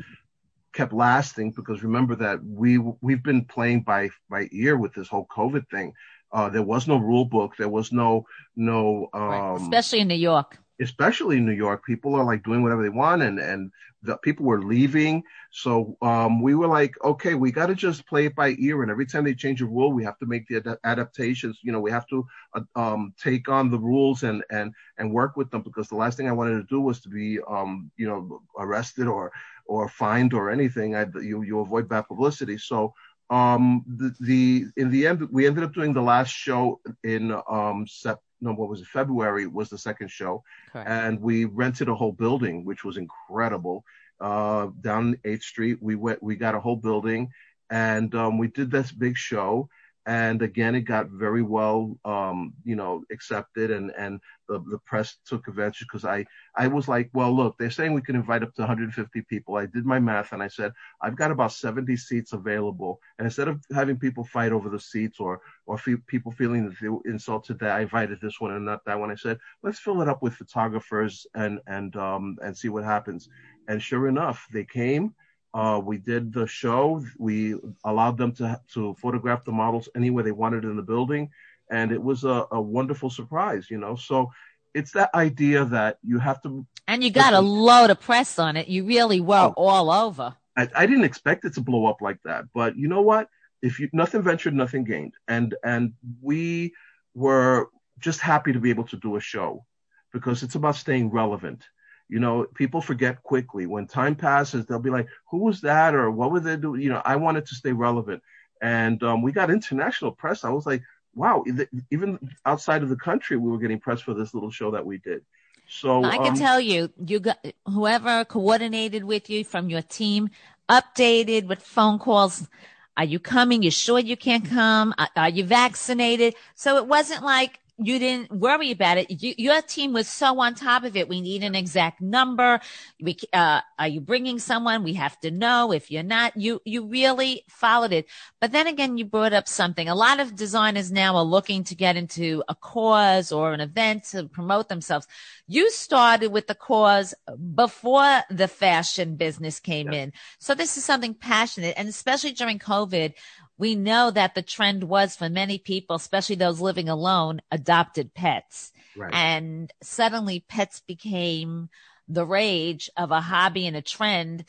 kept 0.77 0.93
lasting 0.93 1.53
because 1.53 1.83
remember 1.83 2.15
that 2.15 2.39
we 2.45 2.79
we've 3.01 3.23
been 3.23 3.45
playing 3.47 3.81
by 3.83 4.11
by 4.29 4.47
ear 4.53 4.77
with 4.77 4.93
this 4.95 5.09
whole 5.09 5.27
COVID 5.35 5.65
thing. 5.71 5.93
Uh, 6.33 6.49
there 6.51 6.62
was 6.62 6.87
no 6.87 6.99
rule 6.99 7.25
book. 7.25 7.55
There 7.57 7.69
was 7.69 7.93
no 7.93 8.27
no 8.57 9.09
um, 9.15 9.23
right. 9.23 9.57
especially 9.61 10.01
in 10.01 10.09
New 10.09 10.23
York. 10.33 10.59
Especially 10.81 11.39
in 11.39 11.47
New 11.47 11.53
York, 11.53 11.85
people 11.85 12.15
are 12.15 12.25
like 12.25 12.43
doing 12.45 12.62
whatever 12.62 12.83
they 12.83 12.89
want, 12.91 13.23
and 13.23 13.39
and 13.39 13.71
the 14.03 14.17
people 14.19 14.45
were 14.47 14.62
leaving. 14.62 15.23
So 15.51 15.97
um, 16.03 16.43
we 16.43 16.55
were 16.55 16.67
like, 16.67 16.95
okay, 17.05 17.35
we 17.35 17.51
got 17.53 17.67
to 17.67 17.75
just 17.75 18.07
play 18.07 18.27
it 18.27 18.35
by 18.35 18.55
ear, 18.59 18.83
and 18.83 18.91
every 18.91 19.07
time 19.07 19.25
they 19.25 19.35
change 19.35 19.62
a 19.62 19.67
rule, 19.67 19.93
we 19.93 20.05
have 20.05 20.19
to 20.19 20.27
make 20.27 20.47
the 20.49 20.57
ad- 20.57 20.79
adaptations. 20.85 21.61
You 21.62 21.73
know, 21.73 21.81
we 21.81 21.91
have 21.91 22.07
to 22.09 22.25
uh, 22.55 22.61
um, 22.75 23.15
take 23.23 23.49
on 23.49 23.71
the 23.71 23.79
rules 23.79 24.23
and 24.23 24.43
and 24.51 24.73
and 24.99 25.12
work 25.12 25.37
with 25.37 25.51
them 25.51 25.62
because 25.62 25.89
the 25.89 25.97
last 25.97 26.17
thing 26.17 26.29
I 26.29 26.33
wanted 26.33 26.57
to 26.57 26.65
do 26.69 26.81
was 26.81 27.01
to 27.03 27.09
be 27.09 27.39
um, 27.49 27.91
you 27.97 28.07
know 28.09 28.41
arrested 28.59 29.07
or 29.07 29.33
or 29.67 29.89
fined 29.89 30.35
or 30.35 30.51
anything, 30.51 30.95
I, 30.95 31.07
you 31.21 31.43
you 31.43 31.61
avoid 31.61 31.89
bad 31.89 32.07
publicity. 32.09 32.59
So 32.59 32.93
um, 33.31 33.85
the, 33.87 34.15
the 34.21 34.65
in 34.77 34.91
the 34.91 35.07
end, 35.07 35.29
we 35.33 35.47
ended 35.47 35.65
up 35.65 35.75
doing 35.75 35.93
the 35.93 36.03
last 36.03 36.31
show 36.31 36.81
in 37.05 37.33
um, 37.51 37.87
sep- 37.87 38.23
no, 38.40 38.53
what 38.53 38.68
was 38.68 38.81
it? 38.81 38.87
February 38.87 39.46
was 39.46 39.68
the 39.68 39.79
second 39.79 40.11
show, 40.11 40.42
Correct. 40.72 40.88
and 40.88 41.20
we 41.20 41.44
rented 41.44 41.88
a 41.88 41.94
whole 41.94 42.12
building, 42.12 42.64
which 42.64 42.85
was 42.85 42.96
incredible. 42.96 43.85
Uh, 44.20 44.68
down 44.81 45.16
Eighth 45.25 45.42
Street, 45.42 45.79
we 45.81 45.94
went, 45.94 46.22
we 46.22 46.37
got 46.37 46.55
a 46.55 46.61
whole 46.61 46.77
building, 46.77 47.31
and 47.70 48.14
um, 48.14 48.38
we 48.38 48.49
did 48.49 48.70
this 48.70 48.92
big 48.92 49.16
show 49.16 49.68
and 50.07 50.40
again 50.40 50.77
it 50.77 50.83
got 50.83 51.09
very 51.09 51.42
well 51.42 51.99
um, 52.05 52.55
you 52.64 52.77
know 52.77 53.03
accepted 53.11 53.71
and 53.71 53.92
and 53.99 54.21
the, 54.49 54.61
the 54.71 54.79
press 54.87 55.16
took 55.27 55.49
advantage 55.49 55.81
because 55.81 56.05
i 56.05 56.25
i 56.57 56.69
was 56.69 56.87
like 56.87 57.11
well 57.12 57.35
look 57.35 57.59
they're 57.59 57.71
saying 57.71 57.92
we 57.92 58.01
can 58.01 58.14
invite 58.14 58.45
up 58.45 58.55
to 58.55 58.62
150 58.62 59.23
people. 59.23 59.57
I 59.57 59.66
did 59.66 59.85
my 59.85 59.99
math 59.99 60.33
and 60.33 60.42
i 60.42 60.49
said 60.49 60.73
i've 61.03 61.16
got 61.16 61.33
about 61.33 61.53
70 61.53 61.97
seats 61.97 62.33
available. 62.33 63.01
And 63.19 63.27
instead 63.27 63.49
of 63.49 63.61
having 63.75 63.99
people 63.99 64.25
fight 64.25 64.53
over 64.53 64.69
the 64.69 64.81
seats 64.81 65.19
or 65.19 65.40
or 65.66 65.79
people 66.07 66.31
feeling 66.31 66.69
that 66.69 66.77
they 66.81 66.88
were 66.88 67.01
insulted 67.05 67.59
that 67.59 67.73
i 67.73 67.81
invited 67.81 68.21
this 68.21 68.40
one 68.40 68.53
and 68.53 68.64
not 68.64 68.85
that 68.85 68.99
one 68.99 69.11
i 69.11 69.16
said 69.16 69.38
let's 69.62 69.81
fill 69.81 70.01
it 70.03 70.09
up 70.09 70.23
with 70.23 70.35
photographers 70.35 71.27
and 71.35 71.59
and 71.66 71.97
um 71.97 72.38
and 72.42 72.57
see 72.57 72.69
what 72.69 72.85
happens. 72.85 73.29
And 73.69 73.83
sure 73.83 74.07
enough 74.07 74.47
they 74.53 74.64
came 74.64 75.14
uh, 75.57 75.81
we 75.83 75.97
did 75.97 76.35
the 76.35 76.47
show. 76.47 77.03
We 77.16 77.55
allowed 77.83 78.19
them 78.19 78.33
to 78.33 78.61
to 78.75 78.95
photograph 79.01 79.47
the 79.47 79.53
models 79.53 79.88
anywhere 79.97 80.23
they 80.23 80.33
wanted 80.33 80.64
in 80.64 80.77
the 80.77 80.83
building, 80.83 81.31
and 81.71 81.92
it 81.92 82.03
was 82.03 82.25
a, 82.25 82.47
a 82.53 82.61
wonderful 82.61 83.09
surprise. 83.09 83.71
You 83.71 83.79
know, 83.79 83.97
so 83.97 84.31
it's 84.75 84.92
that 84.92 85.14
idea 85.14 85.64
that 85.64 85.97
you 86.03 86.19
have 86.19 86.42
to. 86.42 86.66
And 86.87 87.03
you 87.03 87.11
got 87.11 87.33
a 87.33 87.40
load 87.40 87.88
of 87.88 87.99
press 88.01 88.38
on 88.38 88.59
it. 88.59 88.69
You 88.69 88.85
really 88.85 89.23
were 89.23 89.51
oh, 89.51 89.55
all 89.57 89.90
over. 89.90 90.37
I, 90.59 90.69
I 90.77 90.85
didn't 90.85 91.05
expect 91.05 91.47
it 91.47 91.55
to 91.55 91.62
blow 91.62 91.87
up 91.87 92.03
like 92.03 92.19
that, 92.25 92.45
but 92.53 92.77
you 92.77 92.88
know 92.88 93.01
what? 93.01 93.29
If 93.62 93.81
you 93.81 93.88
nothing 93.95 94.21
ventured, 94.21 94.53
nothing 94.53 94.85
gained, 94.85 95.14
and 95.27 95.55
and 95.64 95.95
we 96.21 96.75
were 97.14 97.71
just 97.99 98.21
happy 98.21 98.53
to 98.53 98.61
be 98.61 98.69
able 98.69 98.88
to 98.88 98.97
do 98.97 99.16
a 99.16 99.21
show 99.21 99.64
because 100.12 100.42
it's 100.42 100.55
about 100.55 100.77
staying 100.77 101.09
relevant 101.11 101.64
you 102.09 102.21
know, 102.21 102.47
people 102.55 102.81
forget 102.81 103.23
quickly. 103.23 103.66
When 103.66 103.87
time 103.87 104.14
passes, 104.14 104.66
they'll 104.66 104.79
be 104.79 104.90
like, 104.90 105.09
"Who 105.31 105.38
was 105.38 105.61
that?" 105.62 105.95
or 105.95 106.11
"What 106.11 106.31
were 106.31 106.40
they 106.40 106.57
doing?" 106.57 106.81
You 106.83 106.90
know, 106.90 107.03
I 107.05 107.16
wanted 107.16 107.47
to 107.47 107.55
stay 107.55 107.73
relevant, 107.73 108.23
and 108.61 109.03
um, 109.03 109.23
we 109.23 109.33
got 109.33 109.51
international 109.51 110.12
press. 110.12 110.45
I 110.45 110.51
was 110.51 110.66
like, 110.66 110.83
"Wow!" 111.14 111.45
Even 111.90 112.19
outside 112.45 112.83
of 112.83 112.88
the 112.88 112.97
country, 112.97 113.37
we 113.37 113.51
were 113.51 113.59
getting 113.59 113.81
press 113.81 114.01
for 114.01 114.14
this 114.14 114.35
little 114.35 114.51
show 114.51 114.71
that 114.73 114.87
we 114.87 114.99
did. 114.99 115.23
So 115.69 116.05
I 116.05 116.19
can 116.19 116.33
um, 116.33 116.38
tell 116.38 116.61
you, 116.61 116.90
you 117.05 117.21
got 117.21 117.45
whoever 117.66 118.25
coordinated 118.25 119.05
with 119.05 119.29
you 119.29 119.45
from 119.45 119.69
your 119.69 119.83
team, 119.83 120.31
updated 120.69 121.47
with 121.47 121.62
phone 121.62 121.99
calls. 121.99 122.49
Are 122.97 123.05
you 123.05 123.19
coming? 123.19 123.62
You 123.62 123.71
sure 123.71 123.99
you 123.99 124.16
can't 124.16 124.49
come? 124.49 124.95
Are 125.16 125.29
you 125.29 125.45
vaccinated? 125.45 126.35
So 126.55 126.77
it 126.77 126.87
wasn't 126.87 127.25
like 127.25 127.61
you 127.79 127.99
didn't 127.99 128.31
worry 128.31 128.71
about 128.71 128.97
it. 128.99 129.23
You, 129.23 129.35
your 129.37 129.61
team 129.61 129.93
was 129.93 130.09
so 130.09 130.41
on 130.41 130.55
top 130.55 130.85
of 130.85 130.97
it. 130.97 131.09
We 131.09 131.21
need 131.21 131.43
an 131.43 131.55
exact 131.55 132.01
number. 132.01 132.61
We, 133.01 133.17
uh, 133.33 133.61
are 133.79 133.89
you 133.89 134.01
bringing 134.01 134.39
someone? 134.39 134.83
We 134.83 134.95
have 134.95 135.21
to 135.21 135.31
know. 135.31 135.73
If 135.73 135.91
you're 135.91 136.03
not, 136.03 136.37
you, 136.37 136.62
you 136.65 136.87
really 136.87 137.45
followed 137.49 137.93
it. 137.93 138.07
But 138.41 138.53
then 138.53 138.67
again, 138.67 138.97
you 138.97 139.05
brought 139.05 139.35
up 139.35 139.47
something. 139.47 139.89
A 139.89 139.95
lot 139.95 140.21
of 140.21 140.35
designers 140.35 140.91
now 140.91 141.17
are 141.17 141.25
looking 141.25 141.65
to 141.65 141.75
get 141.75 141.97
into 141.97 142.43
a 142.49 142.55
cause 142.55 143.31
or 143.31 143.53
an 143.53 143.61
event 143.61 144.05
to 144.05 144.25
promote 144.25 144.69
themselves. 144.69 145.07
You 145.47 145.71
started 145.71 146.33
with 146.33 146.47
the 146.47 146.55
cause 146.55 147.15
before 147.55 148.23
the 148.31 148.49
fashion 148.49 149.17
business 149.17 149.61
came 149.61 149.93
yeah. 149.93 150.01
in. 150.01 150.12
So 150.39 150.55
this 150.55 150.79
is 150.79 150.85
something 150.85 151.15
passionate 151.15 151.75
and 151.77 151.89
especially 151.89 152.33
during 152.33 152.59
COVID 152.59 153.12
we 153.59 153.75
know 153.75 154.11
that 154.11 154.35
the 154.35 154.42
trend 154.42 154.85
was 154.85 155.16
for 155.16 155.29
many 155.29 155.59
people, 155.59 155.97
especially 155.97 156.37
those 156.37 156.61
living 156.61 156.88
alone, 156.88 157.40
adopted 157.51 158.14
pets. 158.14 158.73
Right. 158.97 159.12
And 159.12 159.73
suddenly 159.83 160.45
pets 160.49 160.81
became 160.81 161.69
the 162.09 162.25
rage 162.25 162.90
of 162.97 163.11
a 163.11 163.21
hobby 163.21 163.66
and 163.66 163.77
a 163.77 163.83
trend 163.83 164.45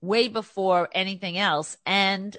way 0.00 0.28
before 0.28 0.88
anything 0.92 1.36
else. 1.36 1.76
And 1.84 2.36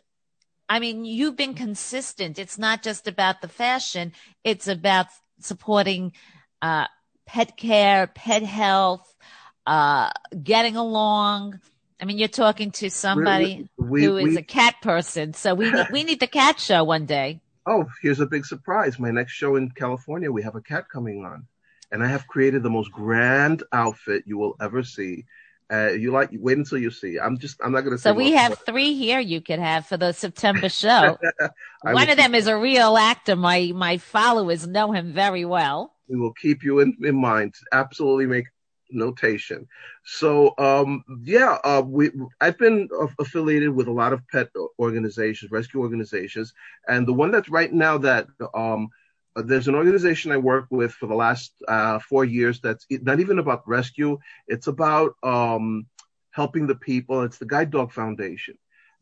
I 0.69 0.79
mean, 0.79 1.05
you've 1.05 1.37
been 1.37 1.53
consistent. 1.53 2.39
It's 2.39 2.57
not 2.57 2.83
just 2.83 3.07
about 3.07 3.41
the 3.41 3.47
fashion. 3.47 4.13
It's 4.43 4.67
about 4.67 5.07
supporting, 5.39 6.13
uh, 6.61 6.87
pet 7.25 7.57
care, 7.57 8.07
pet 8.07 8.43
health, 8.43 9.15
uh, 9.65 10.09
getting 10.41 10.75
along, 10.75 11.59
I 11.99 12.05
mean, 12.05 12.17
you're 12.17 12.27
talking 12.27 12.71
to 12.71 12.89
somebody 12.89 13.67
we, 13.77 14.03
who 14.03 14.17
is 14.17 14.23
we, 14.25 14.37
a 14.37 14.43
cat 14.43 14.75
person, 14.81 15.33
so 15.33 15.55
we 15.55 15.71
need, 15.71 15.87
we 15.91 16.03
need 16.03 16.19
the 16.19 16.27
cat 16.27 16.59
show 16.59 16.83
one 16.83 17.05
day. 17.05 17.41
Oh, 17.65 17.85
here's 18.01 18.19
a 18.19 18.25
big 18.25 18.45
surprise! 18.45 18.99
My 18.99 19.11
next 19.11 19.33
show 19.33 19.55
in 19.55 19.71
California, 19.71 20.31
we 20.31 20.43
have 20.43 20.55
a 20.55 20.61
cat 20.61 20.89
coming 20.89 21.25
on, 21.25 21.47
and 21.91 22.03
I 22.03 22.07
have 22.07 22.27
created 22.27 22.63
the 22.63 22.69
most 22.69 22.91
grand 22.91 23.63
outfit 23.73 24.23
you 24.25 24.37
will 24.37 24.55
ever 24.61 24.83
see. 24.83 25.25
Uh, 25.69 25.89
you 25.89 26.11
like 26.11 26.29
wait 26.31 26.57
until 26.57 26.77
you 26.77 26.89
see. 26.91 27.19
I'm 27.19 27.37
just 27.37 27.59
I'm 27.61 27.73
not 27.73 27.81
gonna. 27.81 27.97
So 27.97 28.13
we 28.13 28.31
have 28.31 28.57
three 28.65 28.93
here 28.93 29.19
you 29.19 29.41
could 29.41 29.59
have 29.59 29.85
for 29.85 29.97
the 29.97 30.13
September 30.13 30.69
show. 30.83 31.17
One 31.81 32.09
of 32.09 32.15
them 32.15 32.35
is 32.35 32.47
a 32.47 32.57
real 32.57 32.95
actor. 32.95 33.35
My 33.35 33.73
my 33.75 33.97
followers 33.97 34.65
know 34.65 34.93
him 34.93 35.11
very 35.11 35.43
well. 35.43 35.93
We 36.07 36.17
will 36.17 36.31
keep 36.33 36.63
you 36.63 36.79
in, 36.79 36.95
in 37.03 37.19
mind. 37.19 37.55
Absolutely 37.73 38.27
make 38.27 38.45
notation. 38.89 39.67
So 40.05 40.53
um, 40.57 41.03
yeah, 41.23 41.57
uh, 41.63 41.83
we 41.85 42.11
I've 42.41 42.57
been 42.57 42.89
affiliated 43.19 43.69
with 43.69 43.87
a 43.87 43.91
lot 43.91 44.13
of 44.13 44.27
pet 44.27 44.49
organizations, 44.79 45.51
rescue 45.51 45.81
organizations, 45.81 46.53
and 46.87 47.07
the 47.07 47.13
one 47.13 47.31
that's 47.31 47.49
right 47.49 47.71
now 47.71 47.97
that 47.99 48.27
um, 48.53 48.89
uh, 49.35 49.43
there's 49.43 49.67
an 49.67 49.75
organization 49.75 50.31
I 50.31 50.37
work 50.37 50.67
with 50.71 50.91
for 50.91 51.07
the 51.07 51.15
last 51.15 51.53
uh, 51.67 51.99
four 51.99 52.25
years 52.25 52.59
that's 52.59 52.85
not 52.89 53.19
even 53.19 53.39
about 53.39 53.67
rescue. 53.67 54.17
It's 54.47 54.67
about 54.67 55.15
um, 55.23 55.85
helping 56.31 56.67
the 56.67 56.75
people. 56.75 57.21
It's 57.21 57.37
the 57.37 57.45
Guide 57.45 57.71
Dog 57.71 57.91
Foundation. 57.91 58.57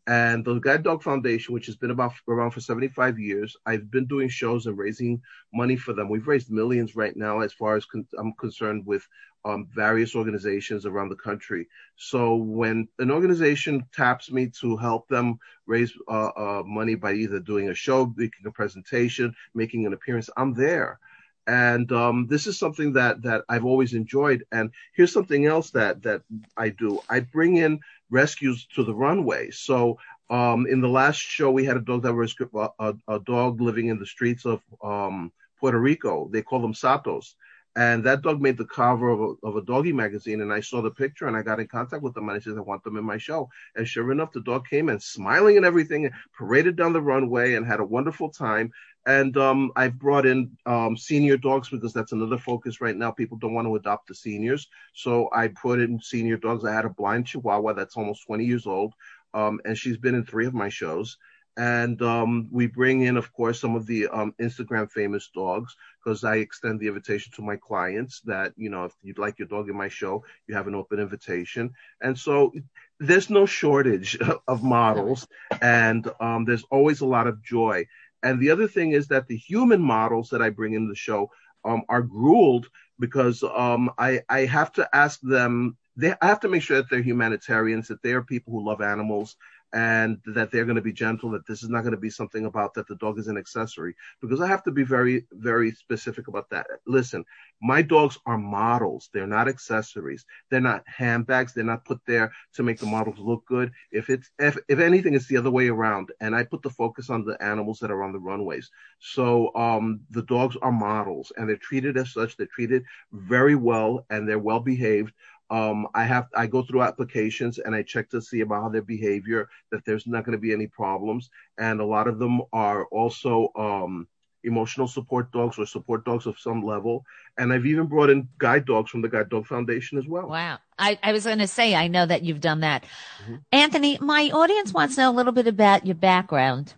And 0.08 0.46
the 0.46 0.60
Guide 0.60 0.84
Dog 0.84 1.02
Foundation, 1.02 1.54
which 1.54 1.66
has 1.66 1.76
been 1.76 1.90
about 1.90 2.14
around 2.28 2.52
for 2.52 2.60
75 2.60 3.18
years, 3.18 3.58
I've 3.66 3.90
been 3.90 4.06
doing 4.06 4.30
shows 4.30 4.68
and 4.68 4.78
raising 4.78 5.22
money 5.52 5.76
for 5.78 5.94
them. 5.94 6.10
We've 6.10 6.28
raised 6.28 6.52
millions 6.52 6.96
right 6.96 7.16
now, 7.16 7.40
as 7.40 7.54
far 7.54 7.76
as 7.76 7.86
con- 7.86 8.08
I'm 8.20 8.34
concerned, 8.34 8.86
with 8.86 9.08
um, 9.46 9.68
various 9.74 10.16
organizations 10.16 10.86
around 10.86 11.10
the 11.10 11.16
country. 11.16 11.68
So 11.96 12.36
when 12.36 12.88
an 13.00 13.12
organization 13.12 13.86
taps 13.94 14.32
me 14.32 14.50
to 14.62 14.76
help 14.76 15.08
them 15.08 15.40
raise 15.68 15.94
uh, 16.10 16.32
uh, 16.36 16.64
money 16.66 16.96
by 16.96 17.14
either 17.14 17.40
doing 17.40 17.70
a 17.70 17.76
show, 17.76 18.12
making 18.18 18.46
a 18.46 18.52
presentation, 18.52 19.36
making 19.54 19.86
an 19.86 19.94
appearance, 19.94 20.30
I'm 20.36 20.54
there. 20.54 21.00
And 21.48 21.92
um, 21.92 22.26
this 22.28 22.48
is 22.48 22.58
something 22.58 22.94
that 22.94 23.22
that 23.22 23.44
I've 23.48 23.66
always 23.66 23.94
enjoyed. 23.94 24.44
And 24.52 24.72
here's 24.96 25.14
something 25.14 25.46
else 25.46 25.70
that 25.72 26.02
that 26.02 26.24
I 26.58 26.70
do. 26.70 27.00
I 27.08 27.20
bring 27.20 27.58
in 27.58 27.80
rescues 28.10 28.66
to 28.76 28.84
the 28.84 28.96
runway. 28.96 29.52
So 29.52 30.00
um, 30.32 30.66
in 30.66 30.82
the 30.82 30.90
last 30.90 31.20
show, 31.20 31.52
we 31.52 31.64
had 31.64 31.78
a 31.78 31.82
dog 31.82 32.02
that 32.02 32.16
was 32.16 32.36
a, 32.56 32.70
a, 32.80 32.96
a 33.08 33.20
dog 33.20 33.62
living 33.62 33.90
in 33.90 34.00
the 34.00 34.08
streets 34.08 34.46
of 34.46 34.60
um, 34.84 35.32
Puerto 35.60 35.78
Rico. 35.80 36.28
They 36.32 36.42
call 36.42 36.62
them 36.62 36.74
Satos 36.74 37.36
and 37.76 38.06
that 38.06 38.22
dog 38.22 38.42
made 38.42 38.58
the 38.58 38.66
cover 38.66 39.10
of 39.10 39.20
a, 39.20 39.48
of 39.48 39.58
a 39.58 39.62
doggy 39.62 39.92
magazine. 39.92 40.42
And 40.42 40.54
I 40.54 40.62
saw 40.62 40.82
the 40.82 40.92
picture 40.92 41.28
and 41.28 41.36
I 41.36 41.42
got 41.42 41.60
in 41.60 41.68
contact 41.68 42.04
with 42.04 42.14
them 42.14 42.30
and 42.30 42.38
I 42.38 42.40
said, 42.40 42.58
I 42.58 42.62
want 42.62 42.84
them 42.84 42.96
in 42.96 43.04
my 43.04 43.18
show. 43.18 43.50
And 43.76 43.86
sure 43.86 44.14
enough, 44.14 44.32
the 44.32 44.42
dog 44.42 44.66
came 44.68 44.88
and 44.88 45.02
smiling 45.02 45.58
and 45.58 45.66
everything, 45.66 46.10
paraded 46.38 46.78
down 46.78 46.94
the 46.94 47.02
runway 47.02 47.56
and 47.56 47.66
had 47.66 47.82
a 47.82 47.86
wonderful 47.86 48.30
time. 48.30 48.72
And 49.06 49.36
um, 49.36 49.72
I've 49.76 50.00
brought 50.00 50.26
in 50.26 50.58
um, 50.66 50.96
senior 50.96 51.36
dogs 51.36 51.70
because 51.70 51.92
that's 51.92 52.14
another 52.14 52.38
focus 52.38 52.80
right 52.80 52.96
now. 52.96 53.12
People 53.12 53.38
don't 53.38 53.54
want 53.54 53.68
to 53.68 53.76
adopt 53.76 54.08
the 54.08 54.16
seniors. 54.16 54.68
So 54.94 55.30
I 55.34 55.50
put 55.50 55.82
in 55.82 56.00
senior 56.00 56.38
dogs. 56.38 56.64
I 56.64 56.74
had 56.74 56.86
a 56.86 56.90
blind 56.90 57.28
Chihuahua 57.28 57.74
that's 57.74 57.98
almost 57.98 58.26
20 58.26 58.46
years 58.46 58.66
old. 58.66 58.94
Um, 59.34 59.60
and 59.66 59.78
she's 59.78 59.98
been 59.98 60.16
in 60.16 60.26
three 60.26 60.46
of 60.46 60.54
my 60.54 60.70
shows 60.70 61.18
and 61.58 62.02
um, 62.02 62.48
we 62.52 62.68
bring 62.68 63.02
in, 63.02 63.16
of 63.18 63.32
course, 63.32 63.62
some 63.62 63.76
of 63.76 63.86
the 63.86 64.08
um, 64.08 64.34
Instagram 64.42 64.92
famous 64.92 65.30
dogs 65.34 65.76
because 66.04 66.24
I 66.24 66.38
extend 66.38 66.80
the 66.80 66.88
invitation 66.88 67.32
to 67.36 67.42
my 67.42 67.56
clients 67.56 68.22
that 68.22 68.54
you 68.58 68.70
know 68.70 68.86
if 68.86 68.94
you'd 69.02 69.18
like 69.18 69.40
your 69.40 69.48
dog 69.48 69.70
in 69.70 69.78
my 69.78 69.88
show, 69.88 70.24
you 70.48 70.56
have 70.56 70.68
an 70.68 70.76
open 70.76 71.00
invitation, 71.00 71.74
and 72.02 72.18
so 72.18 72.54
there's 73.00 73.30
no 73.30 73.46
shortage 73.46 74.18
of 74.48 74.64
models, 74.64 75.28
and 75.62 76.10
um, 76.20 76.46
there's 76.46 76.66
always 76.72 77.02
a 77.02 77.06
lot 77.06 77.28
of 77.28 77.44
joy. 77.44 77.86
And 78.24 78.40
the 78.40 78.50
other 78.50 78.68
thing 78.68 78.92
is 78.92 79.08
that 79.08 79.28
the 79.28 79.38
human 79.38 79.82
models 79.82 80.30
that 80.30 80.42
I 80.42 80.50
bring 80.50 80.74
in 80.74 80.90
the 80.90 80.96
show 80.96 81.30
um, 81.64 81.84
are 81.90 82.02
groomed 82.02 82.68
because 83.00 83.44
um, 83.44 83.92
I 83.98 84.22
I 84.30 84.46
have 84.46 84.74
to 84.74 84.90
ask 84.94 85.20
them. 85.22 85.78
They, 85.98 86.14
I 86.22 86.28
have 86.28 86.42
to 86.42 86.50
make 86.50 86.62
sure 86.62 86.78
that 86.78 86.90
they're 86.90 87.02
humanitarians, 87.02 87.88
that 87.88 88.02
they 88.02 88.12
are 88.12 88.22
people 88.22 88.52
who 88.52 88.66
love 88.68 88.82
animals, 88.82 89.38
and 89.76 90.20
that 90.26 90.52
they're 90.52 90.64
going 90.64 90.78
to 90.78 90.82
be 90.82 90.94
gentle, 90.94 91.30
that 91.32 91.46
this 91.46 91.62
is 91.62 91.68
not 91.68 91.82
going 91.82 91.94
to 91.94 92.00
be 92.00 92.10
something 92.10 92.46
about 92.46 92.74
that 92.74 92.88
the 92.88 92.96
dog 92.96 93.20
is 93.20 93.28
an 93.28 93.38
accessory. 93.38 93.94
Because 94.22 94.40
I 94.40 94.48
have 94.48 94.64
to 94.64 94.72
be 94.72 94.84
very, 94.84 95.28
very 95.34 95.72
specific 95.74 96.30
about 96.30 96.50
that. 96.52 96.66
Listen, 96.88 97.26
my 97.62 97.82
dogs 97.82 98.18
are 98.26 98.38
models. 98.38 99.10
They're 99.14 99.28
not 99.28 99.50
accessories. 99.50 100.26
They're 100.50 100.62
not 100.62 100.84
handbags. 100.88 101.54
They're 101.54 101.66
not 101.66 101.84
put 101.84 102.00
there 102.08 102.32
to 102.54 102.64
make 102.64 102.80
the 102.80 102.86
models 102.86 103.20
look 103.20 103.46
good. 103.48 103.70
If 103.92 104.10
it's, 104.10 104.30
if, 104.40 104.58
if 104.70 104.80
anything, 104.80 105.14
it's 105.14 105.28
the 105.28 105.38
other 105.38 105.52
way 105.52 105.68
around. 105.68 106.14
And 106.22 106.34
I 106.34 106.46
put 106.46 106.62
the 106.62 106.70
focus 106.70 107.10
on 107.10 107.26
the 107.26 107.42
animals 107.44 107.80
that 107.80 107.92
are 107.92 108.02
on 108.02 108.14
the 108.14 108.20
runways. 108.20 108.72
So, 109.00 109.54
um, 109.56 110.00
the 110.10 110.24
dogs 110.24 110.56
are 110.62 110.72
models 110.72 111.34
and 111.36 111.50
they're 111.50 111.58
treated 111.58 111.98
as 111.98 112.14
such. 112.14 112.38
They're 112.38 112.48
treated 112.48 112.86
very 113.12 113.56
well 113.56 114.06
and 114.10 114.28
they're 114.28 114.40
well 114.40 114.62
behaved 114.62 115.14
um, 115.50 115.88
I 115.94 116.04
have 116.06 116.28
I 116.36 116.48
go 116.48 116.64
through 116.64 116.82
applications 116.82 117.60
and 117.60 117.76
I 117.76 117.84
check 117.84 118.10
to 118.10 118.22
see 118.22 118.42
about 118.42 118.72
their 118.72 118.82
behavior 118.82 119.48
that 119.72 119.86
there's 119.86 120.08
not 120.08 120.26
going 120.26 120.38
to 120.38 120.42
be 120.42 120.54
any 120.54 120.68
problems, 120.68 121.30
and 121.58 121.80
a 121.80 121.86
lot 121.86 122.08
of 122.08 122.20
them 122.20 122.42
are 122.52 122.86
also 122.86 123.52
um, 123.56 124.08
emotional 124.44 124.88
support 124.88 125.32
dogs 125.32 125.58
or 125.58 125.66
support 125.66 126.06
dogs 126.06 126.26
of 126.26 126.40
some 126.40 126.64
level. 126.64 127.04
And 127.38 127.52
I've 127.52 127.66
even 127.66 127.88
brought 127.88 128.10
in 128.10 128.28
guide 128.38 128.66
dogs 128.66 128.92
from 128.92 129.02
the 129.02 129.10
Guide 129.10 129.30
Dog 129.30 129.48
Foundation 129.48 129.98
as 129.98 130.08
well. 130.08 130.30
Wow. 130.30 130.60
I, 130.78 130.98
I 131.04 131.12
was 131.14 131.26
going 131.26 131.40
to 131.40 131.48
say, 131.48 131.76
I 131.76 131.88
know 131.88 132.06
that 132.06 132.24
you've 132.24 132.42
done 132.42 132.62
that. 132.62 132.86
Mm-hmm. 133.24 133.36
Anthony, 133.52 133.98
my 134.00 134.30
audience 134.34 134.74
wants 134.74 134.96
to 134.96 135.02
know 135.02 135.12
a 135.12 135.14
little 135.14 135.34
bit 135.34 135.48
about 135.48 135.86
your 135.86 135.96
background. 135.96 136.74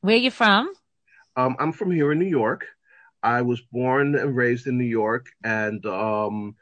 Where 0.00 0.14
are 0.14 0.18
you 0.18 0.30
from? 0.30 0.72
Um, 1.36 1.56
I'm 1.58 1.72
from 1.72 1.90
here 1.90 2.12
in 2.12 2.18
New 2.18 2.26
York. 2.26 2.66
I 3.22 3.42
was 3.42 3.60
born 3.60 4.14
and 4.14 4.36
raised 4.36 4.66
in 4.66 4.78
New 4.78 4.84
York 4.84 5.26
and, 5.42 5.84
um, 5.86 6.54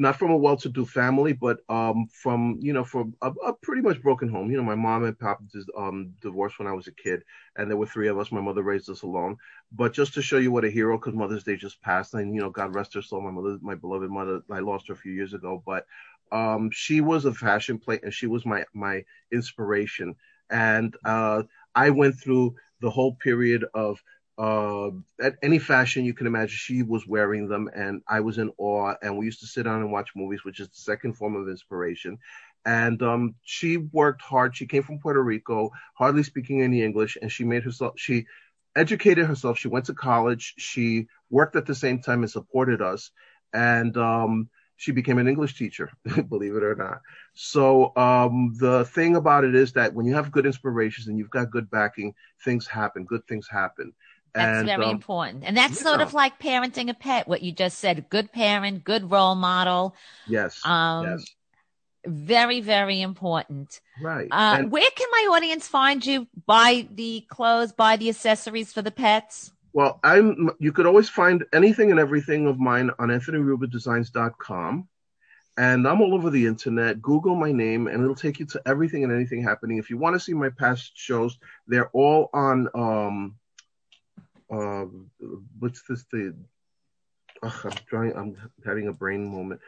not 0.00 0.16
from 0.16 0.30
a 0.30 0.36
well-to-do 0.36 0.86
family, 0.86 1.34
but 1.34 1.58
um, 1.68 2.08
from 2.10 2.56
you 2.58 2.72
know 2.72 2.84
from 2.84 3.14
a, 3.20 3.30
a, 3.30 3.52
pretty 3.52 3.82
much 3.82 4.00
broken 4.02 4.30
home. 4.30 4.50
You 4.50 4.56
know, 4.56 4.62
my 4.62 4.74
mom 4.74 5.04
and 5.04 5.18
pop 5.18 5.40
just 5.52 5.70
um, 5.76 6.14
divorced 6.22 6.58
when 6.58 6.66
I 6.66 6.72
was 6.72 6.86
a 6.86 6.92
kid, 6.92 7.22
and 7.56 7.70
there 7.70 7.76
were 7.76 7.86
three 7.86 8.08
of 8.08 8.18
us. 8.18 8.32
My 8.32 8.40
mother 8.40 8.62
raised 8.62 8.88
us 8.88 9.02
alone. 9.02 9.36
But 9.70 9.92
just 9.92 10.14
to 10.14 10.22
show 10.22 10.38
you 10.38 10.50
what 10.52 10.64
a 10.64 10.70
hero, 10.70 10.96
because 10.96 11.12
Mother's 11.12 11.44
Day 11.44 11.54
just 11.54 11.82
passed, 11.82 12.14
and 12.14 12.34
you 12.34 12.40
know, 12.40 12.48
God 12.48 12.74
rest 12.74 12.94
her 12.94 13.02
soul. 13.02 13.20
My 13.20 13.30
mother, 13.30 13.58
my 13.60 13.74
beloved 13.74 14.10
mother, 14.10 14.40
I 14.50 14.60
lost 14.60 14.88
her 14.88 14.94
a 14.94 14.96
few 14.96 15.12
years 15.12 15.34
ago, 15.34 15.62
but 15.66 15.84
um, 16.32 16.70
she 16.72 17.02
was 17.02 17.26
a 17.26 17.34
fashion 17.34 17.78
plate, 17.78 18.00
and 18.02 18.14
she 18.14 18.26
was 18.26 18.46
my 18.46 18.64
my 18.72 19.04
inspiration. 19.30 20.14
And 20.48 20.96
uh, 21.04 21.42
I 21.74 21.90
went 21.90 22.18
through 22.18 22.54
the 22.80 22.90
whole 22.90 23.16
period 23.16 23.66
of 23.74 24.02
uh, 24.40 24.90
at 25.20 25.36
any 25.42 25.58
fashion 25.58 26.04
you 26.06 26.14
can 26.14 26.26
imagine, 26.26 26.56
she 26.56 26.82
was 26.82 27.06
wearing 27.06 27.46
them, 27.48 27.68
and 27.74 28.02
I 28.08 28.20
was 28.20 28.38
in 28.38 28.50
awe. 28.56 28.94
And 29.02 29.18
we 29.18 29.26
used 29.26 29.40
to 29.40 29.46
sit 29.46 29.64
down 29.64 29.82
and 29.82 29.92
watch 29.92 30.10
movies, 30.16 30.44
which 30.44 30.60
is 30.60 30.68
the 30.68 30.76
second 30.76 31.14
form 31.14 31.36
of 31.36 31.48
inspiration. 31.48 32.18
And 32.64 33.02
um, 33.02 33.34
she 33.42 33.76
worked 33.76 34.22
hard. 34.22 34.56
She 34.56 34.66
came 34.66 34.82
from 34.82 34.98
Puerto 34.98 35.22
Rico, 35.22 35.70
hardly 35.94 36.22
speaking 36.22 36.62
any 36.62 36.82
English, 36.82 37.18
and 37.20 37.30
she 37.30 37.44
made 37.44 37.64
herself. 37.64 37.94
She 37.96 38.26
educated 38.76 39.26
herself. 39.26 39.58
She 39.58 39.68
went 39.68 39.86
to 39.86 39.94
college. 39.94 40.54
She 40.58 41.08
worked 41.30 41.56
at 41.56 41.66
the 41.66 41.74
same 41.74 42.00
time 42.00 42.22
and 42.22 42.30
supported 42.30 42.80
us. 42.80 43.10
And 43.52 43.96
um, 43.98 44.48
she 44.76 44.92
became 44.92 45.18
an 45.18 45.28
English 45.28 45.58
teacher, 45.58 45.90
believe 46.28 46.56
it 46.56 46.62
or 46.62 46.74
not. 46.74 47.00
So 47.34 47.94
um, 47.96 48.54
the 48.58 48.86
thing 48.86 49.16
about 49.16 49.44
it 49.44 49.54
is 49.54 49.72
that 49.74 49.92
when 49.92 50.06
you 50.06 50.14
have 50.14 50.32
good 50.32 50.46
inspirations 50.46 51.08
and 51.08 51.18
you've 51.18 51.30
got 51.30 51.50
good 51.50 51.70
backing, 51.70 52.14
things 52.44 52.66
happen. 52.66 53.04
Good 53.04 53.26
things 53.26 53.46
happen. 53.50 53.92
That's 54.34 54.58
and, 54.58 54.66
very 54.66 54.84
um, 54.84 54.90
important. 54.90 55.44
And 55.44 55.56
that's 55.56 55.80
sort 55.80 56.00
of 56.00 56.14
like 56.14 56.38
parenting 56.38 56.88
a 56.88 56.94
pet, 56.94 57.26
what 57.26 57.42
you 57.42 57.52
just 57.52 57.78
said. 57.78 58.08
Good 58.08 58.32
parent, 58.32 58.84
good 58.84 59.10
role 59.10 59.34
model. 59.34 59.94
Yes. 60.28 60.64
Um, 60.64 61.06
yes. 61.06 61.24
Very, 62.06 62.60
very 62.60 63.02
important. 63.02 63.80
Right. 64.00 64.28
Uh, 64.30 64.56
and, 64.58 64.70
where 64.70 64.90
can 64.96 65.08
my 65.10 65.28
audience 65.32 65.68
find 65.68 66.04
you? 66.04 66.26
Buy 66.46 66.88
the 66.94 67.26
clothes, 67.28 67.72
buy 67.72 67.96
the 67.96 68.08
accessories 68.08 68.72
for 68.72 68.82
the 68.82 68.90
pets? 68.90 69.52
Well, 69.72 70.00
I'm, 70.02 70.50
you 70.58 70.72
could 70.72 70.86
always 70.86 71.08
find 71.08 71.44
anything 71.52 71.90
and 71.90 72.00
everything 72.00 72.46
of 72.46 72.58
mine 72.58 72.90
on 72.98 73.08
anthonyrubiodesigns.com. 73.08 74.88
And 75.58 75.86
I'm 75.86 76.00
all 76.00 76.14
over 76.14 76.30
the 76.30 76.46
internet. 76.46 77.02
Google 77.02 77.34
my 77.34 77.52
name 77.52 77.86
and 77.86 78.02
it'll 78.02 78.14
take 78.14 78.40
you 78.40 78.46
to 78.46 78.62
everything 78.64 79.04
and 79.04 79.12
anything 79.12 79.42
happening. 79.42 79.76
If 79.76 79.90
you 79.90 79.98
want 79.98 80.14
to 80.14 80.20
see 80.20 80.32
my 80.32 80.48
past 80.48 80.92
shows, 80.94 81.38
they're 81.66 81.90
all 81.90 82.30
on, 82.32 82.68
um, 82.74 83.36
um, 84.50 85.10
what's 85.58 85.82
this 85.88 86.04
the 86.12 86.34
oh, 87.42 87.60
I'm 87.64 87.72
trying 87.88 88.16
I'm 88.16 88.36
having 88.64 88.88
a 88.88 88.92
brain 88.92 89.26
moment. 89.26 89.60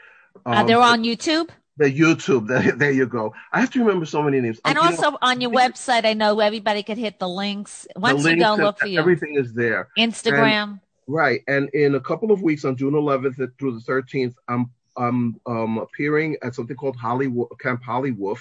Um, 0.46 0.52
uh, 0.52 0.64
they're 0.64 0.80
on 0.80 1.04
YouTube. 1.04 1.50
The 1.76 1.90
YouTube. 1.90 2.48
There, 2.48 2.72
there 2.72 2.90
you 2.90 3.06
go. 3.06 3.34
I 3.52 3.60
have 3.60 3.70
to 3.70 3.78
remember 3.78 4.06
so 4.06 4.22
many 4.22 4.40
names. 4.40 4.60
And 4.64 4.78
also 4.78 5.12
know, 5.12 5.18
on 5.22 5.40
your 5.40 5.50
website, 5.50 6.04
I 6.04 6.14
know 6.14 6.38
everybody 6.40 6.82
could 6.82 6.98
hit 6.98 7.18
the 7.18 7.28
links. 7.28 7.86
Once 7.96 8.18
the 8.18 8.24
links 8.24 8.40
you 8.40 8.56
go, 8.56 8.62
look 8.62 8.78
for 8.78 8.86
you. 8.86 8.98
Everything 8.98 9.36
is 9.36 9.54
there. 9.54 9.88
Instagram. 9.98 10.62
And, 10.62 10.80
right. 11.06 11.40
And 11.48 11.68
in 11.70 11.94
a 11.94 12.00
couple 12.00 12.30
of 12.32 12.42
weeks, 12.42 12.64
on 12.64 12.76
June 12.76 12.92
11th 12.92 13.58
through 13.58 13.78
the 13.78 13.84
13th, 13.92 14.34
I'm 14.48 14.70
I'm 14.96 15.40
um, 15.46 15.78
appearing 15.78 16.36
at 16.42 16.54
something 16.54 16.76
called 16.76 16.96
Hollywood 16.96 17.48
Camp 17.58 17.82
Hollywood 17.82 18.36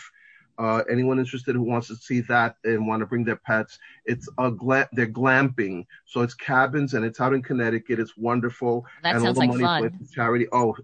uh, 0.58 0.84
anyone 0.90 1.20
interested 1.20 1.56
who 1.56 1.64
wants 1.64 1.88
to 1.88 1.96
see 1.96 2.22
that 2.22 2.56
and 2.64 2.88
want 2.88 3.02
to 3.02 3.06
bring 3.06 3.24
their 3.24 3.38
pets, 3.38 3.80
it's 4.06 4.30
a 4.38 4.52
gla- 4.52 4.90
they're 4.94 5.08
glamping. 5.08 5.86
So 6.06 6.22
it's 6.22 6.34
cabins 6.34 6.94
and 6.94 7.06
it's 7.06 7.20
out 7.20 7.34
in 7.34 7.42
Connecticut. 7.42 8.00
It's 8.00 8.18
wonderful. 8.18 8.86
That 9.04 9.16
and 9.16 9.24
sounds 9.24 9.38
all 9.38 9.48
the 9.48 9.52
like 9.52 9.58
money 9.58 9.90
fun. 9.90 10.08
charity. 10.14 10.48
Oh, 10.52 10.76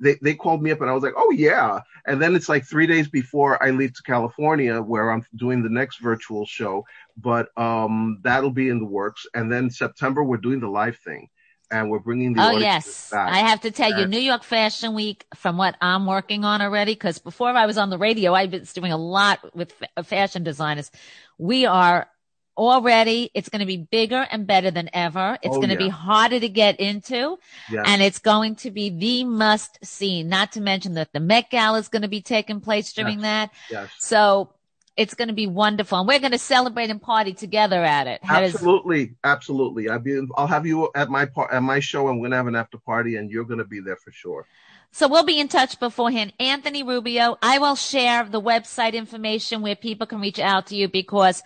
they, 0.00 0.16
they 0.22 0.34
called 0.34 0.62
me 0.62 0.70
up 0.70 0.80
and 0.80 0.90
I 0.90 0.92
was 0.92 1.02
like, 1.02 1.14
oh 1.16 1.30
yeah. 1.30 1.80
And 2.06 2.20
then 2.20 2.34
it's 2.34 2.48
like 2.48 2.64
three 2.64 2.86
days 2.86 3.08
before 3.08 3.62
I 3.62 3.70
leave 3.70 3.94
to 3.94 4.02
California 4.02 4.80
where 4.80 5.10
I'm 5.10 5.24
doing 5.36 5.62
the 5.62 5.70
next 5.70 5.98
virtual 5.98 6.46
show, 6.46 6.84
but 7.16 7.48
um, 7.58 8.20
that'll 8.22 8.50
be 8.50 8.68
in 8.68 8.78
the 8.78 8.86
works. 8.86 9.26
And 9.34 9.50
then 9.50 9.70
September, 9.70 10.22
we're 10.22 10.36
doing 10.36 10.60
the 10.60 10.68
live 10.68 10.96
thing 10.98 11.28
and 11.70 11.90
we're 11.90 11.98
bringing 11.98 12.34
the 12.34 12.46
oh 12.46 12.58
yes 12.58 13.12
i 13.12 13.38
have 13.38 13.60
to 13.60 13.70
tell 13.70 13.92
and- 13.92 14.00
you 14.00 14.06
new 14.06 14.24
york 14.24 14.42
fashion 14.42 14.94
week 14.94 15.24
from 15.34 15.56
what 15.56 15.76
i'm 15.80 16.06
working 16.06 16.44
on 16.44 16.60
already 16.60 16.94
because 16.94 17.18
before 17.18 17.48
i 17.50 17.66
was 17.66 17.78
on 17.78 17.90
the 17.90 17.98
radio 17.98 18.32
i 18.32 18.46
was 18.46 18.72
doing 18.72 18.92
a 18.92 18.96
lot 18.96 19.38
with 19.54 19.72
uh, 19.96 20.02
fashion 20.02 20.42
designers 20.42 20.90
we 21.38 21.66
are 21.66 22.08
already 22.56 23.30
it's 23.34 23.48
going 23.48 23.60
to 23.60 23.66
be 23.66 23.76
bigger 23.76 24.26
and 24.30 24.46
better 24.46 24.70
than 24.70 24.88
ever 24.92 25.36
it's 25.42 25.56
oh, 25.56 25.60
going 25.60 25.70
to 25.70 25.74
yeah. 25.74 25.86
be 25.86 25.88
harder 25.88 26.38
to 26.38 26.48
get 26.48 26.78
into 26.78 27.36
and 27.84 28.00
it's 28.00 28.20
going 28.20 28.54
to 28.54 28.70
be 28.70 28.90
the 28.90 29.24
must 29.24 29.84
see 29.84 30.22
not 30.22 30.52
to 30.52 30.60
mention 30.60 30.94
that 30.94 31.12
the 31.12 31.18
met 31.18 31.50
gala 31.50 31.78
is 31.78 31.88
going 31.88 32.02
to 32.02 32.08
be 32.08 32.22
taking 32.22 32.60
place 32.60 32.92
during 32.92 33.18
yes. 33.18 33.22
that 33.22 33.50
yes. 33.70 33.90
so 33.98 34.52
it's 34.96 35.14
going 35.14 35.28
to 35.28 35.34
be 35.34 35.46
wonderful. 35.46 35.98
And 35.98 36.06
we're 36.08 36.20
going 36.20 36.32
to 36.32 36.38
celebrate 36.38 36.88
and 36.90 37.02
party 37.02 37.32
together 37.34 37.82
at 37.84 38.06
it. 38.06 38.20
How 38.22 38.40
does- 38.40 38.54
Absolutely, 38.54 39.14
absolutely. 39.24 39.88
I'll 39.88 39.98
be. 39.98 40.20
I'll 40.36 40.46
have 40.46 40.66
you 40.66 40.88
at 40.94 41.10
my 41.10 41.24
par- 41.26 41.52
at 41.52 41.62
my 41.62 41.80
show, 41.80 42.08
and 42.08 42.20
we're 42.20 42.26
gonna 42.28 42.36
have 42.36 42.46
an 42.46 42.54
after 42.56 42.78
party, 42.78 43.16
and 43.16 43.30
you're 43.30 43.44
gonna 43.44 43.64
be 43.64 43.80
there 43.80 43.96
for 43.96 44.12
sure. 44.12 44.46
So 44.92 45.08
we'll 45.08 45.24
be 45.24 45.40
in 45.40 45.48
touch 45.48 45.80
beforehand. 45.80 46.32
Anthony 46.38 46.84
Rubio, 46.84 47.36
I 47.42 47.58
will 47.58 47.74
share 47.74 48.22
the 48.24 48.40
website 48.40 48.92
information 48.92 49.60
where 49.62 49.74
people 49.74 50.06
can 50.06 50.20
reach 50.20 50.38
out 50.38 50.68
to 50.68 50.76
you 50.76 50.86
because 50.88 51.42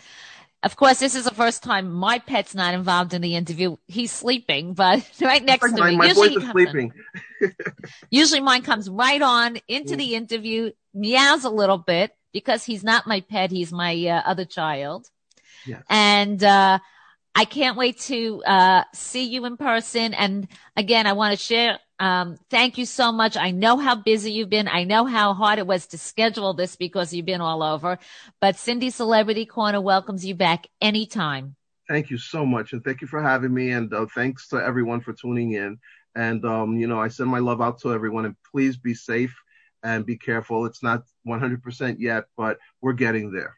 of 0.63 0.77
course, 0.77 0.99
this 0.99 1.15
is 1.15 1.25
the 1.25 1.31
first 1.35 1.63
time 1.63 1.91
my 1.91 2.19
pet's 2.19 2.53
not 2.55 2.75
involved 2.75 3.15
in 3.15 3.23
the 3.23 3.37
interview. 3.37 3.77
He's 3.87 4.11
sleeping, 4.13 4.75
but 4.75 5.09
right 5.23 5.43
next 5.43 5.73
to 5.73 5.83
me. 5.85 5.97
my 5.97 6.07
Usually 6.09 6.35
is 6.35 6.51
sleeping. 6.51 6.93
Usually 8.11 8.41
mine 8.41 8.63
comes 8.63 8.89
right 8.91 9.23
on 9.23 9.59
into 9.69 9.95
Mm. 9.95 9.99
the 9.99 10.15
interview, 10.15 10.71
meows 10.93 11.45
a 11.45 11.51
little 11.51 11.79
bit 11.79 12.11
because 12.33 12.65
he's 12.65 12.85
not 12.85 13.07
my 13.07 13.21
pet. 13.21 13.51
He's 13.51 13.73
my 13.73 13.95
uh, 14.07 14.23
other 14.25 14.45
child. 14.45 15.09
Yes. 15.67 15.83
And, 15.89 16.43
uh, 16.43 16.79
I 17.35 17.45
can't 17.45 17.77
wait 17.77 18.01
to, 18.01 18.43
uh, 18.45 18.83
see 18.95 19.25
you 19.25 19.45
in 19.45 19.57
person. 19.57 20.13
And 20.13 20.49
again, 20.77 21.07
I 21.07 21.13
want 21.13 21.39
to 21.39 21.45
share, 21.45 21.79
um, 22.01 22.37
thank 22.51 22.79
you 22.79 22.87
so 22.87 23.13
much. 23.13 23.37
I 23.37 23.51
know 23.51 23.77
how 23.77 23.95
busy 23.95 24.33
you've 24.33 24.51
been. 24.51 24.69
I 24.69 24.85
know 24.85 25.05
how 25.05 25.35
hard 25.35 25.59
it 25.59 25.67
was 25.67 25.87
to 25.89 25.99
schedule 25.99 26.55
this 26.55 26.77
because 26.77 27.13
you've 27.13 27.27
been 27.27 27.41
all 27.41 27.63
over, 27.63 27.99
but 28.41 28.57
Cindy 28.57 28.91
Celebrity 28.91 29.47
Corner 29.47 29.81
welcomes 29.81 30.25
you 30.25 30.35
back 30.35 30.67
anytime. 30.81 31.57
Thank 31.89 32.11
you 32.11 32.19
so 32.19 32.45
much, 32.45 32.73
and 32.73 32.85
thank 32.85 33.01
you 33.01 33.07
for 33.07 33.23
having 33.23 33.55
me, 33.55 33.71
and 33.71 33.93
uh, 33.95 34.07
thanks 34.15 34.49
to 34.49 34.57
everyone 34.57 35.01
for 35.01 35.13
tuning 35.13 35.53
in. 35.53 35.79
And 36.15 36.45
um, 36.45 36.77
you 36.77 36.87
know, 36.87 37.01
I 37.01 37.09
send 37.09 37.31
my 37.31 37.39
love 37.39 37.63
out 37.63 37.81
to 37.81 37.93
everyone, 37.93 38.27
and 38.27 38.37
please 38.53 38.77
be 38.77 38.95
safe 38.95 39.35
and 39.83 40.05
be 40.07 40.17
careful. 40.17 40.67
It's 40.67 40.83
not 40.83 41.05
100% 41.27 41.97
yet, 41.99 42.25
but 42.37 42.59
we're 42.81 42.93
getting 42.95 43.33
there. 43.33 43.57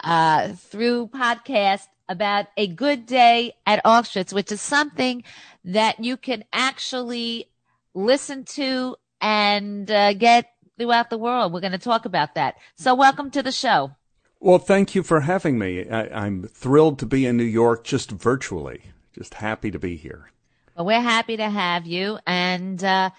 uh, 0.03 0.49
through 0.53 1.07
podcast 1.07 1.87
about 2.09 2.47
a 2.57 2.67
good 2.67 3.05
day 3.05 3.53
at 3.65 3.83
Auschwitz, 3.85 4.33
which 4.33 4.51
is 4.51 4.61
something 4.61 5.23
that 5.63 6.03
you 6.03 6.17
can 6.17 6.43
actually 6.51 7.49
listen 7.93 8.43
to 8.43 8.95
and 9.21 9.89
uh, 9.89 10.13
get 10.13 10.51
throughout 10.77 11.09
the 11.09 11.17
world. 11.17 11.53
We're 11.53 11.61
going 11.61 11.71
to 11.71 11.77
talk 11.77 12.05
about 12.05 12.35
that. 12.35 12.55
So 12.75 12.95
welcome 12.95 13.31
to 13.31 13.43
the 13.43 13.51
show. 13.51 13.91
Well, 14.39 14.57
thank 14.57 14.95
you 14.95 15.03
for 15.03 15.21
having 15.21 15.59
me. 15.59 15.87
I, 15.87 16.25
am 16.25 16.43
thrilled 16.43 16.97
to 16.99 17.05
be 17.05 17.27
in 17.27 17.37
New 17.37 17.43
York 17.43 17.83
just 17.83 18.09
virtually. 18.09 18.91
Just 19.13 19.35
happy 19.35 19.69
to 19.69 19.77
be 19.77 19.97
here. 19.97 20.31
Well, 20.75 20.85
we're 20.85 21.01
happy 21.01 21.37
to 21.37 21.49
have 21.49 21.85
you. 21.85 22.17
And 22.25 22.83
uh, 22.83 23.11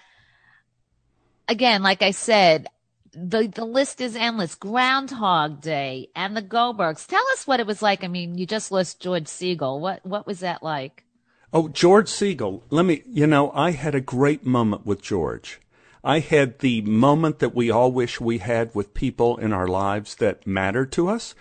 again, 1.47 1.81
like 1.81 2.01
I 2.01 2.11
said, 2.11 2.67
the 3.13 3.47
the 3.47 3.65
list 3.65 4.01
is 4.01 4.15
endless. 4.15 4.55
Groundhog 4.55 5.61
Day 5.61 6.09
and 6.15 6.35
the 6.35 6.41
Goldbergs. 6.41 7.07
Tell 7.07 7.23
us 7.33 7.47
what 7.47 7.59
it 7.59 7.67
was 7.67 7.81
like. 7.81 8.03
I 8.03 8.07
mean, 8.07 8.37
you 8.37 8.45
just 8.45 8.71
list 8.71 8.99
George 8.99 9.25
Segal. 9.25 9.79
What 9.79 10.05
what 10.05 10.25
was 10.25 10.39
that 10.39 10.63
like? 10.63 11.03
Oh, 11.51 11.67
George 11.67 12.09
Segal. 12.09 12.63
Let 12.69 12.85
me. 12.85 13.03
You 13.05 13.27
know, 13.27 13.51
I 13.51 13.71
had 13.71 13.95
a 13.95 14.01
great 14.01 14.45
moment 14.45 14.85
with 14.85 15.01
George. 15.01 15.59
I 16.03 16.19
had 16.19 16.59
the 16.59 16.81
moment 16.81 17.39
that 17.39 17.55
we 17.55 17.71
all 17.71 17.91
wish 17.91 18.19
we 18.19 18.39
had 18.39 18.73
with 18.75 18.93
people 18.93 19.37
in 19.37 19.53
our 19.53 19.67
lives 19.67 20.15
that 20.15 20.45
matter 20.45 20.85
to 20.87 21.07
us. 21.07 21.33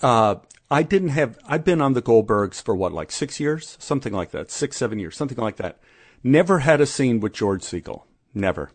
Uh, 0.00 0.36
I 0.70 0.82
didn't 0.82 1.08
have. 1.08 1.38
I've 1.46 1.64
been 1.64 1.80
on 1.80 1.94
the 1.94 2.02
Goldbergs 2.02 2.62
for 2.62 2.76
what, 2.76 2.92
like 2.92 3.10
six 3.10 3.40
years, 3.40 3.76
something 3.80 4.12
like 4.12 4.30
that, 4.32 4.50
six, 4.50 4.76
seven 4.76 4.98
years, 4.98 5.16
something 5.16 5.38
like 5.38 5.56
that. 5.56 5.78
Never 6.22 6.60
had 6.60 6.80
a 6.80 6.86
scene 6.86 7.20
with 7.20 7.32
George 7.32 7.62
Segal. 7.62 8.02
Never. 8.34 8.70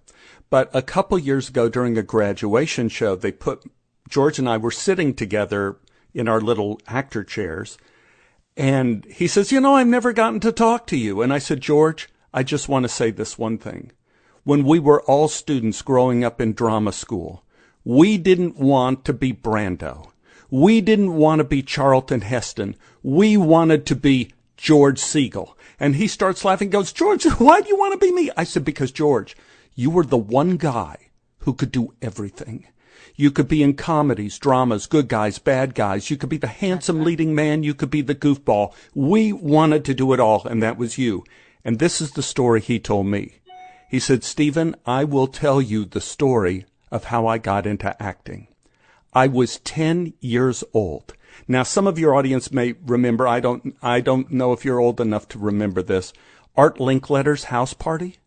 But 0.49 0.69
a 0.73 0.81
couple 0.81 1.17
years 1.17 1.49
ago 1.49 1.69
during 1.69 1.97
a 1.97 2.03
graduation 2.03 2.89
show, 2.89 3.15
they 3.15 3.31
put 3.31 3.63
George 4.09 4.39
and 4.39 4.47
I 4.47 4.57
were 4.57 4.71
sitting 4.71 5.13
together 5.13 5.77
in 6.13 6.27
our 6.27 6.41
little 6.41 6.79
actor 6.87 7.23
chairs. 7.23 7.77
And 8.55 9.05
he 9.05 9.27
says, 9.27 9.51
You 9.51 9.59
know, 9.59 9.75
I've 9.75 9.87
never 9.87 10.13
gotten 10.13 10.39
to 10.41 10.51
talk 10.51 10.85
to 10.87 10.97
you. 10.97 11.21
And 11.21 11.33
I 11.33 11.39
said, 11.39 11.61
George, 11.61 12.09
I 12.33 12.43
just 12.43 12.69
want 12.69 12.83
to 12.83 12.89
say 12.89 13.11
this 13.11 13.37
one 13.37 13.57
thing. 13.57 13.91
When 14.43 14.63
we 14.63 14.79
were 14.79 15.01
all 15.03 15.27
students 15.27 15.81
growing 15.81 16.23
up 16.23 16.41
in 16.41 16.53
drama 16.53 16.91
school, 16.91 17.43
we 17.83 18.17
didn't 18.17 18.57
want 18.57 19.05
to 19.05 19.13
be 19.13 19.33
Brando. 19.33 20.11
We 20.49 20.81
didn't 20.81 21.15
want 21.15 21.39
to 21.39 21.45
be 21.45 21.63
Charlton 21.63 22.21
Heston. 22.21 22.75
We 23.01 23.37
wanted 23.37 23.85
to 23.87 23.95
be 23.95 24.33
George 24.57 24.99
Segal. 24.99 25.55
And 25.79 25.95
he 25.95 26.07
starts 26.07 26.45
laughing, 26.45 26.69
goes, 26.69 26.93
George, 26.93 27.23
why 27.39 27.61
do 27.61 27.69
you 27.69 27.77
want 27.77 27.93
to 27.93 28.05
be 28.05 28.11
me? 28.11 28.29
I 28.37 28.43
said, 28.43 28.63
because 28.63 28.91
George, 28.91 29.35
you 29.75 29.89
were 29.89 30.05
the 30.05 30.17
one 30.17 30.57
guy 30.57 31.09
who 31.39 31.53
could 31.53 31.71
do 31.71 31.93
everything. 32.01 32.67
You 33.15 33.31
could 33.31 33.47
be 33.47 33.61
in 33.61 33.75
comedies, 33.75 34.39
dramas, 34.39 34.87
good 34.87 35.07
guys, 35.07 35.37
bad 35.37 35.75
guys. 35.75 36.09
You 36.09 36.17
could 36.17 36.29
be 36.29 36.37
the 36.37 36.47
handsome 36.47 37.03
leading 37.03 37.35
man. 37.35 37.63
You 37.63 37.73
could 37.73 37.89
be 37.89 38.01
the 38.01 38.15
goofball. 38.15 38.73
We 38.95 39.31
wanted 39.31 39.85
to 39.85 39.93
do 39.93 40.13
it 40.13 40.19
all, 40.19 40.45
and 40.45 40.63
that 40.63 40.77
was 40.77 40.97
you. 40.97 41.23
And 41.63 41.79
this 41.79 42.01
is 42.01 42.11
the 42.11 42.23
story 42.23 42.59
he 42.59 42.79
told 42.79 43.07
me. 43.07 43.35
He 43.89 43.99
said, 43.99 44.23
Stephen, 44.23 44.75
I 44.85 45.03
will 45.03 45.27
tell 45.27 45.61
you 45.61 45.85
the 45.85 46.01
story 46.01 46.65
of 46.91 47.05
how 47.05 47.27
I 47.27 47.37
got 47.37 47.67
into 47.67 48.01
acting. 48.01 48.47
I 49.13 49.27
was 49.27 49.59
10 49.59 50.13
years 50.19 50.63
old. 50.73 51.13
Now, 51.47 51.63
some 51.63 51.85
of 51.87 51.99
your 51.99 52.15
audience 52.15 52.51
may 52.51 52.73
remember, 52.85 53.27
I 53.27 53.39
don't, 53.39 53.75
I 53.81 54.01
don't 54.01 54.31
know 54.31 54.53
if 54.53 54.65
you're 54.65 54.79
old 54.79 54.99
enough 54.99 55.27
to 55.29 55.39
remember 55.39 55.83
this, 55.83 56.13
Art 56.55 56.77
Linkletter's 56.79 57.45
house 57.45 57.73
party. 57.73 58.17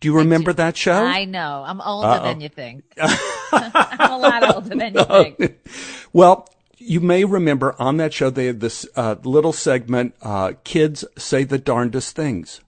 Do 0.00 0.08
you 0.08 0.16
remember 0.16 0.52
that 0.54 0.76
show? 0.76 1.04
I 1.04 1.26
know. 1.26 1.62
I'm 1.66 1.80
older 1.80 2.08
Uh-oh. 2.08 2.22
than 2.24 2.40
you 2.40 2.48
think. 2.48 2.84
I'm 3.00 4.10
a 4.12 4.18
lot 4.18 4.54
older 4.54 4.74
than 4.74 4.94
you 4.94 5.04
think. 5.04 5.58
Well, 6.12 6.48
you 6.78 6.98
may 6.98 7.24
remember 7.24 7.76
on 7.78 7.98
that 7.98 8.12
show 8.12 8.30
they 8.30 8.46
had 8.46 8.58
this 8.58 8.84
uh, 8.96 9.14
little 9.22 9.52
segment, 9.52 10.14
uh, 10.22 10.54
"Kids 10.64 11.04
Say 11.16 11.44
the 11.44 11.58
Darndest 11.58 12.16
Things." 12.16 12.60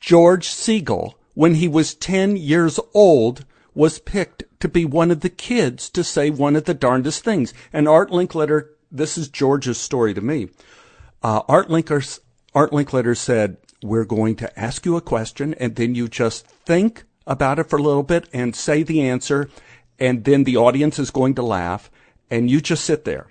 George 0.00 0.48
Segal, 0.48 1.12
when 1.34 1.56
he 1.56 1.68
was 1.68 1.94
ten 1.94 2.36
years 2.38 2.80
old, 2.94 3.44
was 3.74 3.98
picked 3.98 4.44
to 4.60 4.68
be 4.68 4.86
one 4.86 5.10
of 5.10 5.20
the 5.20 5.28
kids 5.28 5.90
to 5.90 6.02
say 6.02 6.30
one 6.30 6.56
of 6.56 6.64
the 6.64 6.72
darndest 6.72 7.22
things. 7.22 7.52
And 7.74 7.86
Art 7.86 8.10
Linkletter, 8.10 8.68
this 8.90 9.18
is 9.18 9.28
George's 9.28 9.76
story 9.76 10.14
to 10.14 10.22
me. 10.22 10.48
Uh, 11.22 11.42
Art 11.46 11.68
Linkletter, 11.68 12.20
Art 12.54 12.70
Linkletter 12.72 13.14
said, 13.16 13.58
we're 13.82 14.04
going 14.04 14.36
to 14.36 14.58
ask 14.58 14.84
you 14.84 14.96
a 14.96 15.00
question 15.00 15.54
and 15.54 15.76
then 15.76 15.94
you 15.94 16.08
just 16.08 16.46
think 16.46 17.04
about 17.26 17.58
it 17.58 17.68
for 17.68 17.78
a 17.78 17.82
little 17.82 18.02
bit 18.02 18.28
and 18.32 18.54
say 18.54 18.82
the 18.82 19.02
answer. 19.02 19.48
And 19.98 20.24
then 20.24 20.44
the 20.44 20.56
audience 20.56 20.98
is 20.98 21.10
going 21.10 21.34
to 21.36 21.42
laugh 21.42 21.90
and 22.30 22.50
you 22.50 22.60
just 22.60 22.84
sit 22.84 23.04
there. 23.04 23.28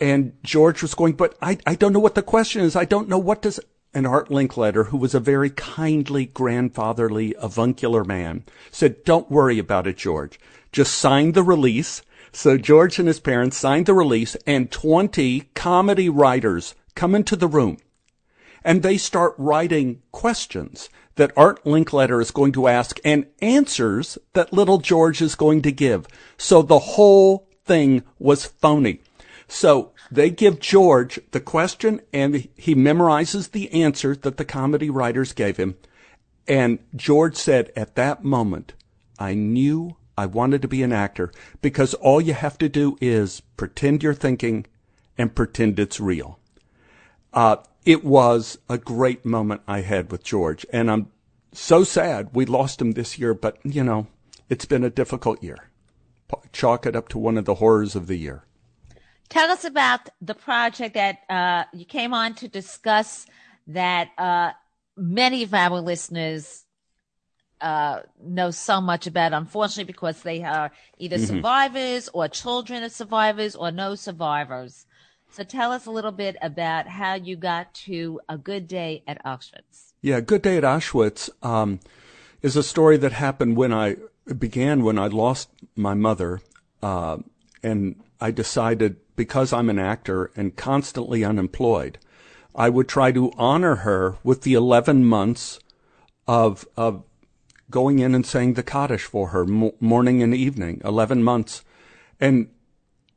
And 0.00 0.32
George 0.42 0.82
was 0.82 0.94
going, 0.94 1.12
but 1.12 1.36
I, 1.40 1.58
I 1.66 1.74
don't 1.74 1.92
know 1.92 2.00
what 2.00 2.14
the 2.14 2.22
question 2.22 2.62
is. 2.62 2.74
I 2.74 2.84
don't 2.84 3.08
know 3.08 3.18
what 3.18 3.42
does, 3.42 3.60
and 3.92 4.06
Art 4.06 4.28
Linkletter, 4.28 4.86
who 4.86 4.96
was 4.96 5.14
a 5.14 5.20
very 5.20 5.50
kindly, 5.50 6.26
grandfatherly, 6.26 7.34
avuncular 7.38 8.04
man, 8.04 8.44
said, 8.72 9.04
don't 9.04 9.30
worry 9.30 9.58
about 9.58 9.86
it, 9.86 9.96
George. 9.96 10.40
Just 10.72 10.96
sign 10.96 11.32
the 11.32 11.44
release. 11.44 12.02
So 12.32 12.58
George 12.58 12.98
and 12.98 13.06
his 13.06 13.20
parents 13.20 13.56
signed 13.56 13.86
the 13.86 13.94
release 13.94 14.34
and 14.46 14.70
20 14.70 15.42
comedy 15.54 16.08
writers 16.08 16.74
come 16.96 17.14
into 17.14 17.36
the 17.36 17.46
room 17.46 17.78
and 18.64 18.82
they 18.82 18.96
start 18.96 19.34
writing 19.36 20.02
questions 20.10 20.88
that 21.16 21.32
Art 21.36 21.62
Linkletter 21.64 22.20
is 22.20 22.30
going 22.30 22.52
to 22.52 22.66
ask 22.66 22.98
and 23.04 23.26
answers 23.40 24.18
that 24.32 24.52
little 24.52 24.78
George 24.78 25.20
is 25.20 25.34
going 25.34 25.62
to 25.62 25.72
give. 25.72 26.06
So 26.36 26.62
the 26.62 26.78
whole 26.78 27.48
thing 27.64 28.02
was 28.18 28.44
phony. 28.46 29.00
So 29.46 29.92
they 30.10 30.30
give 30.30 30.58
George 30.58 31.20
the 31.30 31.40
question 31.40 32.00
and 32.12 32.48
he 32.56 32.74
memorizes 32.74 33.50
the 33.50 33.70
answer 33.72 34.16
that 34.16 34.36
the 34.36 34.44
comedy 34.44 34.90
writers 34.90 35.32
gave 35.32 35.56
him. 35.56 35.76
And 36.48 36.78
George 36.96 37.36
said 37.36 37.70
at 37.76 37.94
that 37.94 38.24
moment, 38.24 38.74
I 39.18 39.34
knew 39.34 39.96
I 40.16 40.26
wanted 40.26 40.62
to 40.62 40.68
be 40.68 40.82
an 40.82 40.92
actor 40.92 41.32
because 41.62 41.94
all 41.94 42.20
you 42.20 42.34
have 42.34 42.58
to 42.58 42.68
do 42.68 42.96
is 43.00 43.40
pretend 43.56 44.02
you're 44.02 44.14
thinking 44.14 44.66
and 45.16 45.34
pretend 45.34 45.78
it's 45.78 46.00
real. 46.00 46.38
Uh, 47.32 47.56
it 47.84 48.04
was 48.04 48.58
a 48.68 48.78
great 48.78 49.24
moment 49.24 49.62
I 49.66 49.80
had 49.80 50.10
with 50.10 50.24
George 50.24 50.66
and 50.72 50.90
I'm 50.90 51.10
so 51.52 51.84
sad 51.84 52.30
we 52.32 52.44
lost 52.46 52.80
him 52.80 52.92
this 52.92 53.18
year, 53.18 53.34
but 53.34 53.58
you 53.64 53.84
know, 53.84 54.06
it's 54.48 54.64
been 54.64 54.84
a 54.84 54.90
difficult 54.90 55.42
year. 55.42 55.70
Chalk 56.52 56.86
it 56.86 56.96
up 56.96 57.08
to 57.10 57.18
one 57.18 57.38
of 57.38 57.44
the 57.44 57.56
horrors 57.56 57.94
of 57.94 58.06
the 58.06 58.16
year. 58.16 58.44
Tell 59.28 59.50
us 59.50 59.64
about 59.64 60.08
the 60.20 60.34
project 60.34 60.94
that 60.94 61.18
uh, 61.28 61.64
you 61.72 61.84
came 61.84 62.12
on 62.12 62.34
to 62.36 62.48
discuss 62.48 63.26
that 63.68 64.10
uh, 64.18 64.50
many 64.96 65.42
of 65.42 65.54
our 65.54 65.80
listeners 65.80 66.64
uh, 67.60 68.00
know 68.22 68.50
so 68.50 68.80
much 68.80 69.06
about, 69.06 69.32
unfortunately, 69.32 69.84
because 69.84 70.22
they 70.22 70.42
are 70.42 70.70
either 70.98 71.16
mm-hmm. 71.16 71.36
survivors 71.36 72.08
or 72.12 72.28
children 72.28 72.82
of 72.82 72.92
survivors 72.92 73.56
or 73.56 73.70
no 73.70 73.94
survivors. 73.94 74.86
So 75.34 75.42
tell 75.42 75.72
us 75.72 75.86
a 75.86 75.90
little 75.90 76.12
bit 76.12 76.36
about 76.42 76.86
how 76.86 77.14
you 77.14 77.34
got 77.34 77.74
to 77.86 78.20
a 78.28 78.38
good 78.38 78.68
day 78.68 79.02
at 79.04 79.20
Auschwitz. 79.24 79.94
Yeah, 80.00 80.20
Good 80.20 80.42
Day 80.42 80.56
at 80.58 80.62
Auschwitz 80.62 81.28
um, 81.44 81.80
is 82.40 82.54
a 82.54 82.62
story 82.62 82.96
that 82.98 83.10
happened 83.10 83.56
when 83.56 83.72
I 83.72 83.96
began 84.38 84.84
when 84.84 84.96
I 84.96 85.08
lost 85.08 85.48
my 85.74 85.92
mother, 85.92 86.40
uh, 86.84 87.18
and 87.64 88.00
I 88.20 88.30
decided 88.30 88.94
because 89.16 89.52
I'm 89.52 89.68
an 89.68 89.80
actor 89.80 90.30
and 90.36 90.54
constantly 90.54 91.24
unemployed, 91.24 91.98
I 92.54 92.68
would 92.68 92.88
try 92.88 93.10
to 93.10 93.32
honor 93.36 93.74
her 93.76 94.18
with 94.22 94.42
the 94.42 94.54
11 94.54 95.04
months 95.04 95.58
of, 96.28 96.64
of 96.76 97.02
going 97.70 97.98
in 97.98 98.14
and 98.14 98.24
saying 98.24 98.54
the 98.54 98.62
Kaddish 98.62 99.02
for 99.02 99.30
her 99.30 99.44
morning 99.44 100.22
and 100.22 100.32
evening, 100.32 100.80
11 100.84 101.24
months. 101.24 101.64
And 102.20 102.50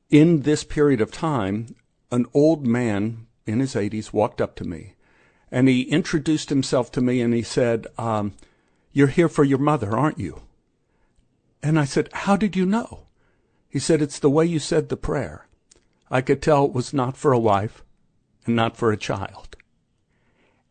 in 0.09 0.41
this 0.41 0.63
period 0.63 0.99
of 0.99 1.11
time, 1.11 1.76
an 2.12 2.26
old 2.34 2.66
man 2.66 3.28
in 3.45 3.60
his 3.60 3.76
80s 3.76 4.14
walked 4.14 4.41
up 4.41 4.55
to 4.55 4.64
me 4.64 4.95
and 5.51 5.68
he 5.68 5.84
introduced 5.84 6.49
himself 6.49 6.91
to 6.91 7.01
me 7.01 7.22
and 7.22 7.34
he 7.34 7.41
said, 7.41 7.88
um, 7.97 8.34
You're 8.91 9.08
here 9.08 9.30
for 9.30 9.43
your 9.43 9.58
mother, 9.58 9.97
aren't 9.97 10.20
you? 10.20 10.41
And 11.64 11.80
I 11.80 11.86
said, 11.86 12.10
How 12.14 12.36
did 12.36 12.55
you 12.55 12.66
know? 12.66 13.08
He 13.70 13.80
said, 13.80 14.01
It's 14.01 14.20
the 14.20 14.30
way 14.30 14.45
you 14.45 14.60
said 14.60 14.89
the 14.89 14.97
prayer. 14.97 15.47
I 16.10 16.22
could 16.22 16.41
tell 16.41 16.66
it 16.66 16.74
was 16.74 16.93
not 16.93 17.18
for 17.18 17.32
a 17.32 17.39
wife 17.39 17.84
and 18.45 18.55
not 18.55 18.78
for 18.78 18.91
a 18.91 18.97
child. 18.97 19.55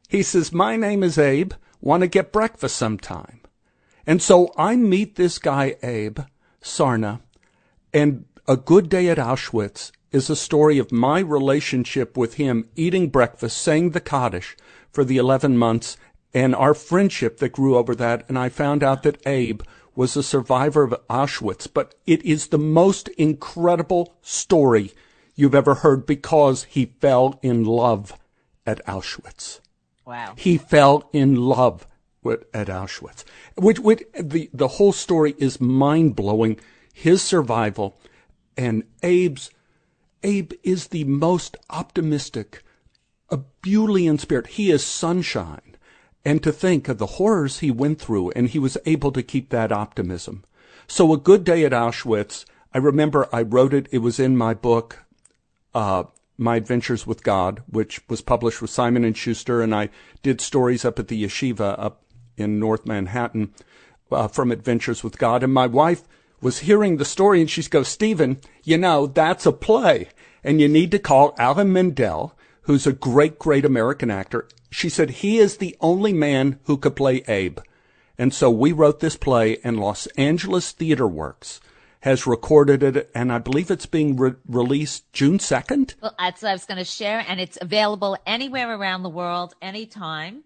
He 0.08 0.22
says, 0.22 0.52
My 0.52 0.76
name 0.76 1.02
is 1.02 1.18
Abe. 1.18 1.52
Want 1.80 2.02
to 2.02 2.08
get 2.08 2.32
breakfast 2.32 2.76
sometime? 2.76 3.40
And 4.06 4.22
so 4.22 4.52
I 4.56 4.76
meet 4.76 5.16
this 5.16 5.38
guy, 5.38 5.76
Abe 5.82 6.20
Sarna, 6.62 7.20
and 7.92 8.24
A 8.46 8.56
Good 8.56 8.88
Day 8.88 9.08
at 9.08 9.18
Auschwitz 9.18 9.90
is 10.16 10.30
a 10.30 10.34
story 10.34 10.78
of 10.78 10.90
my 10.90 11.20
relationship 11.20 12.16
with 12.16 12.34
him 12.34 12.66
eating 12.74 13.10
breakfast, 13.10 13.58
saying 13.58 13.90
the 13.90 14.00
Kaddish 14.00 14.56
for 14.90 15.04
the 15.04 15.18
11 15.18 15.58
months, 15.58 15.98
and 16.32 16.54
our 16.54 16.72
friendship 16.72 17.36
that 17.36 17.52
grew 17.52 17.76
over 17.76 17.94
that. 17.94 18.24
And 18.26 18.38
I 18.38 18.48
found 18.48 18.82
out 18.82 19.02
that 19.02 19.20
Abe 19.26 19.60
was 19.94 20.16
a 20.16 20.22
survivor 20.22 20.84
of 20.84 20.94
Auschwitz, 21.10 21.68
but 21.72 21.94
it 22.06 22.22
is 22.22 22.46
the 22.46 22.58
most 22.58 23.08
incredible 23.18 24.16
story 24.22 24.92
you've 25.34 25.54
ever 25.54 25.74
heard 25.74 26.06
because 26.06 26.64
he 26.64 26.86
fell 26.98 27.38
in 27.42 27.64
love 27.64 28.14
at 28.64 28.84
Auschwitz. 28.86 29.60
Wow. 30.06 30.32
He 30.38 30.56
fell 30.56 31.10
in 31.12 31.36
love 31.36 31.86
with, 32.22 32.44
at 32.54 32.68
Auschwitz. 32.68 33.24
Which, 33.56 33.80
which 33.80 34.02
the, 34.18 34.48
the 34.54 34.68
whole 34.68 34.92
story 34.92 35.34
is 35.36 35.60
mind 35.60 36.16
blowing. 36.16 36.58
His 36.94 37.20
survival 37.20 37.98
and 38.56 38.84
Abe's, 39.02 39.50
Abe 40.22 40.52
is 40.62 40.88
the 40.88 41.04
most 41.04 41.56
optimistic, 41.70 42.62
a 43.30 43.38
ebullient 43.64 44.20
spirit. 44.20 44.48
He 44.48 44.70
is 44.70 44.84
sunshine. 44.84 45.76
And 46.24 46.42
to 46.42 46.50
think 46.50 46.88
of 46.88 46.98
the 46.98 47.06
horrors 47.06 47.60
he 47.60 47.70
went 47.70 48.00
through 48.00 48.30
and 48.32 48.48
he 48.48 48.58
was 48.58 48.76
able 48.84 49.12
to 49.12 49.22
keep 49.22 49.50
that 49.50 49.70
optimism. 49.70 50.44
So 50.88 51.12
a 51.12 51.18
good 51.18 51.44
day 51.44 51.64
at 51.64 51.72
Auschwitz. 51.72 52.44
I 52.74 52.78
remember 52.78 53.28
I 53.32 53.42
wrote 53.42 53.72
it. 53.72 53.88
It 53.92 53.98
was 53.98 54.18
in 54.18 54.36
my 54.36 54.52
book, 54.52 55.04
uh, 55.74 56.04
My 56.36 56.56
Adventures 56.56 57.06
with 57.06 57.22
God, 57.22 57.62
which 57.68 58.00
was 58.08 58.22
published 58.22 58.60
with 58.60 58.70
Simon 58.70 59.04
and 59.04 59.16
Schuster, 59.16 59.62
and 59.62 59.74
I 59.74 59.88
did 60.22 60.40
stories 60.40 60.84
up 60.84 60.98
at 60.98 61.08
the 61.08 61.24
yeshiva 61.24 61.76
up 61.78 62.02
in 62.36 62.58
North 62.58 62.86
Manhattan 62.86 63.54
uh, 64.10 64.28
from 64.28 64.50
Adventures 64.50 65.04
with 65.04 65.18
God. 65.18 65.42
And 65.42 65.54
my 65.54 65.66
wife 65.66 66.02
was 66.40 66.60
hearing 66.60 66.96
the 66.96 67.04
story, 67.04 67.40
and 67.40 67.50
she 67.50 67.62
goes, 67.62 67.88
"Stephen, 67.88 68.40
you 68.62 68.78
know 68.78 69.06
that's 69.06 69.46
a 69.46 69.52
play, 69.52 70.08
and 70.44 70.60
you 70.60 70.68
need 70.68 70.90
to 70.90 70.98
call 70.98 71.34
Alan 71.38 71.72
Mandell, 71.72 72.32
who's 72.62 72.86
a 72.86 72.92
great, 72.92 73.38
great 73.38 73.64
American 73.64 74.10
actor." 74.10 74.48
She 74.70 74.88
said 74.88 75.10
he 75.10 75.38
is 75.38 75.56
the 75.56 75.76
only 75.80 76.12
man 76.12 76.58
who 76.64 76.76
could 76.76 76.96
play 76.96 77.22
Abe. 77.28 77.60
And 78.18 78.32
so 78.32 78.50
we 78.50 78.72
wrote 78.72 79.00
this 79.00 79.16
play, 79.16 79.58
and 79.62 79.78
Los 79.78 80.06
Angeles 80.18 80.72
Theater 80.72 81.06
Works 81.06 81.60
has 82.00 82.26
recorded 82.26 82.82
it, 82.82 83.10
and 83.14 83.32
I 83.32 83.38
believe 83.38 83.70
it's 83.70 83.86
being 83.86 84.16
re- 84.16 84.34
released 84.46 85.12
June 85.12 85.38
2nd. 85.38 85.94
Well, 86.00 86.14
that's 86.18 86.42
what 86.42 86.50
I 86.50 86.52
was 86.52 86.64
going 86.64 86.78
to 86.78 86.84
share, 86.84 87.24
and 87.26 87.40
it's 87.40 87.58
available 87.60 88.16
anywhere 88.24 88.72
around 88.72 89.02
the 89.02 89.10
world, 89.10 89.54
anytime. 89.60 90.44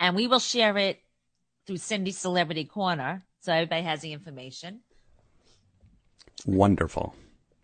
And 0.00 0.16
we 0.16 0.26
will 0.26 0.38
share 0.38 0.76
it 0.78 1.00
through 1.66 1.76
Cindy's 1.76 2.18
Celebrity 2.18 2.64
Corner, 2.64 3.22
so 3.40 3.52
everybody 3.52 3.82
has 3.82 4.00
the 4.00 4.12
information. 4.12 4.80
Wonderful. 6.46 7.14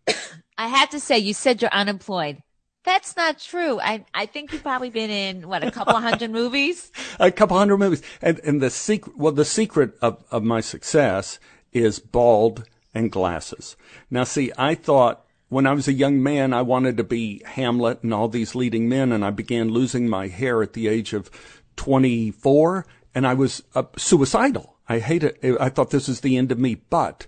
I 0.59 0.69
had 0.69 0.91
to 0.93 1.01
say, 1.01 1.19
you 1.19 1.35
said 1.35 1.63
you're 1.63 1.71
unemployed. 1.73 2.43
That's 2.85 3.17
not 3.17 3.39
true. 3.39 3.79
I 3.81 4.07
I 4.15 4.27
think 4.27 4.53
you've 4.53 4.63
probably 4.63 4.91
been 4.91 5.11
in 5.11 5.49
what 5.49 5.63
a 5.63 5.71
couple 5.71 5.95
hundred 5.95 6.31
movies. 6.31 6.91
A 7.21 7.31
couple 7.31 7.59
hundred 7.59 7.79
movies, 7.79 8.03
and 8.23 8.41
and 8.45 8.63
the 8.63 8.71
secret. 8.71 9.19
Well, 9.19 9.33
the 9.33 9.45
secret 9.45 9.93
of 10.01 10.25
of 10.31 10.43
my 10.43 10.61
success 10.61 11.39
is 11.73 11.99
bald 11.99 12.65
and 12.95 13.13
glasses. 13.13 13.77
Now, 14.11 14.25
see, 14.25 14.53
I 14.57 14.75
thought 14.75 15.27
when 15.49 15.67
I 15.67 15.73
was 15.73 15.89
a 15.89 15.93
young 15.93 16.23
man, 16.23 16.53
I 16.53 16.63
wanted 16.63 16.97
to 16.97 17.05
be 17.05 17.43
Hamlet 17.45 18.03
and 18.03 18.15
all 18.15 18.29
these 18.29 18.55
leading 18.55 18.89
men, 18.89 19.13
and 19.13 19.25
I 19.25 19.31
began 19.31 19.69
losing 19.71 20.09
my 20.09 20.29
hair 20.29 20.63
at 20.63 20.73
the 20.73 20.89
age 20.89 21.13
of 21.13 21.31
24, 21.77 22.87
and 23.15 23.27
I 23.27 23.35
was 23.35 23.63
uh, 23.75 23.85
suicidal. 23.97 24.77
I 24.89 24.99
hated 25.01 25.39
it. 25.43 25.61
I 25.61 25.69
thought 25.69 25.91
this 25.91 26.09
is 26.09 26.21
the 26.21 26.37
end 26.37 26.53
of 26.53 26.59
me. 26.59 26.77
But 26.89 27.27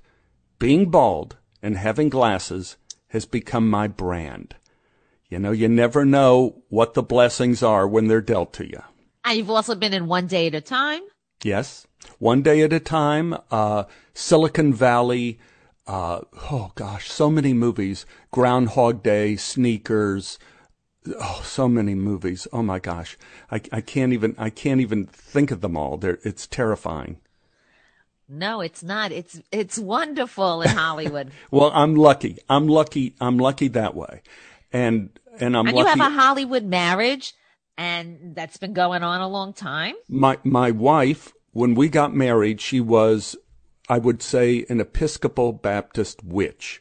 being 0.59 0.91
bald 0.91 1.37
and 1.63 1.77
having 1.77 2.09
glasses 2.09 2.77
has 3.09 3.27
become 3.27 3.69
my 3.69 3.89
brand. 3.89 4.55
You 5.29 5.39
know, 5.39 5.53
you 5.53 5.69
never 5.69 6.05
know 6.05 6.63
what 6.69 6.95
the 6.95 7.03
blessings 7.03 7.63
are 7.63 7.87
when 7.87 8.09
they're 8.09 8.21
dealt 8.21 8.53
to 8.55 8.67
you. 8.67 8.83
And 9.25 9.39
you've 9.39 9.51
also 9.51 9.75
been 9.75 9.93
in 9.93 10.07
One 10.07 10.27
Day 10.27 10.47
at 10.49 10.55
a 10.55 10.61
Time. 10.61 11.03
Yes. 11.45 11.87
One 12.19 12.43
Day 12.43 12.63
at 12.63 12.73
a 12.73 12.81
Time, 12.81 13.37
uh, 13.51 13.85
Silicon 14.15 14.73
Valley, 14.73 15.39
uh, 15.87 16.21
oh 16.51 16.73
gosh, 16.75 17.11
so 17.11 17.31
many 17.31 17.53
movies. 17.53 18.07
Groundhog 18.31 19.03
Day, 19.03 19.37
Sneakers, 19.37 20.39
oh, 21.21 21.43
so 21.45 21.69
many 21.69 21.95
movies. 21.95 22.47
Oh 22.53 22.63
my 22.63 22.79
gosh, 22.79 23.17
I, 23.51 23.61
I 23.73 23.81
can't 23.81 24.13
even 24.13 24.35
I 24.39 24.51
can't 24.51 24.81
even 24.81 25.07
think 25.07 25.51
of 25.51 25.61
them 25.61 25.77
all. 25.77 25.97
They're, 25.97 26.19
it's 26.23 26.47
terrifying. 26.47 27.19
No, 28.33 28.61
it's 28.61 28.85
not. 28.85 29.11
It's 29.11 29.41
it's 29.51 29.77
wonderful 29.77 30.63
in 30.63 30.69
Hollywood. 30.69 31.33
well, 31.51 31.73
I'm 31.75 31.97
lucky. 31.97 32.39
I'm 32.49 32.69
lucky. 32.69 33.17
I'm 33.21 33.39
lucky 33.39 33.67
that 33.69 33.97
way, 33.97 34.23
and 34.73 35.11
and 35.41 35.57
I'm 35.57 35.67
and 35.67 35.77
lucky. 35.77 35.79
you 35.79 35.99
have 35.99 36.13
a 36.13 36.15
Hollywood 36.15 36.65
marriage, 36.65 37.35
and 37.77 38.37
that's 38.37 38.57
been 38.57 38.73
going 38.73 39.03
on 39.03 39.21
a 39.21 39.29
long 39.29 39.53
time. 39.53 39.97
My 40.09 40.39
my 40.45 40.71
wife, 40.71 41.33
when 41.51 41.75
we 41.75 41.89
got 41.89 42.15
married, 42.15 42.61
she 42.61 42.81
was, 42.81 43.35
I 43.89 43.99
would 43.99 44.23
say, 44.23 44.65
an 44.69 44.81
Episcopal 44.81 45.53
Baptist 45.53 46.23
witch. 46.23 46.81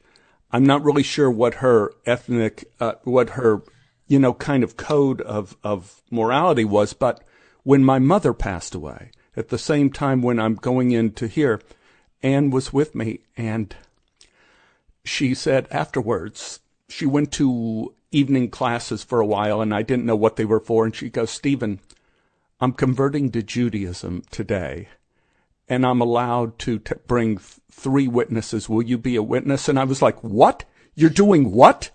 I'm 0.52 0.64
not 0.64 0.84
really 0.84 1.04
sure 1.04 1.32
what 1.32 1.56
her 1.56 1.92
ethnic, 2.06 2.72
uh, 2.80 2.94
what 3.06 3.32
her, 3.32 3.64
you 4.08 4.20
know, 4.20 4.36
kind 4.36 4.64
of 4.64 4.78
code 4.78 5.22
of 5.22 5.58
of 5.64 6.04
morality 6.12 6.64
was, 6.64 6.94
but 6.94 7.24
when 7.64 7.84
my 7.84 7.98
mother 7.98 8.34
passed 8.36 8.76
away, 8.76 9.10
at 9.40 9.48
the 9.48 9.58
same 9.58 9.90
time 9.90 10.22
when 10.22 10.40
I'm 10.40 10.56
going 10.56 10.92
in 10.92 11.14
to 11.14 11.28
hear. 11.28 11.62
Anne 12.22 12.50
was 12.50 12.74
with 12.74 12.94
me 12.94 13.22
and 13.38 13.74
she 15.06 15.34
said 15.34 15.68
afterwards, 15.72 16.60
she 16.90 17.06
went 17.06 17.32
to 17.34 17.94
evening 18.12 18.50
classes 18.50 19.02
for 19.02 19.22
a 19.22 19.26
while 19.26 19.62
and 19.62 19.74
I 19.74 19.82
didn't 19.82 20.06
know 20.06 20.18
what 20.18 20.36
they 20.36 20.44
were 20.44 20.60
for. 20.60 20.86
And 20.86 20.94
she 20.94 21.10
goes, 21.10 21.32
Stephen, 21.32 21.80
I'm 22.60 22.74
converting 22.74 23.32
to 23.32 23.42
Judaism 23.42 24.24
today 24.30 24.90
and 25.70 25.86
I'm 25.86 26.02
allowed 26.02 26.60
to 26.60 26.80
t- 26.80 26.96
bring 27.08 27.38
th- 27.38 27.60
three 27.72 28.10
witnesses. 28.10 28.68
Will 28.68 28.82
you 28.82 28.98
be 28.98 29.16
a 29.16 29.24
witness? 29.24 29.70
And 29.70 29.80
I 29.80 29.86
was 29.86 30.02
like, 30.02 30.22
what? 30.22 30.66
You're 30.96 31.10
doing 31.10 31.54
what? 31.54 31.92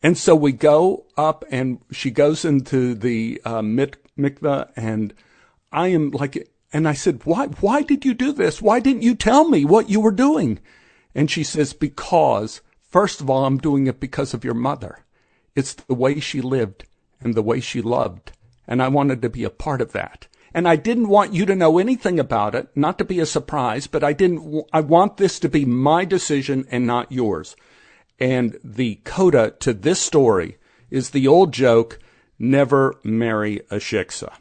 And 0.00 0.16
so 0.16 0.36
we 0.36 0.52
go 0.52 1.06
up 1.16 1.44
and 1.50 1.80
she 1.90 2.12
goes 2.12 2.44
into 2.44 2.94
the 2.94 3.42
uh, 3.44 3.62
mit- 3.62 3.96
mikveh 4.16 4.70
and 4.76 5.12
I 5.72 5.88
am 5.88 6.10
like, 6.10 6.51
and 6.72 6.88
I 6.88 6.94
said, 6.94 7.24
why, 7.24 7.46
why 7.46 7.82
did 7.82 8.04
you 8.04 8.14
do 8.14 8.32
this? 8.32 8.62
Why 8.62 8.80
didn't 8.80 9.02
you 9.02 9.14
tell 9.14 9.48
me 9.48 9.64
what 9.64 9.90
you 9.90 10.00
were 10.00 10.12
doing? 10.12 10.58
And 11.14 11.30
she 11.30 11.44
says, 11.44 11.72
because 11.74 12.62
first 12.88 13.20
of 13.20 13.28
all, 13.28 13.44
I'm 13.44 13.58
doing 13.58 13.86
it 13.86 14.00
because 14.00 14.32
of 14.32 14.44
your 14.44 14.54
mother. 14.54 15.04
It's 15.54 15.74
the 15.74 15.94
way 15.94 16.18
she 16.20 16.40
lived 16.40 16.84
and 17.20 17.34
the 17.34 17.42
way 17.42 17.60
she 17.60 17.82
loved. 17.82 18.32
And 18.66 18.82
I 18.82 18.88
wanted 18.88 19.20
to 19.22 19.28
be 19.28 19.44
a 19.44 19.50
part 19.50 19.80
of 19.80 19.92
that. 19.92 20.26
And 20.54 20.68
I 20.68 20.76
didn't 20.76 21.08
want 21.08 21.32
you 21.32 21.46
to 21.46 21.56
know 21.56 21.78
anything 21.78 22.18
about 22.18 22.54
it, 22.54 22.68
not 22.74 22.98
to 22.98 23.04
be 23.04 23.20
a 23.20 23.26
surprise, 23.26 23.86
but 23.86 24.04
I 24.04 24.12
didn't, 24.12 24.64
I 24.72 24.80
want 24.80 25.16
this 25.16 25.38
to 25.40 25.48
be 25.48 25.64
my 25.64 26.04
decision 26.04 26.66
and 26.70 26.86
not 26.86 27.12
yours. 27.12 27.56
And 28.18 28.58
the 28.62 28.96
coda 29.04 29.54
to 29.60 29.72
this 29.72 30.00
story 30.00 30.58
is 30.90 31.10
the 31.10 31.26
old 31.26 31.52
joke, 31.52 31.98
never 32.38 32.98
marry 33.02 33.60
a 33.70 33.76
shiksa. 33.76 34.32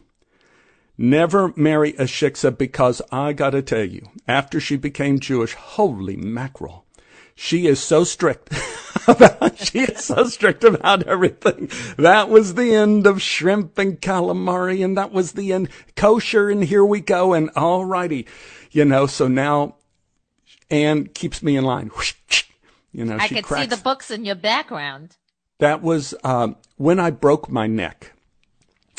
Never 0.98 1.54
marry 1.56 1.92
a 1.92 2.04
shiksa 2.04 2.58
because 2.58 3.02
I 3.12 3.34
gotta 3.34 3.62
tell 3.62 3.86
you, 3.86 4.10
after 4.28 4.60
she 4.60 4.78
became 4.78 5.20
Jewish, 5.20 5.54
holy 5.54 6.16
mackerel, 6.16 6.86
she 7.36 7.66
is 7.66 7.80
so 7.80 8.04
strict. 8.04 8.54
she 9.56 9.80
is 9.80 10.04
so 10.04 10.26
strict 10.26 10.64
about 10.64 11.04
everything. 11.04 11.70
That 11.98 12.30
was 12.30 12.54
the 12.54 12.76
end 12.76 13.08
of 13.08 13.22
shrimp 13.22 13.78
and 13.78 14.00
calamari, 14.00 14.84
and 14.84 14.98
that 14.98 15.12
was 15.12 15.32
the 15.32 15.54
end 15.54 15.70
kosher, 15.96 16.50
and 16.50 16.64
here 16.64 16.86
we 16.86 17.00
go, 17.00 17.34
and 17.34 17.52
alrighty, 17.54 18.28
you 18.70 18.86
know. 18.86 19.08
So 19.08 19.28
now, 19.28 19.78
Anne 20.70 21.08
keeps 21.08 21.42
me 21.42 21.58
in 21.58 21.64
line. 21.64 21.90
You 22.92 23.06
know, 23.06 23.18
I 23.18 23.28
could 23.28 23.46
cracks. 23.46 23.64
see 23.64 23.76
the 23.76 23.82
books 23.82 24.12
in 24.12 24.26
your 24.26 24.36
background. 24.36 25.16
That 25.60 25.82
was 25.82 26.14
um, 26.24 26.58
when 26.78 27.00
I 27.00 27.10
broke 27.12 27.50
my 27.50 27.68
neck. 27.68 28.12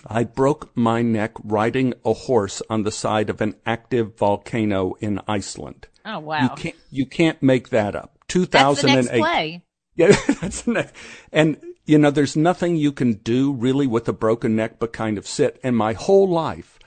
I 0.07 0.25
broke 0.25 0.77
my 0.77 1.03
neck 1.03 1.33
riding 1.43 1.95
a 2.05 2.13
horse 2.13 2.63
on 2.69 2.83
the 2.83 2.91
side 2.91 3.31
of 3.31 3.41
an 3.41 3.55
active 3.65 4.17
volcano 4.17 4.95
in 5.01 5.21
Iceland. 5.29 5.89
Oh 6.05 6.19
wow! 6.19 6.43
You 6.43 6.49
can't 6.51 6.77
you 6.91 7.07
can't 7.07 7.43
make 7.43 7.69
that 7.71 7.95
up. 7.95 8.19
Two 8.29 8.47
thousand 8.47 8.91
and 8.91 8.99
eight. 8.99 9.05
That's 9.05 9.09
the 9.09 9.15
and 9.15 9.23
next 9.23 9.31
play. 9.31 9.65
Yeah, 9.95 10.35
that's 10.41 10.63
the 10.63 10.73
next. 10.73 10.95
And 11.33 11.61
you 11.85 11.99
know, 11.99 12.11
there's 12.11 12.37
nothing 12.37 12.77
you 12.77 12.93
can 12.93 13.15
do 13.15 13.53
really 13.53 13.87
with 13.87 14.09
a 14.09 14.13
broken 14.13 14.57
neck 14.57 14.79
but 14.79 14.93
kind 14.93 15.19
of 15.19 15.27
sit. 15.27 15.61
And 15.63 15.77
my 15.77 15.93
whole 15.93 16.29
life, 16.29 16.79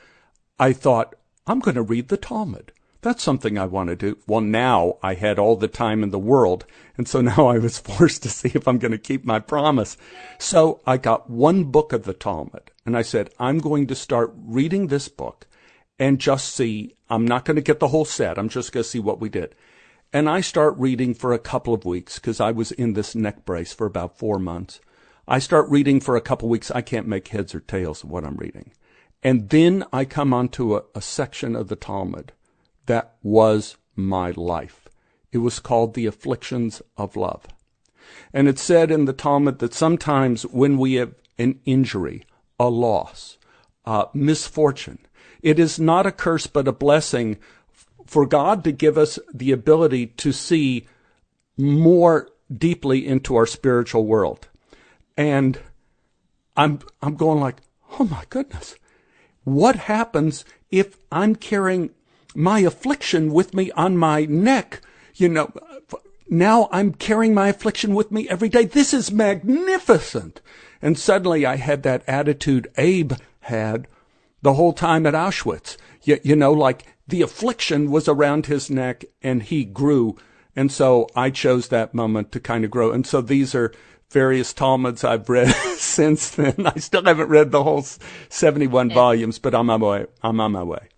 I 0.59 0.73
thought 0.73 1.15
I'm 1.45 1.59
going 1.59 1.75
to 1.75 1.81
read 1.81 2.07
the 2.07 2.17
Talmud. 2.17 2.71
That's 3.01 3.21
something 3.21 3.57
I 3.57 3.65
want 3.65 3.89
to 3.89 3.95
do. 3.95 4.17
Well, 4.25 4.41
now 4.41 4.97
I 5.03 5.13
had 5.13 5.37
all 5.37 5.57
the 5.57 5.67
time 5.67 6.01
in 6.01 6.09
the 6.09 6.17
world. 6.17 6.65
And 6.97 7.07
so 7.07 7.21
now 7.21 7.47
I 7.47 7.59
was 7.59 7.77
forced 7.77 8.23
to 8.23 8.29
see 8.29 8.51
if 8.55 8.67
I'm 8.67 8.79
going 8.79 8.93
to 8.93 8.97
keep 8.97 9.25
my 9.25 9.39
promise. 9.39 9.97
So 10.39 10.81
I 10.87 10.97
got 10.97 11.29
one 11.29 11.65
book 11.65 11.93
of 11.93 12.03
the 12.03 12.13
Talmud 12.13 12.71
and 12.85 12.95
I 12.95 13.01
said, 13.01 13.31
I'm 13.39 13.59
going 13.59 13.87
to 13.87 13.95
start 13.95 14.33
reading 14.35 14.87
this 14.87 15.07
book 15.07 15.47
and 15.97 16.19
just 16.19 16.53
see. 16.53 16.95
I'm 17.09 17.25
not 17.25 17.45
going 17.45 17.55
to 17.55 17.61
get 17.61 17.79
the 17.79 17.87
whole 17.87 18.05
set. 18.05 18.37
I'm 18.37 18.49
just 18.49 18.71
going 18.71 18.83
to 18.83 18.89
see 18.89 18.99
what 18.99 19.19
we 19.19 19.29
did. 19.29 19.55
And 20.13 20.29
I 20.29 20.41
start 20.41 20.77
reading 20.77 21.13
for 21.13 21.33
a 21.33 21.39
couple 21.39 21.73
of 21.73 21.85
weeks 21.85 22.19
because 22.19 22.39
I 22.39 22.51
was 22.51 22.71
in 22.71 22.93
this 22.93 23.15
neck 23.15 23.45
brace 23.45 23.73
for 23.73 23.87
about 23.87 24.17
four 24.17 24.39
months. 24.39 24.79
I 25.27 25.39
start 25.39 25.67
reading 25.69 25.99
for 25.99 26.15
a 26.15 26.21
couple 26.21 26.47
of 26.47 26.51
weeks. 26.51 26.71
I 26.71 26.81
can't 26.81 27.07
make 27.07 27.29
heads 27.29 27.55
or 27.55 27.59
tails 27.59 28.03
of 28.03 28.11
what 28.11 28.23
I'm 28.23 28.37
reading. 28.37 28.71
And 29.23 29.49
then 29.49 29.83
I 29.91 30.05
come 30.05 30.33
onto 30.33 30.75
a, 30.75 30.83
a 30.93 31.01
section 31.01 31.55
of 31.55 31.67
the 31.67 31.75
Talmud 31.75 32.31
that 32.85 33.15
was 33.23 33.77
my 33.95 34.31
life. 34.31 34.87
It 35.31 35.39
was 35.39 35.59
called 35.59 35.95
The 35.95 36.05
Afflictions 36.05 36.81
of 36.97 37.15
Love. 37.15 37.47
And 38.31 38.47
it 38.47 38.59
said 38.59 38.91
in 38.91 39.05
the 39.05 39.13
Talmud 39.13 39.59
that 39.59 39.73
sometimes 39.73 40.43
when 40.43 40.77
we 40.77 40.93
have 40.93 41.15
an 41.37 41.59
injury, 41.65 42.25
a 42.59 42.69
loss, 42.69 43.37
uh, 43.85 44.05
misfortune, 44.13 44.99
it 45.41 45.59
is 45.59 45.79
not 45.79 46.05
a 46.05 46.11
curse 46.11 46.47
but 46.47 46.67
a 46.67 46.71
blessing 46.71 47.37
for 48.05 48.25
God 48.25 48.63
to 48.63 48.71
give 48.71 48.97
us 48.97 49.19
the 49.33 49.51
ability 49.51 50.07
to 50.07 50.31
see 50.31 50.87
more 51.57 52.29
deeply 52.55 53.05
into 53.05 53.35
our 53.35 53.45
spiritual 53.45 54.05
world. 54.05 54.47
And 55.17 55.59
I'm, 56.55 56.79
I'm 57.01 57.15
going 57.15 57.39
like, 57.39 57.57
oh 57.99 58.05
my 58.05 58.23
goodness, 58.29 58.75
what 59.43 59.75
happens 59.75 60.45
if 60.71 60.97
I'm 61.11 61.35
carrying 61.35 61.91
my 62.35 62.59
affliction 62.59 63.31
with 63.31 63.53
me 63.53 63.71
on 63.71 63.97
my 63.97 64.25
neck? 64.25 64.81
You 65.15 65.29
know, 65.29 65.53
now 66.29 66.67
I'm 66.71 66.93
carrying 66.93 67.33
my 67.33 67.49
affliction 67.49 67.93
with 67.93 68.11
me 68.11 68.27
every 68.27 68.49
day. 68.49 68.65
This 68.65 68.93
is 68.93 69.11
magnificent. 69.11 70.41
And 70.85 70.99
suddenly 70.99 71.47
I 71.47 71.55
had 71.55 71.81
that 71.81 72.03
attitude 72.05 72.67
Abe 72.77 73.13
had 73.39 73.87
the 74.43 74.53
whole 74.53 74.71
time 74.71 75.07
at 75.07 75.15
Auschwitz. 75.15 75.77
You, 76.03 76.19
you 76.21 76.35
know, 76.35 76.51
like 76.51 76.85
the 77.07 77.23
affliction 77.23 77.89
was 77.89 78.07
around 78.07 78.45
his 78.45 78.69
neck 78.69 79.03
and 79.23 79.41
he 79.41 79.65
grew. 79.65 80.15
And 80.55 80.71
so 80.71 81.09
I 81.15 81.31
chose 81.31 81.69
that 81.69 81.95
moment 81.95 82.31
to 82.33 82.39
kind 82.39 82.63
of 82.63 82.69
grow. 82.69 82.91
And 82.91 83.07
so 83.07 83.19
these 83.21 83.55
are 83.55 83.73
various 84.11 84.53
Talmuds 84.53 85.03
I've 85.03 85.27
read 85.27 85.47
since 85.77 86.29
then. 86.29 86.67
I 86.67 86.77
still 86.77 87.03
haven't 87.03 87.29
read 87.29 87.49
the 87.49 87.63
whole 87.63 87.81
71 88.29 88.91
volumes, 88.93 89.39
but 89.39 89.55
I'm 89.55 89.71
on 89.71 89.79
my 89.79 89.87
way. 89.87 90.05
I'm 90.21 90.39
on 90.39 90.51
my 90.51 90.61
way. 90.61 90.89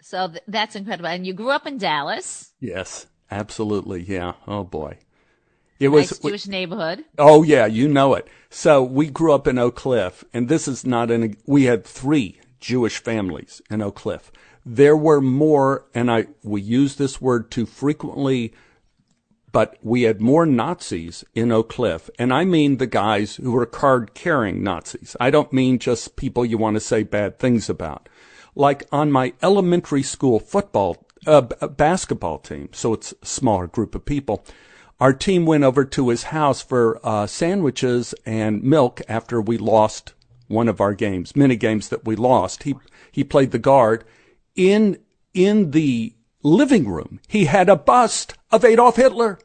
So 0.00 0.28
th- 0.28 0.42
that's 0.48 0.74
incredible. 0.74 1.10
And 1.10 1.26
you 1.26 1.34
grew 1.34 1.50
up 1.50 1.66
in 1.66 1.76
Dallas, 1.76 2.54
Yes, 2.60 3.08
absolutely. 3.30 4.04
Yeah. 4.04 4.32
Oh 4.48 4.64
boy. 4.64 4.96
It 5.78 5.90
nice 5.90 6.10
was, 6.10 6.18
Jewish 6.18 6.46
neighborhood. 6.46 7.04
Oh 7.18 7.42
yeah, 7.42 7.66
you 7.66 7.88
know 7.88 8.14
it. 8.14 8.28
So 8.48 8.82
we 8.82 9.10
grew 9.10 9.32
up 9.32 9.46
in 9.46 9.58
Oak 9.58 9.76
Cliff, 9.76 10.24
and 10.32 10.48
this 10.48 10.66
is 10.66 10.86
not 10.86 11.10
an. 11.10 11.36
We 11.46 11.64
had 11.64 11.84
three 11.84 12.40
Jewish 12.60 12.98
families 12.98 13.60
in 13.70 13.82
Oak 13.82 13.96
Cliff. 13.96 14.32
There 14.64 14.96
were 14.96 15.20
more, 15.20 15.86
and 15.94 16.10
I 16.10 16.26
we 16.42 16.60
use 16.62 16.96
this 16.96 17.20
word 17.20 17.50
too 17.50 17.66
frequently, 17.66 18.54
but 19.52 19.76
we 19.82 20.02
had 20.02 20.20
more 20.20 20.46
Nazis 20.46 21.24
in 21.34 21.52
Oak 21.52 21.68
Cliff, 21.68 22.08
and 22.18 22.32
I 22.32 22.44
mean 22.44 22.78
the 22.78 22.86
guys 22.86 23.36
who 23.36 23.52
were 23.52 23.66
card-carrying 23.66 24.62
Nazis. 24.62 25.14
I 25.20 25.30
don't 25.30 25.52
mean 25.52 25.78
just 25.78 26.16
people 26.16 26.44
you 26.44 26.58
want 26.58 26.74
to 26.74 26.80
say 26.80 27.02
bad 27.02 27.38
things 27.38 27.68
about. 27.68 28.08
Like 28.54 28.86
on 28.90 29.12
my 29.12 29.34
elementary 29.42 30.02
school 30.02 30.40
football, 30.40 31.06
uh, 31.26 31.42
b- 31.42 31.54
basketball 31.76 32.38
team, 32.38 32.70
so 32.72 32.94
it's 32.94 33.12
a 33.22 33.26
smaller 33.26 33.66
group 33.66 33.94
of 33.94 34.06
people 34.06 34.44
our 34.98 35.12
team 35.12 35.44
went 35.44 35.64
over 35.64 35.84
to 35.84 36.08
his 36.08 36.24
house 36.24 36.62
for 36.62 36.98
uh, 37.04 37.26
sandwiches 37.26 38.14
and 38.24 38.62
milk 38.62 39.02
after 39.08 39.40
we 39.40 39.58
lost 39.58 40.14
one 40.48 40.68
of 40.68 40.80
our 40.80 40.94
games, 40.94 41.36
many 41.36 41.56
games 41.56 41.88
that 41.88 42.04
we 42.04 42.16
lost. 42.16 42.62
He 42.62 42.74
he 43.10 43.24
played 43.24 43.50
the 43.50 43.58
guard 43.58 44.04
in 44.54 44.98
in 45.34 45.72
the 45.72 46.14
living 46.42 46.88
room. 46.88 47.20
He 47.28 47.46
had 47.46 47.68
a 47.68 47.76
bust 47.76 48.34
of 48.50 48.64
Adolf 48.64 48.96
Hitler. 48.96 49.38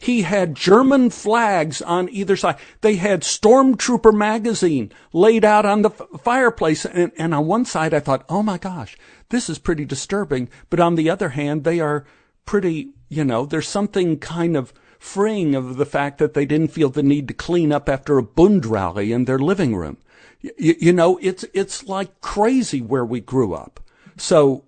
He 0.00 0.22
had 0.22 0.54
German 0.54 1.10
flags 1.10 1.82
on 1.82 2.08
either 2.08 2.36
side. 2.36 2.56
They 2.80 2.96
had 2.96 3.20
Stormtrooper 3.20 4.14
magazine 4.14 4.90
laid 5.12 5.44
out 5.44 5.66
on 5.66 5.82
the 5.82 5.90
f- 5.90 6.20
fireplace. 6.22 6.86
And, 6.86 7.12
and 7.18 7.34
on 7.34 7.46
one 7.46 7.66
side, 7.66 7.92
I 7.92 8.00
thought, 8.00 8.24
oh 8.30 8.42
my 8.42 8.56
gosh, 8.56 8.96
this 9.28 9.50
is 9.50 9.58
pretty 9.58 9.84
disturbing. 9.84 10.48
But 10.70 10.80
on 10.80 10.94
the 10.94 11.10
other 11.10 11.30
hand, 11.30 11.64
they 11.64 11.78
are 11.80 12.06
pretty, 12.46 12.94
you 13.10 13.22
know, 13.22 13.44
there's 13.44 13.68
something 13.68 14.18
kind 14.18 14.56
of 14.56 14.72
freeing 14.98 15.54
of 15.54 15.76
the 15.76 15.86
fact 15.86 16.18
that 16.18 16.34
they 16.34 16.46
didn't 16.46 16.72
feel 16.72 16.90
the 16.90 17.02
need 17.02 17.28
to 17.28 17.34
clean 17.34 17.72
up 17.72 17.88
after 17.88 18.18
a 18.18 18.22
Bund 18.22 18.66
rally 18.66 19.12
in 19.12 19.24
their 19.24 19.38
living 19.38 19.76
room. 19.76 19.98
Y- 20.42 20.76
you 20.78 20.92
know, 20.92 21.18
it's, 21.22 21.44
it's 21.54 21.84
like 21.84 22.20
crazy 22.20 22.80
where 22.80 23.04
we 23.04 23.20
grew 23.20 23.54
up. 23.54 23.80
So 24.16 24.64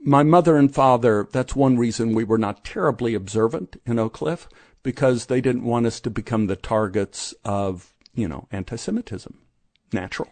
my 0.00 0.22
mother 0.22 0.56
and 0.56 0.72
father, 0.74 1.28
that's 1.30 1.54
one 1.54 1.76
reason 1.76 2.14
we 2.14 2.24
were 2.24 2.38
not 2.38 2.64
terribly 2.64 3.14
observant 3.14 3.80
in 3.86 3.98
Oak 3.98 4.14
Cliff 4.14 4.48
because 4.82 5.26
they 5.26 5.40
didn't 5.40 5.64
want 5.64 5.86
us 5.86 6.00
to 6.00 6.10
become 6.10 6.46
the 6.46 6.56
targets 6.56 7.34
of, 7.44 7.94
you 8.14 8.28
know, 8.28 8.48
anti-Semitism. 8.50 9.38
Natural. 9.92 10.28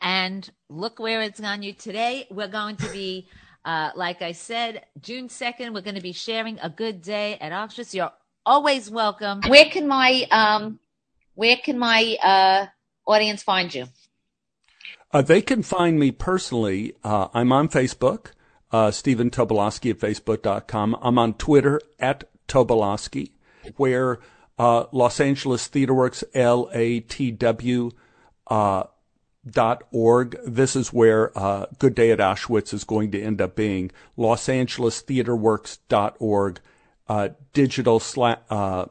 And 0.00 0.50
look 0.68 0.98
where 0.98 1.22
it's 1.22 1.40
gone 1.40 1.62
you 1.62 1.72
today. 1.72 2.26
We're 2.30 2.48
going 2.48 2.76
to 2.76 2.90
be, 2.92 3.28
uh, 3.64 3.90
like 3.94 4.22
I 4.22 4.32
said, 4.32 4.84
June 5.00 5.28
2nd, 5.28 5.74
we're 5.74 5.80
going 5.80 5.96
to 5.96 6.02
be 6.02 6.12
sharing 6.12 6.58
a 6.60 6.70
good 6.70 7.02
day 7.02 7.36
at 7.40 7.52
Auschwitz. 7.52 7.94
You're 7.94 8.12
always 8.46 8.90
welcome. 8.90 9.40
Where 9.48 9.66
can 9.66 9.88
my, 9.88 10.26
um, 10.30 10.78
where 11.34 11.56
can 11.56 11.78
my, 11.78 12.16
uh, 12.22 12.66
audience 13.06 13.42
find 13.42 13.74
you? 13.74 13.86
Uh, 15.12 15.22
they 15.22 15.40
can 15.42 15.62
find 15.62 15.98
me 15.98 16.10
personally. 16.10 16.94
Uh, 17.04 17.28
I'm 17.32 17.52
on 17.52 17.68
Facebook, 17.68 18.32
uh, 18.72 18.90
Stephen 18.90 19.30
Tobolowsky 19.30 19.90
at 19.90 19.98
Facebook.com. 19.98 20.96
I'm 21.00 21.18
on 21.18 21.34
Twitter 21.34 21.80
at 22.00 22.24
Tobolowsky, 22.48 23.30
where 23.76 24.18
uh, 24.58 24.86
Los 24.90 25.20
Angeles 25.20 25.68
Theater 25.68 25.94
Works, 25.94 26.24
L 26.34 26.68
A 26.72 27.00
T 27.00 27.30
W 27.30 27.90
uh, 28.48 28.84
dot 29.48 29.84
org. 29.92 30.36
This 30.44 30.74
is 30.74 30.92
where 30.92 31.36
uh, 31.38 31.66
Good 31.78 31.94
Day 31.94 32.10
at 32.10 32.18
Auschwitz 32.18 32.74
is 32.74 32.84
going 32.84 33.10
to 33.12 33.22
end 33.22 33.40
up 33.40 33.54
being. 33.54 33.90
Los 34.16 34.48
Angeles 34.48 35.00
Theater 35.00 35.36
Works 35.36 35.78
dot 35.88 36.16
org, 36.18 36.60
uh, 37.08 37.28
digital 37.52 38.00
sla- 38.00 38.40
uh, 38.50 38.86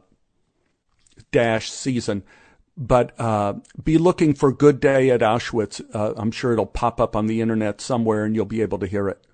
dash 1.32 1.72
season 1.72 2.24
but 2.76 3.14
uh, 3.20 3.54
be 3.84 3.98
looking 3.98 4.34
for 4.34 4.52
Good 4.52 4.80
Day 4.80 5.10
at 5.12 5.22
Auschwitz. 5.22 5.82
Uh, 5.94 6.14
I'm 6.18 6.32
sure 6.32 6.54
it'll 6.54 6.66
pop 6.66 7.00
up 7.00 7.16
on 7.16 7.28
the 7.28 7.42
internet 7.42 7.82
somewhere 7.82 8.26
and 8.26 8.36
you'll 8.36 8.46
be 8.46 8.62
able 8.62 8.80
to 8.80 8.88
hear 8.88 9.10
it. 9.10 9.26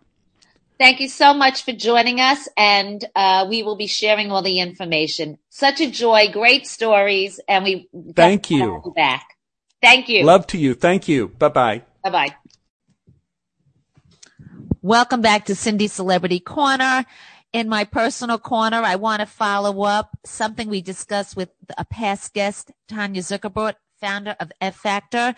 Thank 0.78 1.02
you 1.02 1.10
so 1.10 1.34
much 1.34 1.66
for 1.66 1.74
joining 1.74 2.22
us, 2.22 2.48
and 2.56 3.04
uh, 3.14 3.46
we 3.50 3.64
will 3.64 3.76
be 3.76 3.88
sharing 3.88 4.32
all 4.32 4.42
the 4.42 4.62
information. 4.62 5.38
Such 5.50 5.82
a 5.82 5.92
joy, 5.92 6.30
great 6.32 6.68
stories, 6.68 7.38
and 7.50 7.66
we 7.66 7.90
thank 8.16 8.50
you. 8.50 8.82
you 8.86 8.94
back. 8.96 9.26
Thank 9.82 10.08
you. 10.08 10.24
Love 10.24 10.48
to 10.48 10.58
you. 10.58 10.74
Thank 10.74 11.10
you. 11.10 11.28
Bye 11.28 11.50
bye. 11.50 11.84
Bye 12.02 12.10
bye. 12.10 12.36
Welcome 14.82 15.20
back 15.20 15.46
to 15.46 15.56
Cindy 15.56 15.88
Celebrity 15.88 16.40
Corner 16.40 17.06
in 17.52 17.68
my 17.68 17.84
personal 17.84 18.38
corner, 18.38 18.78
I 18.78 18.96
want 18.96 19.22
to 19.22 19.26
follow 19.26 19.84
up 19.84 20.18
something 20.26 20.70
we 20.70 20.82
discussed 20.82 21.36
with 21.36 21.50
a 21.78 21.86
past 21.86 22.34
guest, 22.34 22.72
Tanya 22.88 23.22
Zuckerbrot, 23.22 23.76
founder 24.00 24.36
of 24.40 24.52
F 24.62 24.76
Factor. 24.76 25.36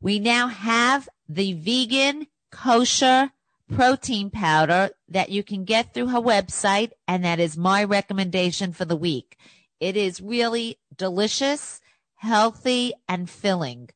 We 0.00 0.18
now 0.18 0.48
have 0.48 1.08
the 1.28 1.54
vegan 1.54 2.26
kosher 2.50 3.32
protein 3.72 4.30
powder 4.30 4.90
that 5.08 5.30
you 5.30 5.42
can 5.42 5.64
get 5.64 5.92
through 5.92 6.08
her 6.08 6.20
website. 6.20 6.92
And 7.08 7.24
that 7.24 7.40
is 7.40 7.56
my 7.56 7.82
recommendation 7.82 8.72
for 8.72 8.84
the 8.84 8.96
week. 8.96 9.36
It 9.80 9.96
is 9.96 10.20
really 10.20 10.78
delicious, 10.94 11.80
healthy, 12.16 12.92
and 13.08 13.28
filling. 13.28 13.90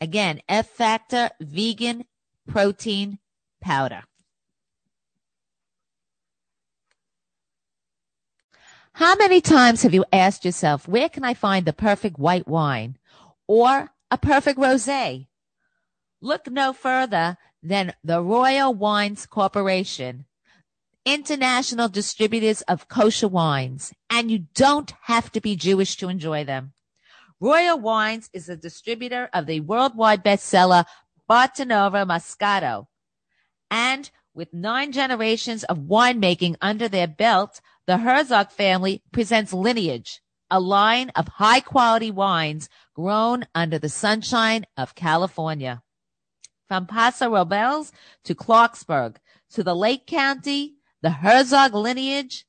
Again, 0.00 0.40
F 0.48 0.68
Factor 0.68 1.30
vegan 1.40 2.04
protein 2.46 3.18
powder. 3.60 4.02
How 9.00 9.14
many 9.14 9.40
times 9.40 9.80
have 9.80 9.94
you 9.94 10.04
asked 10.12 10.44
yourself, 10.44 10.86
where 10.86 11.08
can 11.08 11.24
I 11.24 11.32
find 11.32 11.64
the 11.64 11.72
perfect 11.72 12.18
white 12.18 12.46
wine 12.46 12.98
or 13.48 13.92
a 14.10 14.18
perfect 14.18 14.58
rosé? 14.58 15.26
Look 16.20 16.50
no 16.50 16.74
further 16.74 17.38
than 17.62 17.94
the 18.04 18.20
Royal 18.20 18.74
Wines 18.74 19.24
Corporation, 19.24 20.26
international 21.06 21.88
distributors 21.88 22.60
of 22.68 22.88
kosher 22.88 23.28
wines, 23.28 23.94
and 24.10 24.30
you 24.30 24.40
don't 24.54 24.92
have 25.04 25.32
to 25.32 25.40
be 25.40 25.56
Jewish 25.56 25.96
to 25.96 26.10
enjoy 26.10 26.44
them. 26.44 26.74
Royal 27.40 27.78
Wines 27.78 28.28
is 28.34 28.50
a 28.50 28.54
distributor 28.54 29.30
of 29.32 29.46
the 29.46 29.60
worldwide 29.60 30.22
bestseller 30.22 30.84
Bartenura 31.26 32.04
Moscato. 32.04 32.88
And 33.70 34.10
with 34.34 34.52
nine 34.52 34.92
generations 34.92 35.64
of 35.64 35.78
winemaking 35.78 36.56
under 36.60 36.86
their 36.86 37.08
belt, 37.08 37.62
the 37.86 37.98
Herzog 37.98 38.50
family 38.50 39.02
presents 39.12 39.52
Lineage, 39.52 40.22
a 40.50 40.60
line 40.60 41.10
of 41.10 41.28
high 41.28 41.60
quality 41.60 42.10
wines 42.10 42.68
grown 42.94 43.46
under 43.54 43.78
the 43.78 43.88
sunshine 43.88 44.66
of 44.76 44.94
California. 44.94 45.82
From 46.68 46.86
Paso 46.86 47.30
Robles 47.30 47.92
to 48.24 48.34
Clarksburg 48.34 49.16
to 49.50 49.62
the 49.62 49.74
Lake 49.74 50.06
County, 50.06 50.74
the 51.02 51.10
Herzog 51.10 51.74
lineage 51.74 52.46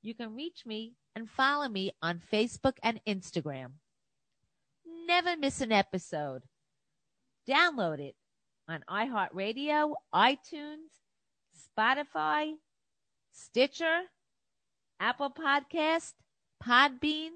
you 0.03 0.15
can 0.15 0.35
reach 0.35 0.65
me 0.65 0.95
and 1.15 1.29
follow 1.29 1.69
me 1.69 1.91
on 2.03 2.21
Facebook 2.33 2.79
and 2.83 3.01
Instagram. 3.07 3.73
Never 5.07 5.37
miss 5.37 5.61
an 5.61 5.73
episode. 5.73 6.43
Download 7.49 7.99
it 7.99 8.15
on 8.69 8.85
iHeartRadio, 8.89 9.95
iTunes, 10.15 11.01
Spotify, 11.79 12.55
Stitcher, 13.33 14.03
Apple 15.01 15.31
Podcast, 15.31 16.13
Podbean, 16.65 17.31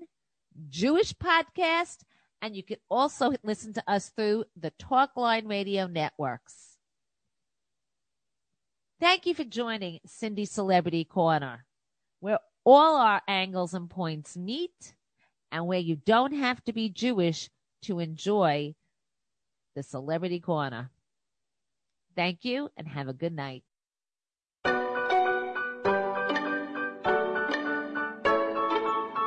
Jewish 0.68 1.12
Podcast, 1.14 2.04
and 2.44 2.54
you 2.54 2.62
can 2.62 2.76
also 2.90 3.32
listen 3.42 3.72
to 3.72 3.82
us 3.90 4.10
through 4.10 4.44
the 4.54 4.70
Talkline 4.72 5.48
Radio 5.48 5.86
networks. 5.86 6.76
Thank 9.00 9.24
you 9.24 9.34
for 9.34 9.44
joining 9.44 10.00
Cindy 10.04 10.44
Celebrity 10.44 11.04
Corner, 11.04 11.64
where 12.20 12.38
all 12.62 12.96
our 12.96 13.22
angles 13.26 13.72
and 13.72 13.88
points 13.88 14.36
meet 14.36 14.94
and 15.50 15.66
where 15.66 15.78
you 15.78 15.96
don't 15.96 16.34
have 16.34 16.62
to 16.64 16.74
be 16.74 16.90
Jewish 16.90 17.48
to 17.84 17.98
enjoy 17.98 18.74
the 19.74 19.82
Celebrity 19.82 20.38
Corner. 20.38 20.90
Thank 22.14 22.44
you 22.44 22.68
and 22.76 22.86
have 22.86 23.08
a 23.08 23.14
good 23.14 23.34
night. 23.34 23.64